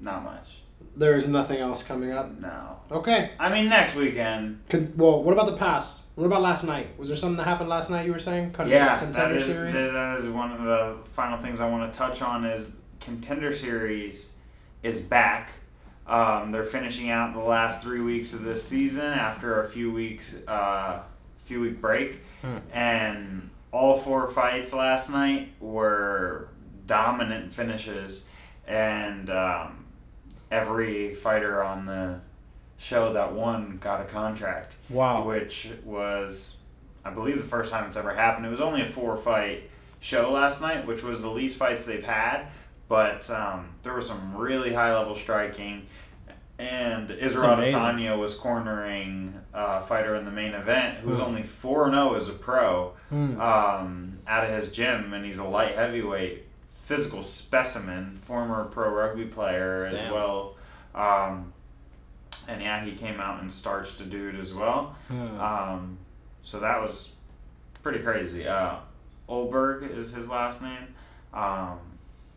not 0.01 0.25
much. 0.25 0.59
There 0.97 1.17
is 1.17 1.27
nothing 1.29 1.59
else 1.59 1.83
coming 1.83 2.13
up. 2.13 2.39
No. 2.41 2.77
Okay. 2.91 3.33
I 3.39 3.49
mean, 3.53 3.69
next 3.69 3.95
weekend. 3.95 4.61
Con- 4.69 4.93
well, 4.97 5.23
what 5.23 5.33
about 5.33 5.47
the 5.47 5.57
past? 5.57 6.07
What 6.15 6.25
about 6.27 6.41
last 6.43 6.65
night? 6.65 6.87
Was 6.99 7.09
there 7.09 7.17
something 7.17 7.37
that 7.37 7.45
happened 7.45 7.69
last 7.69 7.91
night? 7.91 8.07
You 8.07 8.13
were 8.13 8.19
saying 8.19 8.53
Con- 8.53 8.69
yeah, 8.69 8.87
that 8.97 9.01
contender 9.01 9.37
is, 9.37 9.45
series. 9.45 9.75
that 9.75 10.19
is 10.21 10.29
one 10.29 10.53
of 10.53 10.63
the 10.63 10.97
final 11.15 11.39
things 11.39 11.61
I 11.61 11.69
want 11.69 11.91
to 11.93 11.99
touch 11.99 12.23
on 12.23 12.45
is 12.45 12.69
contender 13.01 13.55
series 13.55 14.35
is 14.83 15.01
back. 15.01 15.51
Um, 16.07 16.53
they're 16.53 16.65
finishing 16.65 17.11
out 17.11 17.35
the 17.35 17.41
last 17.41 17.83
three 17.83 18.01
weeks 18.01 18.33
of 18.33 18.43
this 18.43 18.63
season 18.63 19.05
after 19.05 19.61
a 19.63 19.69
few 19.69 19.93
weeks, 19.93 20.35
uh, 20.47 21.01
few 21.45 21.61
week 21.61 21.81
break, 21.81 22.21
Hmm. 22.43 22.57
and 22.73 23.48
all 23.73 23.99
four 23.99 24.29
fights 24.29 24.73
last 24.73 25.11
night 25.11 25.53
were 25.61 26.49
dominant 26.87 27.53
finishes, 27.53 28.25
and 28.66 29.31
um, 29.31 29.85
every 30.51 31.14
fighter 31.14 31.62
on 31.62 31.87
the 31.87 32.21
show 32.79 33.12
that 33.12 33.33
won 33.35 33.79
got 33.79 34.01
a 34.01 34.05
contract 34.05 34.75
wow. 34.89 35.25
which 35.25 35.69
was, 35.85 36.57
I 37.05 37.11
believe, 37.11 37.37
the 37.37 37.45
first 37.45 37.73
time 37.73 37.87
it's 37.87 37.97
ever 37.97 38.14
happened. 38.14 38.47
It 38.47 38.51
was 38.51 38.61
only 38.61 38.83
a 38.83 38.89
four 38.89 39.16
fight 39.16 39.69
show 40.01 40.33
last 40.33 40.61
night, 40.61 40.87
which 40.87 41.03
was 41.03 41.21
the 41.21 41.31
least 41.31 41.59
fights 41.59 41.85
they've 41.85 42.05
had, 42.05 42.47
but 42.89 43.29
um, 43.31 43.71
there 43.83 43.95
was 43.95 44.07
some 44.07 44.37
really 44.37 44.73
high 44.73 44.97
level 44.97 45.14
striking. 45.14 45.87
And 46.59 47.11
Israel. 47.13 47.57
Adesanya 47.57 48.19
was 48.19 48.35
cornering 48.35 49.35
a 49.55 49.81
fighter 49.81 50.17
in 50.17 50.25
the 50.25 50.31
main 50.33 50.55
event 50.55 50.99
who's 50.99 51.19
Hmm. 51.19 51.25
only 51.25 51.43
4 51.45 51.91
0 51.91 52.15
as 52.15 52.29
a 52.29 52.33
pro 52.33 52.95
Hmm. 53.11 53.41
um, 53.41 54.19
out 54.27 54.45
of 54.45 54.51
his 54.51 54.73
gym, 54.73 55.13
and 55.13 55.25
he's 55.25 55.39
a 55.39 55.45
light 55.45 55.75
heavyweight 55.77 56.47
physical 56.81 57.23
specimen, 57.23 58.19
former 58.23 58.65
pro 58.65 58.91
rugby 58.93 59.27
player 59.27 59.85
as 59.87 59.93
Damn. 59.93 60.13
well. 60.13 60.57
Um, 60.95 61.53
and 62.49 62.61
yeah, 62.63 62.83
he 62.85 62.93
came 62.97 63.21
out 63.21 63.41
and 63.41 63.53
starched 63.53 64.01
a 64.01 64.05
dude 64.05 64.35
as 64.41 64.53
well. 64.53 64.97
Hmm. 65.09 65.41
Um, 65.41 65.99
so 66.43 66.59
that 66.61 66.81
was 66.81 67.11
pretty 67.83 68.01
crazy. 68.01 68.49
Uh, 68.49 68.77
Ulberg 69.29 69.89
is 69.97 70.13
his 70.13 70.29
last 70.29 70.61
name. 70.63 70.95
Um, 71.33 71.79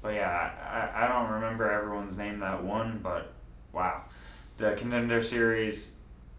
but 0.01 0.13
yeah, 0.13 0.51
I, 0.95 1.05
I 1.05 1.07
don't 1.07 1.32
remember 1.32 1.72
everyone's 1.72 2.17
name 2.17 2.39
that 2.41 2.61
won, 2.63 2.99
but 3.01 3.32
wow. 3.72 4.03
The 4.62 4.74
contender 4.74 5.24
series, 5.24 5.91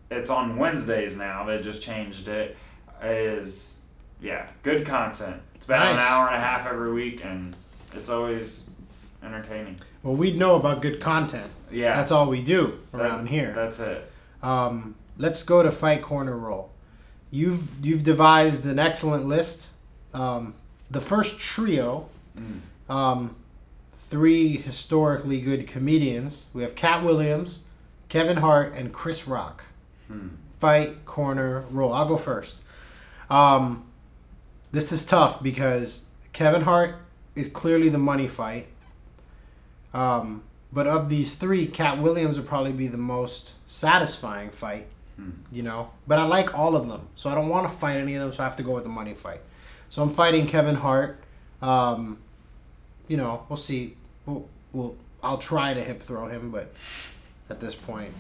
it's 0.09 0.31
on 0.31 0.57
Wednesdays 0.57 1.17
now. 1.17 1.45
They 1.45 1.61
just 1.61 1.83
changed 1.83 2.29
it. 2.29 2.57
Is 3.03 3.81
yeah, 4.21 4.47
good 4.63 4.87
content. 4.87 5.43
It's 5.57 5.65
about 5.65 5.91
an 5.95 5.99
hour 5.99 6.29
and 6.29 6.37
a 6.37 6.39
half 6.39 6.65
every 6.65 6.93
week, 6.93 7.25
and 7.25 7.57
it's 7.95 8.09
always 8.09 8.63
entertaining. 9.25 9.77
well, 10.05 10.15
we'd 10.15 10.39
know 10.39 10.55
about 10.55 10.83
good 10.83 11.01
content. 11.01 11.51
Yeah, 11.73 11.97
That's 11.97 12.13
all 12.13 12.27
we 12.29 12.43
do 12.43 12.79
that- 12.93 13.01
around 13.01 13.27
here. 13.29 13.53
That's 13.57 13.81
it. 13.81 14.09
Um, 14.41 14.95
let's 15.19 15.43
go 15.43 15.65
to 15.65 15.73
fight 15.73 16.01
corner 16.03 16.37
roll. 16.37 16.71
You've 17.33 17.85
you've 17.85 18.05
devised 18.05 18.67
an 18.67 18.79
excellent 18.79 19.27
list. 19.27 19.71
Um, 20.15 20.55
the 20.93 21.01
first 21.01 21.41
trio, 21.41 22.09
Mm. 22.39 22.61
um, 22.95 23.37
three 23.93 24.59
historically 24.59 25.41
good 25.41 25.67
comedians. 25.67 26.47
We 26.55 26.63
have 26.63 26.77
Katt 26.77 27.03
Williams, 27.03 27.65
Kevin 28.13 28.37
Hart, 28.37 28.75
and 28.75 28.93
Chris 28.93 29.27
Rock. 29.27 29.65
Hmm. 30.07 30.29
Fight 30.61 31.07
corner 31.07 31.65
roll. 31.71 31.95
I'll 31.95 32.07
go 32.07 32.19
first. 32.19 32.57
Um, 33.31 33.87
this 34.71 34.93
is 34.93 35.07
tough 35.07 35.43
because 35.43 36.05
Kevin 36.35 36.61
Hart 36.61 36.97
is 37.35 37.49
clearly 37.49 37.89
the 37.89 37.97
money 37.97 38.29
fight. 38.29 38.67
Um, 39.95 40.43
but 40.71 40.87
of 40.87 41.09
these 41.09 41.37
three, 41.37 41.67
Katt 41.67 42.03
Williams 42.03 42.37
would 42.37 42.47
probably 42.47 42.73
be 42.73 42.87
the 42.87 42.99
most 42.99 43.55
satisfying 43.67 44.51
fight. 44.51 44.89
Hmm. 45.17 45.31
You 45.51 45.63
know, 45.63 45.89
but 46.07 46.19
I 46.19 46.25
like 46.25 46.55
all 46.55 46.77
of 46.77 46.89
them, 46.89 47.09
so 47.15 47.31
I 47.31 47.35
don't 47.35 47.49
want 47.49 47.67
to 47.67 47.75
fight 47.75 47.97
any 47.97 48.15
of 48.17 48.21
them. 48.21 48.33
So 48.35 48.43
I 48.43 48.47
have 48.47 48.57
to 48.57 48.63
go 48.63 48.73
with 48.73 48.83
the 48.83 48.91
money 48.91 49.15
fight. 49.15 49.41
So 49.89 50.03
I'm 50.03 50.11
fighting 50.11 50.47
Kevin 50.47 50.75
Hart. 50.75 51.25
Um, 51.63 52.19
you 53.09 53.17
know, 53.17 53.47
we'll 53.49 53.57
see. 53.57 53.97
We'll, 54.27 54.51
we'll 54.75 54.97
I'll 55.23 55.39
try 55.39 55.73
to 55.73 55.83
hip 55.83 56.03
throw 56.03 56.27
him, 56.27 56.51
but 56.51 56.75
at 57.53 57.61
this 57.61 57.75
point, 57.75 58.13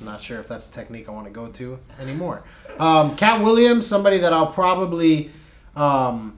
I'm 0.00 0.06
not 0.06 0.20
sure 0.20 0.40
if 0.40 0.48
that's 0.48 0.68
a 0.68 0.72
technique 0.72 1.08
I 1.08 1.12
want 1.12 1.26
to 1.28 1.32
go 1.32 1.46
to 1.46 1.78
anymore. 2.00 2.42
Um, 2.78 3.14
Katt 3.16 3.42
Williams, 3.42 3.86
somebody 3.86 4.18
that 4.18 4.32
I'll 4.32 4.48
probably 4.48 5.30
um, 5.76 6.36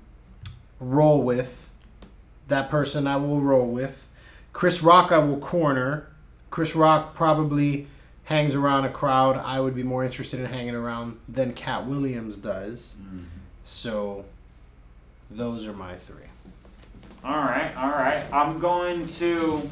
roll 0.79 1.23
with. 1.23 1.71
That 2.49 2.69
person 2.69 3.07
I 3.07 3.17
will 3.17 3.41
roll 3.41 3.67
with. 3.67 4.11
Chris 4.53 4.83
Rock 4.83 5.11
I 5.11 5.19
will 5.19 5.39
corner. 5.39 6.09
Chris 6.51 6.77
Rock 6.77 7.15
probably 7.15 7.87
hangs 8.25 8.55
around 8.55 8.85
a 8.85 8.91
crowd 8.91 9.39
I 9.39 9.61
would 9.61 9.75
be 9.75 9.83
more 9.83 10.05
interested 10.05 10.41
in 10.41 10.47
hanging 10.47 10.75
around 10.75 11.19
than 11.27 11.55
Katt 11.55 11.87
Williams 11.87 12.37
does. 12.37 12.97
Mhm. 13.01 13.25
So 13.65 14.27
those 15.31 15.67
are 15.67 15.73
my 15.73 15.97
three. 15.97 16.29
All 17.25 17.37
right, 17.39 17.75
all 17.77 17.89
right. 17.89 18.25
I'm 18.31 18.59
going 18.59 19.07
to. 19.07 19.71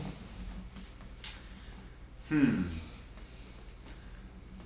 Hmm. 2.32 2.62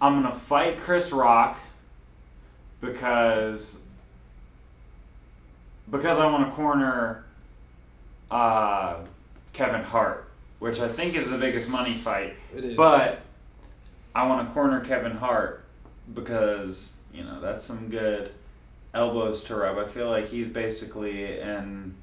I'm 0.01 0.23
gonna 0.23 0.37
fight 0.37 0.79
Chris 0.79 1.11
Rock 1.11 1.59
because 2.81 3.81
because 5.91 6.21
I 6.21 6.31
want 6.31 6.49
to 6.49 6.55
corner 6.55 7.25
uh, 8.31 8.99
Kevin 9.53 9.83
Hart, 9.83 10.31
which 10.61 10.79
I 10.79 10.87
think 10.87 11.17
is 11.17 11.29
the 11.29 11.39
biggest 11.39 11.69
money 11.69 11.97
fight. 11.97 12.37
It 12.57 12.65
is. 12.65 12.77
But 12.77 13.23
I 14.15 14.29
want 14.29 14.47
to 14.47 14.55
corner 14.55 14.79
Kevin 14.85 15.17
Hart 15.17 15.65
because 16.15 16.95
you 17.13 17.25
know 17.25 17.41
that's 17.41 17.65
some 17.65 17.89
good 17.89 18.31
elbows 18.95 19.43
to 19.45 19.57
rub. 19.57 19.77
I 19.77 19.89
feel 19.89 20.09
like 20.09 20.29
he's 20.29 20.47
basically 20.47 21.41
in. 21.41 21.97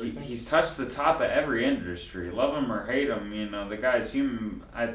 He, 0.00 0.10
he's 0.10 0.46
touched 0.46 0.76
the 0.76 0.88
top 0.88 1.16
of 1.20 1.30
every 1.30 1.64
industry. 1.64 2.30
Love 2.30 2.54
him 2.56 2.70
or 2.70 2.86
hate 2.86 3.08
him, 3.08 3.32
you 3.32 3.48
know 3.48 3.68
the 3.68 3.76
guy's 3.76 4.12
human. 4.12 4.62
I 4.74 4.94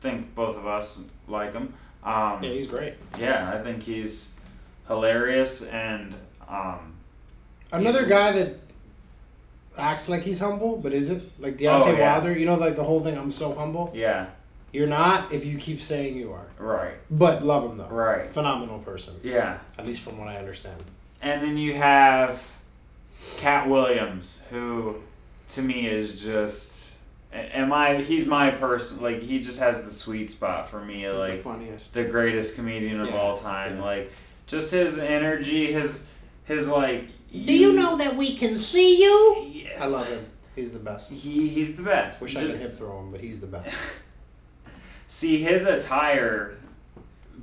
think 0.00 0.34
both 0.34 0.56
of 0.56 0.66
us 0.66 1.00
like 1.28 1.52
him. 1.52 1.74
Um, 2.04 2.38
yeah, 2.42 2.50
he's 2.50 2.66
great. 2.68 2.94
yeah, 3.18 3.50
I 3.52 3.62
think 3.62 3.82
he's 3.82 4.30
hilarious 4.86 5.62
and 5.62 6.14
um, 6.48 6.94
Another 7.72 8.04
guy 8.06 8.30
that 8.32 8.56
acts 9.76 10.08
like 10.08 10.22
he's 10.22 10.38
humble, 10.38 10.76
but 10.76 10.92
isn't 10.94 11.22
like 11.40 11.56
Deontay 11.58 11.86
Oh, 11.86 11.92
yeah. 11.92 12.12
Wilder. 12.12 12.38
You 12.38 12.46
know, 12.46 12.54
like 12.56 12.76
the 12.76 12.84
whole 12.84 13.02
thing. 13.02 13.16
I'm 13.18 13.30
so 13.30 13.54
humble. 13.54 13.90
yeah, 13.94 14.26
You're 14.72 14.86
not 14.86 15.32
if 15.32 15.44
you 15.44 15.58
keep 15.58 15.80
saying 15.80 16.16
you 16.16 16.32
are. 16.32 16.46
right, 16.58 16.94
But 17.10 17.44
love 17.44 17.64
him 17.64 17.78
though. 17.78 17.88
right, 17.88 18.30
Phenomenal 18.30 18.78
person, 18.80 19.14
yeah. 19.24 19.58
at 19.78 19.86
least 19.86 20.02
from 20.02 20.18
what 20.18 20.28
I 20.28 20.36
understand. 20.36 20.82
And 21.22 21.42
then 21.42 21.56
you 21.56 21.74
have 21.74 22.40
Katt 23.38 23.68
Williams, 23.68 24.40
who 24.50 24.96
to 25.50 25.62
me 25.62 25.86
is 25.86 26.20
just 26.20 26.94
am 27.32 27.72
I 27.72 27.96
he's 27.96 28.26
my 28.26 28.50
person 28.50 29.02
like 29.02 29.20
he 29.20 29.40
just 29.40 29.58
has 29.58 29.84
the 29.84 29.90
sweet 29.90 30.30
spot 30.30 30.68
for 30.68 30.80
me 30.84 31.00
He's 31.02 31.20
the 31.20 31.40
funniest. 31.42 31.92
the 31.94 32.04
greatest 32.04 32.54
comedian 32.54 33.00
of 33.00 33.08
Yeah, 33.08 33.16
all 33.16 33.36
time 33.36 33.76
yeah. 33.76 33.82
like 33.84 34.12
just 34.46 34.70
his 34.72 34.98
energy 34.98 35.72
his 35.72 36.08
his 36.44 36.68
like 36.68 37.08
Do 37.32 37.52
you 37.54 37.72
know 37.72 37.96
that 37.96 38.14
we 38.16 38.36
can 38.36 38.56
see 38.56 39.02
you? 39.02 39.44
yeah. 39.50 39.82
I 39.82 39.86
love 39.86 40.06
him. 40.06 40.24
He's 40.54 40.70
the 40.70 40.78
best. 40.78 41.10
he 41.10 41.48
he's 41.48 41.74
the 41.76 41.82
best 41.82 42.20
Wish 42.20 42.36
I 42.36 42.42
could 42.46 42.60
hip 42.60 42.74
throw 42.74 43.00
him, 43.00 43.10
but 43.10 43.20
he's 43.20 43.40
the 43.40 43.48
best. 43.48 43.74
see 45.08 45.38
his 45.42 45.64
attire 45.66 46.54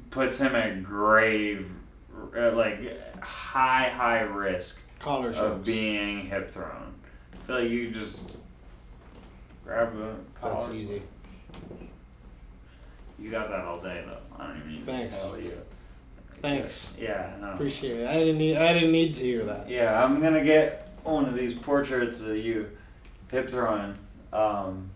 puts 0.09 0.39
him 0.39 0.55
at 0.55 0.83
grave 0.83 1.69
uh, 2.35 2.51
like 2.53 2.79
high 3.21 3.89
high 3.89 4.21
risk 4.21 4.77
Collar 5.01 5.29
of 5.29 5.35
strokes. 5.35 5.65
being 5.65 6.21
hip 6.27 6.53
thrown. 6.53 6.93
I 7.33 7.37
feel 7.47 7.59
like 7.61 7.69
you 7.69 7.91
just 7.91 8.37
grab 9.65 9.95
a 9.95 10.15
That's 10.41 10.65
collar. 10.65 10.73
easy. 10.75 11.01
You 13.19 13.29
got 13.31 13.49
that 13.49 13.61
all 13.65 13.79
day 13.81 14.03
though. 14.05 14.17
I 14.39 14.47
don't 14.47 14.57
even 14.59 14.71
need 14.73 14.85
Thanks. 14.85 15.21
to 15.21 15.27
tell 15.29 15.39
you. 15.39 15.57
Thanks. 16.41 16.97
Yeah, 16.99 17.33
no. 17.39 17.51
Appreciate 17.51 17.99
it. 17.99 18.07
I 18.07 18.13
didn't 18.15 18.37
need. 18.39 18.57
I 18.57 18.73
didn't 18.73 18.91
need 18.91 19.13
to 19.15 19.23
hear 19.23 19.43
that. 19.45 19.69
Yeah, 19.69 20.03
I'm 20.03 20.19
gonna 20.21 20.43
get 20.43 20.91
one 21.03 21.25
of 21.25 21.35
these 21.35 21.53
portraits 21.53 22.21
of 22.21 22.37
you 22.37 22.69
hip 23.29 23.49
throwing. 23.49 23.95
Um, 24.33 24.89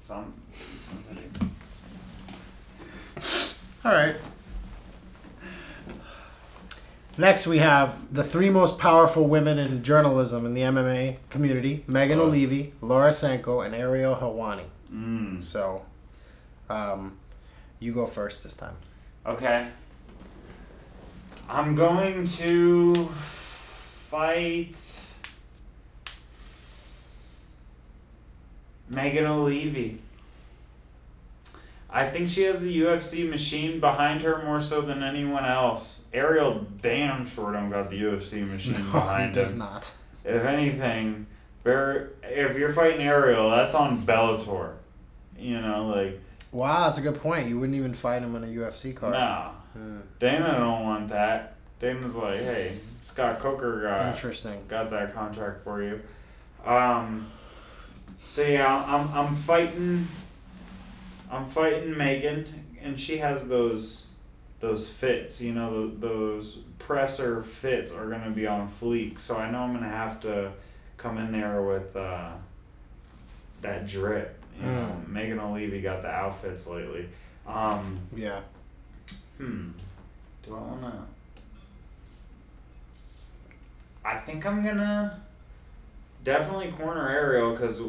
some 0.00 0.32
somebody. 0.80 1.26
All 3.84 3.92
right. 3.92 4.16
Next, 7.18 7.46
we 7.46 7.58
have 7.58 8.12
the 8.12 8.22
three 8.22 8.50
most 8.50 8.78
powerful 8.78 9.26
women 9.26 9.58
in 9.58 9.82
journalism 9.82 10.44
in 10.44 10.52
the 10.52 10.60
MMA 10.60 11.16
community: 11.30 11.82
Megan. 11.86 12.18
Olivi, 12.18 12.72
Laura 12.82 13.10
Sanko, 13.10 13.60
and 13.60 13.74
Ariel 13.74 14.16
Helwani. 14.16 14.64
Mm. 14.92 15.42
So, 15.42 15.82
um, 16.68 17.16
you 17.80 17.92
go 17.92 18.06
first 18.06 18.44
this 18.44 18.54
time. 18.54 18.76
Okay. 19.24 19.68
I'm 21.48 21.74
going 21.74 22.26
to 22.26 23.06
fight 23.06 24.78
Megan 28.90 29.26
Olivi. 29.26 29.98
I 31.96 32.10
think 32.10 32.28
she 32.28 32.42
has 32.42 32.60
the 32.60 32.80
UFC 32.82 33.26
machine 33.28 33.80
behind 33.80 34.20
her 34.20 34.42
more 34.44 34.60
so 34.60 34.82
than 34.82 35.02
anyone 35.02 35.46
else. 35.46 36.04
Ariel 36.12 36.66
damn 36.82 37.24
sure 37.24 37.52
don't 37.54 37.70
got 37.70 37.88
the 37.88 37.98
UFC 38.02 38.46
machine 38.46 38.74
No, 38.92 39.00
he 39.16 39.32
does 39.32 39.52
him. 39.52 39.58
not. 39.60 39.90
If 40.22 40.44
anything, 40.44 41.26
Bear, 41.64 42.10
if 42.22 42.58
you're 42.58 42.72
fighting 42.74 43.00
Ariel, 43.00 43.48
that's 43.50 43.74
on 43.74 44.04
Bellator. 44.04 44.74
You 45.38 45.60
know, 45.62 45.88
like 45.88 46.20
Wow, 46.52 46.84
that's 46.84 46.98
a 46.98 47.00
good 47.00 47.20
point. 47.20 47.48
You 47.48 47.58
wouldn't 47.58 47.76
even 47.78 47.94
fight 47.94 48.22
him 48.22 48.34
on 48.34 48.44
a 48.44 48.46
UFC 48.46 48.94
card. 48.94 49.14
nah. 49.14 49.52
Hmm. 49.72 49.98
Dana 50.18 50.52
don't 50.58 50.82
want 50.84 51.08
that. 51.08 51.54
Dana's 51.80 52.14
like, 52.14 52.40
hey, 52.40 52.72
Scott 53.00 53.38
Coker 53.40 53.82
got 53.82 54.06
Interesting. 54.08 54.62
got 54.68 54.90
that 54.90 55.14
contract 55.14 55.64
for 55.64 55.82
you. 55.82 56.00
Um, 56.64 57.30
so 58.24 58.42
yeah, 58.42 58.84
I'm 58.86 59.08
I'm 59.14 59.34
fighting. 59.34 60.08
I'm 61.30 61.48
fighting 61.48 61.96
Megan, 61.96 62.64
and 62.82 62.98
she 63.00 63.18
has 63.18 63.48
those 63.48 64.08
those 64.60 64.88
fits. 64.90 65.40
You 65.40 65.52
know, 65.52 65.88
th 65.88 66.00
those 66.00 66.58
presser 66.78 67.42
fits 67.42 67.92
are 67.92 68.08
gonna 68.08 68.30
be 68.30 68.46
on 68.46 68.68
fleek. 68.68 69.18
So 69.18 69.36
I 69.36 69.50
know 69.50 69.60
I'm 69.60 69.72
gonna 69.74 69.88
have 69.88 70.20
to 70.20 70.52
come 70.96 71.18
in 71.18 71.32
there 71.32 71.62
with 71.62 71.94
uh, 71.96 72.32
that 73.62 73.86
drip. 73.86 74.38
You 74.58 74.66
know, 74.66 75.02
Megan 75.06 75.38
Olivi 75.38 75.82
got 75.82 76.02
the 76.02 76.08
outfits 76.08 76.66
lately. 76.66 77.08
Um, 77.46 77.98
Yeah. 78.14 78.40
Hmm. 79.36 79.70
Do 80.44 80.54
I 80.54 80.58
wanna? 80.60 81.06
I 84.04 84.18
think 84.18 84.46
I'm 84.46 84.64
gonna 84.64 85.20
definitely 86.24 86.72
corner 86.72 87.08
Ariel 87.08 87.52
because 87.52 87.82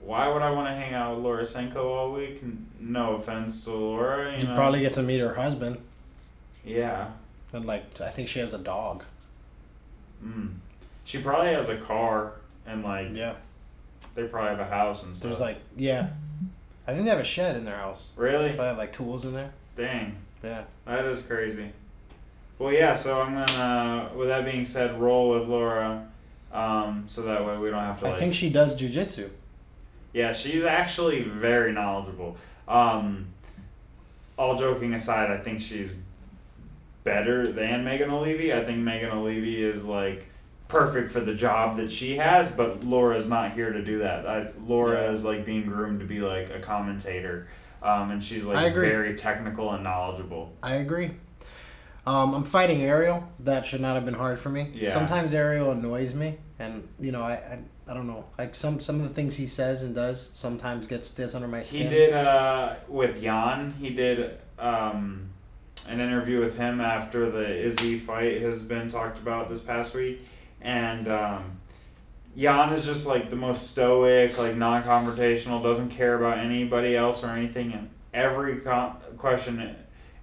why 0.00 0.26
would 0.28 0.42
I 0.42 0.50
want 0.50 0.68
to 0.68 0.74
hang 0.74 0.94
out 0.94 1.14
with 1.16 1.24
Laura 1.24 1.44
Sanko 1.46 1.92
all 1.92 2.12
week? 2.12 2.42
No 2.80 3.14
offense 3.16 3.64
to 3.64 3.70
Laura, 3.72 4.32
you 4.32 4.38
You 4.42 4.44
know. 4.48 4.54
probably 4.54 4.80
get 4.80 4.94
to 4.94 5.02
meet 5.02 5.18
her 5.20 5.34
husband, 5.34 5.78
Yeah. 6.64 7.08
and 7.52 7.64
like 7.66 8.00
I 8.00 8.08
think 8.10 8.28
she 8.28 8.38
has 8.38 8.54
a 8.54 8.58
dog. 8.58 9.02
Mm. 10.24 10.54
She 11.04 11.18
probably 11.20 11.52
has 11.52 11.68
a 11.68 11.76
car 11.76 12.32
and 12.66 12.82
like 12.84 13.08
Yeah. 13.14 13.34
they 14.14 14.24
probably 14.24 14.50
have 14.50 14.60
a 14.60 14.64
house 14.70 15.02
and 15.04 15.16
stuff. 15.16 15.30
There's 15.30 15.40
like 15.40 15.58
yeah, 15.76 16.08
I 16.86 16.92
think 16.92 17.04
they 17.04 17.10
have 17.10 17.18
a 17.20 17.24
shed 17.24 17.56
in 17.56 17.64
their 17.64 17.76
house. 17.76 18.08
really 18.16 18.48
Probably 18.50 18.66
have 18.68 18.78
like 18.78 18.92
tools 18.92 19.24
in 19.24 19.32
there. 19.34 19.50
dang. 19.76 20.16
Yeah. 20.42 20.62
That 20.86 21.04
is 21.06 21.22
crazy. 21.22 21.72
Well, 22.60 22.72
yeah. 22.72 22.94
So 22.94 23.20
I'm 23.22 23.34
gonna, 23.34 24.10
with 24.16 24.28
that 24.28 24.44
being 24.44 24.66
said, 24.66 25.00
roll 25.00 25.30
with 25.30 25.48
Laura, 25.48 26.06
um, 26.52 27.04
so 27.08 27.22
that 27.22 27.44
way 27.44 27.56
we 27.58 27.70
don't 27.70 27.82
have 27.82 27.98
to. 28.00 28.06
I 28.06 28.10
Like, 28.10 28.18
think 28.20 28.34
she 28.34 28.48
does 28.50 28.80
jujitsu. 28.80 29.30
Yeah, 30.12 30.32
she's 30.32 30.62
actually 30.64 31.22
very 31.22 31.72
knowledgeable. 31.72 32.36
Um, 32.68 33.26
all 34.36 34.56
joking 34.56 34.94
aside, 34.94 35.30
I 35.30 35.38
think 35.38 35.60
she's 35.60 35.94
better 37.02 37.50
than 37.50 37.84
Megan 37.84 38.10
Olivi. 38.10 38.52
I 38.54 38.64
think 38.64 38.78
Megan 38.78 39.10
Olivi 39.10 39.62
is 39.62 39.84
like 39.84 40.26
perfect 40.68 41.10
for 41.10 41.20
the 41.20 41.34
job 41.34 41.78
that 41.78 41.90
she 41.90 42.16
has, 42.16 42.50
but 42.50 42.84
Laura's 42.84 43.28
not 43.28 43.52
here 43.52 43.72
to 43.72 43.82
do 43.82 43.98
that. 44.00 44.26
I, 44.28 44.48
Laura 44.66 45.02
Yeah. 45.04 45.10
is 45.12 45.24
like 45.24 45.44
being 45.44 45.64
groomed 45.64 46.00
to 46.00 46.06
be 46.06 46.20
like 46.20 46.50
a 46.50 46.60
commentator, 46.60 47.48
um, 47.82 48.10
and 48.10 48.22
she's 48.22 48.44
like 48.44 48.74
very 48.74 49.14
technical 49.16 49.72
and 49.72 49.82
knowledgeable. 49.82 50.52
I 50.62 50.74
agree. 50.74 51.12
Um, 52.06 52.34
I'm 52.34 52.44
fighting 52.44 52.82
Ariel. 52.82 53.26
That 53.40 53.66
should 53.66 53.80
not 53.80 53.94
have 53.94 54.04
been 54.04 54.14
hard 54.14 54.38
for 54.38 54.48
me. 54.50 54.70
Yeah. 54.74 54.92
Sometimes 54.92 55.32
Ariel 55.34 55.70
annoys 55.72 56.14
me, 56.14 56.36
and 56.58 56.86
you 57.00 57.12
know 57.12 57.22
I, 57.22 57.32
I 57.32 57.58
I 57.88 57.94
don't 57.94 58.06
know 58.06 58.24
like 58.36 58.54
some 58.54 58.80
some 58.80 58.96
of 58.96 59.02
the 59.08 59.14
things 59.14 59.36
he 59.36 59.46
says 59.46 59.82
and 59.82 59.94
does 59.94 60.30
sometimes 60.34 60.86
gets 60.86 61.10
gets 61.10 61.34
under 61.34 61.48
my 61.48 61.62
skin. 61.62 61.84
He 61.84 61.88
did 61.88 62.12
uh, 62.12 62.74
with 62.86 63.22
Jan. 63.22 63.74
He 63.80 63.90
did 63.90 64.38
um, 64.58 65.30
an 65.88 66.00
interview 66.00 66.40
with 66.40 66.58
him 66.58 66.80
after 66.80 67.30
the 67.30 67.48
Izzy 67.48 67.98
fight 67.98 68.42
has 68.42 68.58
been 68.60 68.88
talked 68.90 69.18
about 69.18 69.48
this 69.48 69.60
past 69.60 69.94
week, 69.94 70.20
and 70.60 71.08
um, 71.08 71.58
Jan 72.36 72.72
is 72.74 72.84
just 72.84 73.06
like 73.06 73.30
the 73.30 73.36
most 73.36 73.70
stoic, 73.70 74.36
like 74.38 74.54
non-confrontational, 74.56 75.62
doesn't 75.62 75.88
care 75.90 76.14
about 76.16 76.38
anybody 76.38 76.94
else 76.94 77.24
or 77.24 77.28
anything, 77.28 77.72
and 77.72 77.88
every 78.12 78.56
com- 78.60 78.98
question 79.16 79.74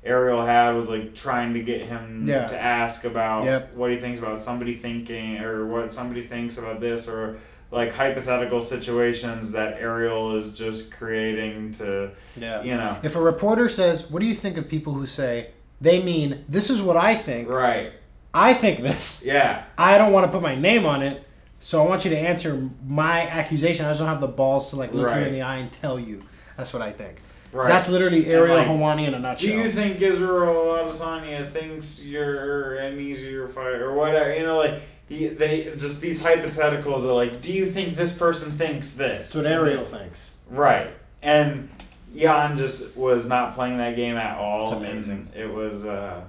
Ariel 0.03 0.45
had 0.45 0.75
was 0.75 0.87
like 0.87 1.15
trying 1.15 1.55
to 1.55 1.61
get 1.63 1.81
him 1.81 2.27
Yeah. 2.27 2.47
to 2.47 2.61
ask 2.61 3.05
about 3.05 3.43
Yep. 3.43 3.73
what 3.73 3.89
he 3.89 3.97
thinks 3.97 4.19
about 4.19 4.37
somebody 4.39 4.75
thinking 4.75 5.39
or 5.39 5.65
what 5.65 5.91
somebody 5.91 6.27
thinks 6.27 6.59
about 6.59 6.79
this 6.79 7.07
or 7.07 7.37
like 7.75 7.93
hypothetical 7.93 8.61
situations 8.61 9.51
that 9.51 9.73
Ariel 9.79 10.35
is 10.37 10.51
just 10.53 10.91
creating 10.91 11.73
to 11.73 12.11
Yeah. 12.37 12.63
you 12.63 12.75
know 12.75 12.97
If 13.03 13.15
a 13.15 13.21
reporter 13.21 13.67
says, 13.69 14.09
"What 14.09 14.21
do 14.21 14.27
you 14.27 14.33
think 14.33 14.57
of 14.57 14.67
people 14.69 14.93
who 14.93 15.05
say 15.05 15.49
they 15.81 16.01
mean 16.01 16.45
this 16.49 16.69
is 16.69 16.81
what 16.81 16.97
I 16.97 17.15
think. 17.15 17.49
right 17.49 17.91
I 18.33 18.53
think 18.53 18.79
this. 18.81 19.23
yeah 19.25 19.63
I 19.77 19.97
don't 19.99 20.11
want 20.13 20.25
to 20.25 20.31
put 20.31 20.41
my 20.41 20.55
name 20.55 20.85
on 20.85 21.03
it, 21.03 21.23
so 21.59 21.83
I 21.83 21.87
want 21.87 22.05
you 22.05 22.11
to 22.11 22.17
answer 22.17 22.69
my 22.87 23.27
accusation. 23.27 23.85
I 23.85 23.89
just 23.89 23.99
don't 23.99 24.09
have 24.09 24.21
the 24.21 24.27
balls 24.43 24.69
to 24.71 24.77
like 24.77 24.93
look 24.93 25.09
you 25.13 25.21
in 25.23 25.33
the 25.33 25.41
eye 25.41 25.57
and 25.57 25.71
tell 25.71 25.99
you. 25.99 26.21
That's 26.57 26.71
what 26.73 26.81
I 26.81 26.91
think. 26.91 27.17
right 27.51 27.67
That's 27.67 27.89
literally 27.89 28.25
Ariel 28.27 28.55
like, 28.55 28.67
Helwani 28.67 29.07
in 29.07 29.13
a 29.13 29.19
nutshell. 29.19 29.49
do 29.51 29.55
you 29.57 29.69
think 29.69 30.01
Israel 30.01 30.77
Adesanya 30.79 31.51
thinks 31.51 32.01
you're 32.03 32.75
an 32.75 32.99
easier 32.99 33.47
fighter 33.49 33.89
or 33.89 33.93
whatever 33.95 34.33
you 34.33 34.43
know 34.43 34.57
like 34.57 34.75
the, 35.07 35.27
they 35.29 35.73
just 35.77 36.01
these 36.01 36.21
hypotheticals 36.21 37.03
are 37.03 37.13
like 37.13 37.41
do 37.41 37.51
you 37.51 37.65
think 37.69 37.95
this 37.95 38.17
person 38.17 38.51
thinks 38.51 38.93
this 38.93 39.31
That's 39.31 39.35
what 39.35 39.45
Ariel 39.45 39.85
thinks. 39.85 40.35
right 40.49 40.89
and 41.21 41.69
Jan 42.15 42.57
just 42.57 42.95
was 42.97 43.27
not 43.27 43.55
playing 43.55 43.77
that 43.77 43.95
game 43.95 44.15
at 44.17 44.37
all 44.37 44.63
It's 44.63 44.71
and 44.71 44.85
amazing. 44.85 45.27
it 45.35 45.51
was 45.53 45.85
uh 45.85 46.21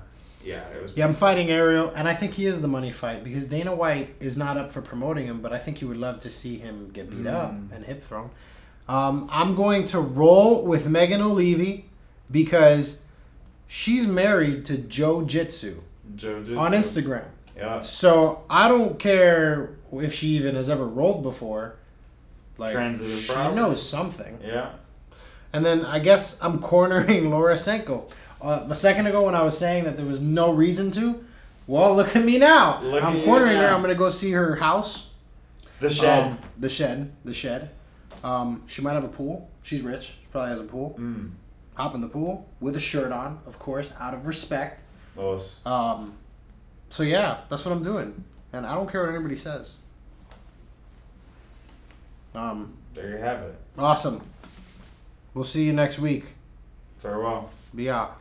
yeah 0.44 0.62
it 0.74 0.82
was 0.82 0.92
Yeah, 0.96 1.06
I'm 1.06 1.14
fighting 1.14 1.50
Ariel, 1.50 1.90
and 1.96 2.06
I 2.08 2.14
think 2.14 2.34
he 2.34 2.46
is 2.46 2.60
the 2.60 2.68
money 2.68 2.92
fight 2.92 3.24
because 3.24 3.46
Dana 3.46 3.74
White 3.74 4.14
is 4.20 4.36
not 4.36 4.56
up 4.56 4.70
for 4.70 4.80
promoting 4.80 5.26
him, 5.26 5.40
but 5.40 5.52
I 5.52 5.58
think 5.58 5.80
you 5.80 5.88
would 5.88 5.96
love 5.96 6.18
to 6.20 6.30
see 6.30 6.56
him 6.58 6.90
get 6.92 7.10
beat 7.10 7.26
up 7.26 7.52
Mm. 7.52 7.72
and 7.74 7.84
hip 7.84 8.02
thrown. 8.04 8.30
Um, 8.88 9.28
I'm 9.32 9.56
going 9.56 9.86
to 9.86 9.98
roll 10.00 10.64
with 10.64 10.88
Megan 10.88 11.20
Olivi 11.20 11.86
because 12.30 13.02
she's 13.66 14.06
married 14.06 14.64
to 14.66 14.76
Joe 14.78 15.22
Jitsu 15.22 15.80
Jiu-jitsu. 16.14 16.56
on 16.56 16.70
Instagram. 16.72 17.24
Yeah 17.56 17.80
So 17.80 18.44
I 18.50 18.68
don't 18.68 18.98
care 18.98 19.76
if 19.92 20.12
she 20.12 20.28
even 20.28 20.54
has 20.56 20.68
ever 20.68 20.86
rolled 20.86 21.22
before. 21.22 21.76
Like 22.58 22.72
Transitive 22.72 23.18
she 23.20 23.32
property. 23.32 23.56
knows 23.56 23.86
something. 23.88 24.38
yeah 24.44 24.72
And 25.52 25.64
then 25.64 25.84
I 25.84 25.98
guess 25.98 26.42
I'm 26.42 26.58
cornering 26.72 27.30
Laura 27.30 27.56
Sanko. 27.56 28.08
Uh, 28.40 28.66
a 28.68 28.74
second 28.74 29.06
ago 29.06 29.22
when 29.24 29.34
I 29.34 29.42
was 29.42 29.56
saying 29.56 29.84
that 29.84 29.96
there 29.96 30.06
was 30.06 30.20
no 30.20 30.52
reason 30.52 30.90
to, 30.92 31.24
well, 31.66 31.94
look 31.96 32.14
at 32.14 32.24
me 32.24 32.38
now. 32.38 32.80
Look 32.82 33.02
I'm 33.02 33.22
cornering 33.24 33.56
her. 33.56 33.68
I'm 33.68 33.80
gonna 33.80 33.94
go 33.94 34.08
see 34.10 34.30
her 34.32 34.56
house. 34.56 35.08
the 35.80 35.90
shed 35.90 36.24
Um, 36.32 36.38
the 36.58 36.68
shed. 36.68 37.10
The 37.24 37.32
shed. 37.34 37.70
Um, 38.22 38.62
she 38.66 38.82
might 38.82 38.92
have 38.94 39.04
a 39.04 39.08
pool. 39.08 39.48
She's 39.62 39.80
rich. 39.82 40.04
She 40.20 40.26
probably 40.30 40.50
has 40.50 40.60
a 40.60 40.64
pool. 40.64 40.96
mm. 40.98 41.30
Hop 41.74 41.94
in 41.94 42.00
the 42.00 42.08
pool 42.08 42.46
with 42.60 42.76
a 42.76 42.80
shirt 42.80 43.12
on, 43.12 43.40
of 43.46 43.58
course, 43.58 43.92
out 44.00 44.14
of 44.14 44.26
respect. 44.26 44.82
Los. 45.16 45.60
Um, 45.66 46.14
so 46.88 47.02
yeah, 47.02 47.38
that's 47.48 47.64
what 47.64 47.72
I'm 47.72 47.82
doing, 47.82 48.24
and 48.52 48.66
I 48.66 48.74
don't 48.74 48.90
care 48.90 49.04
what 49.04 49.14
anybody 49.14 49.36
says. 49.36 49.78
Um, 52.34 52.74
there 52.94 53.10
you 53.10 53.16
have 53.16 53.40
it 53.42 53.54
awesome. 53.78 54.22
We'll 55.34 55.44
see 55.44 55.64
you 55.64 55.72
next 55.72 55.98
week. 55.98 56.24
farewell 56.98 57.50
Be 57.74 57.90
out. 57.90 58.18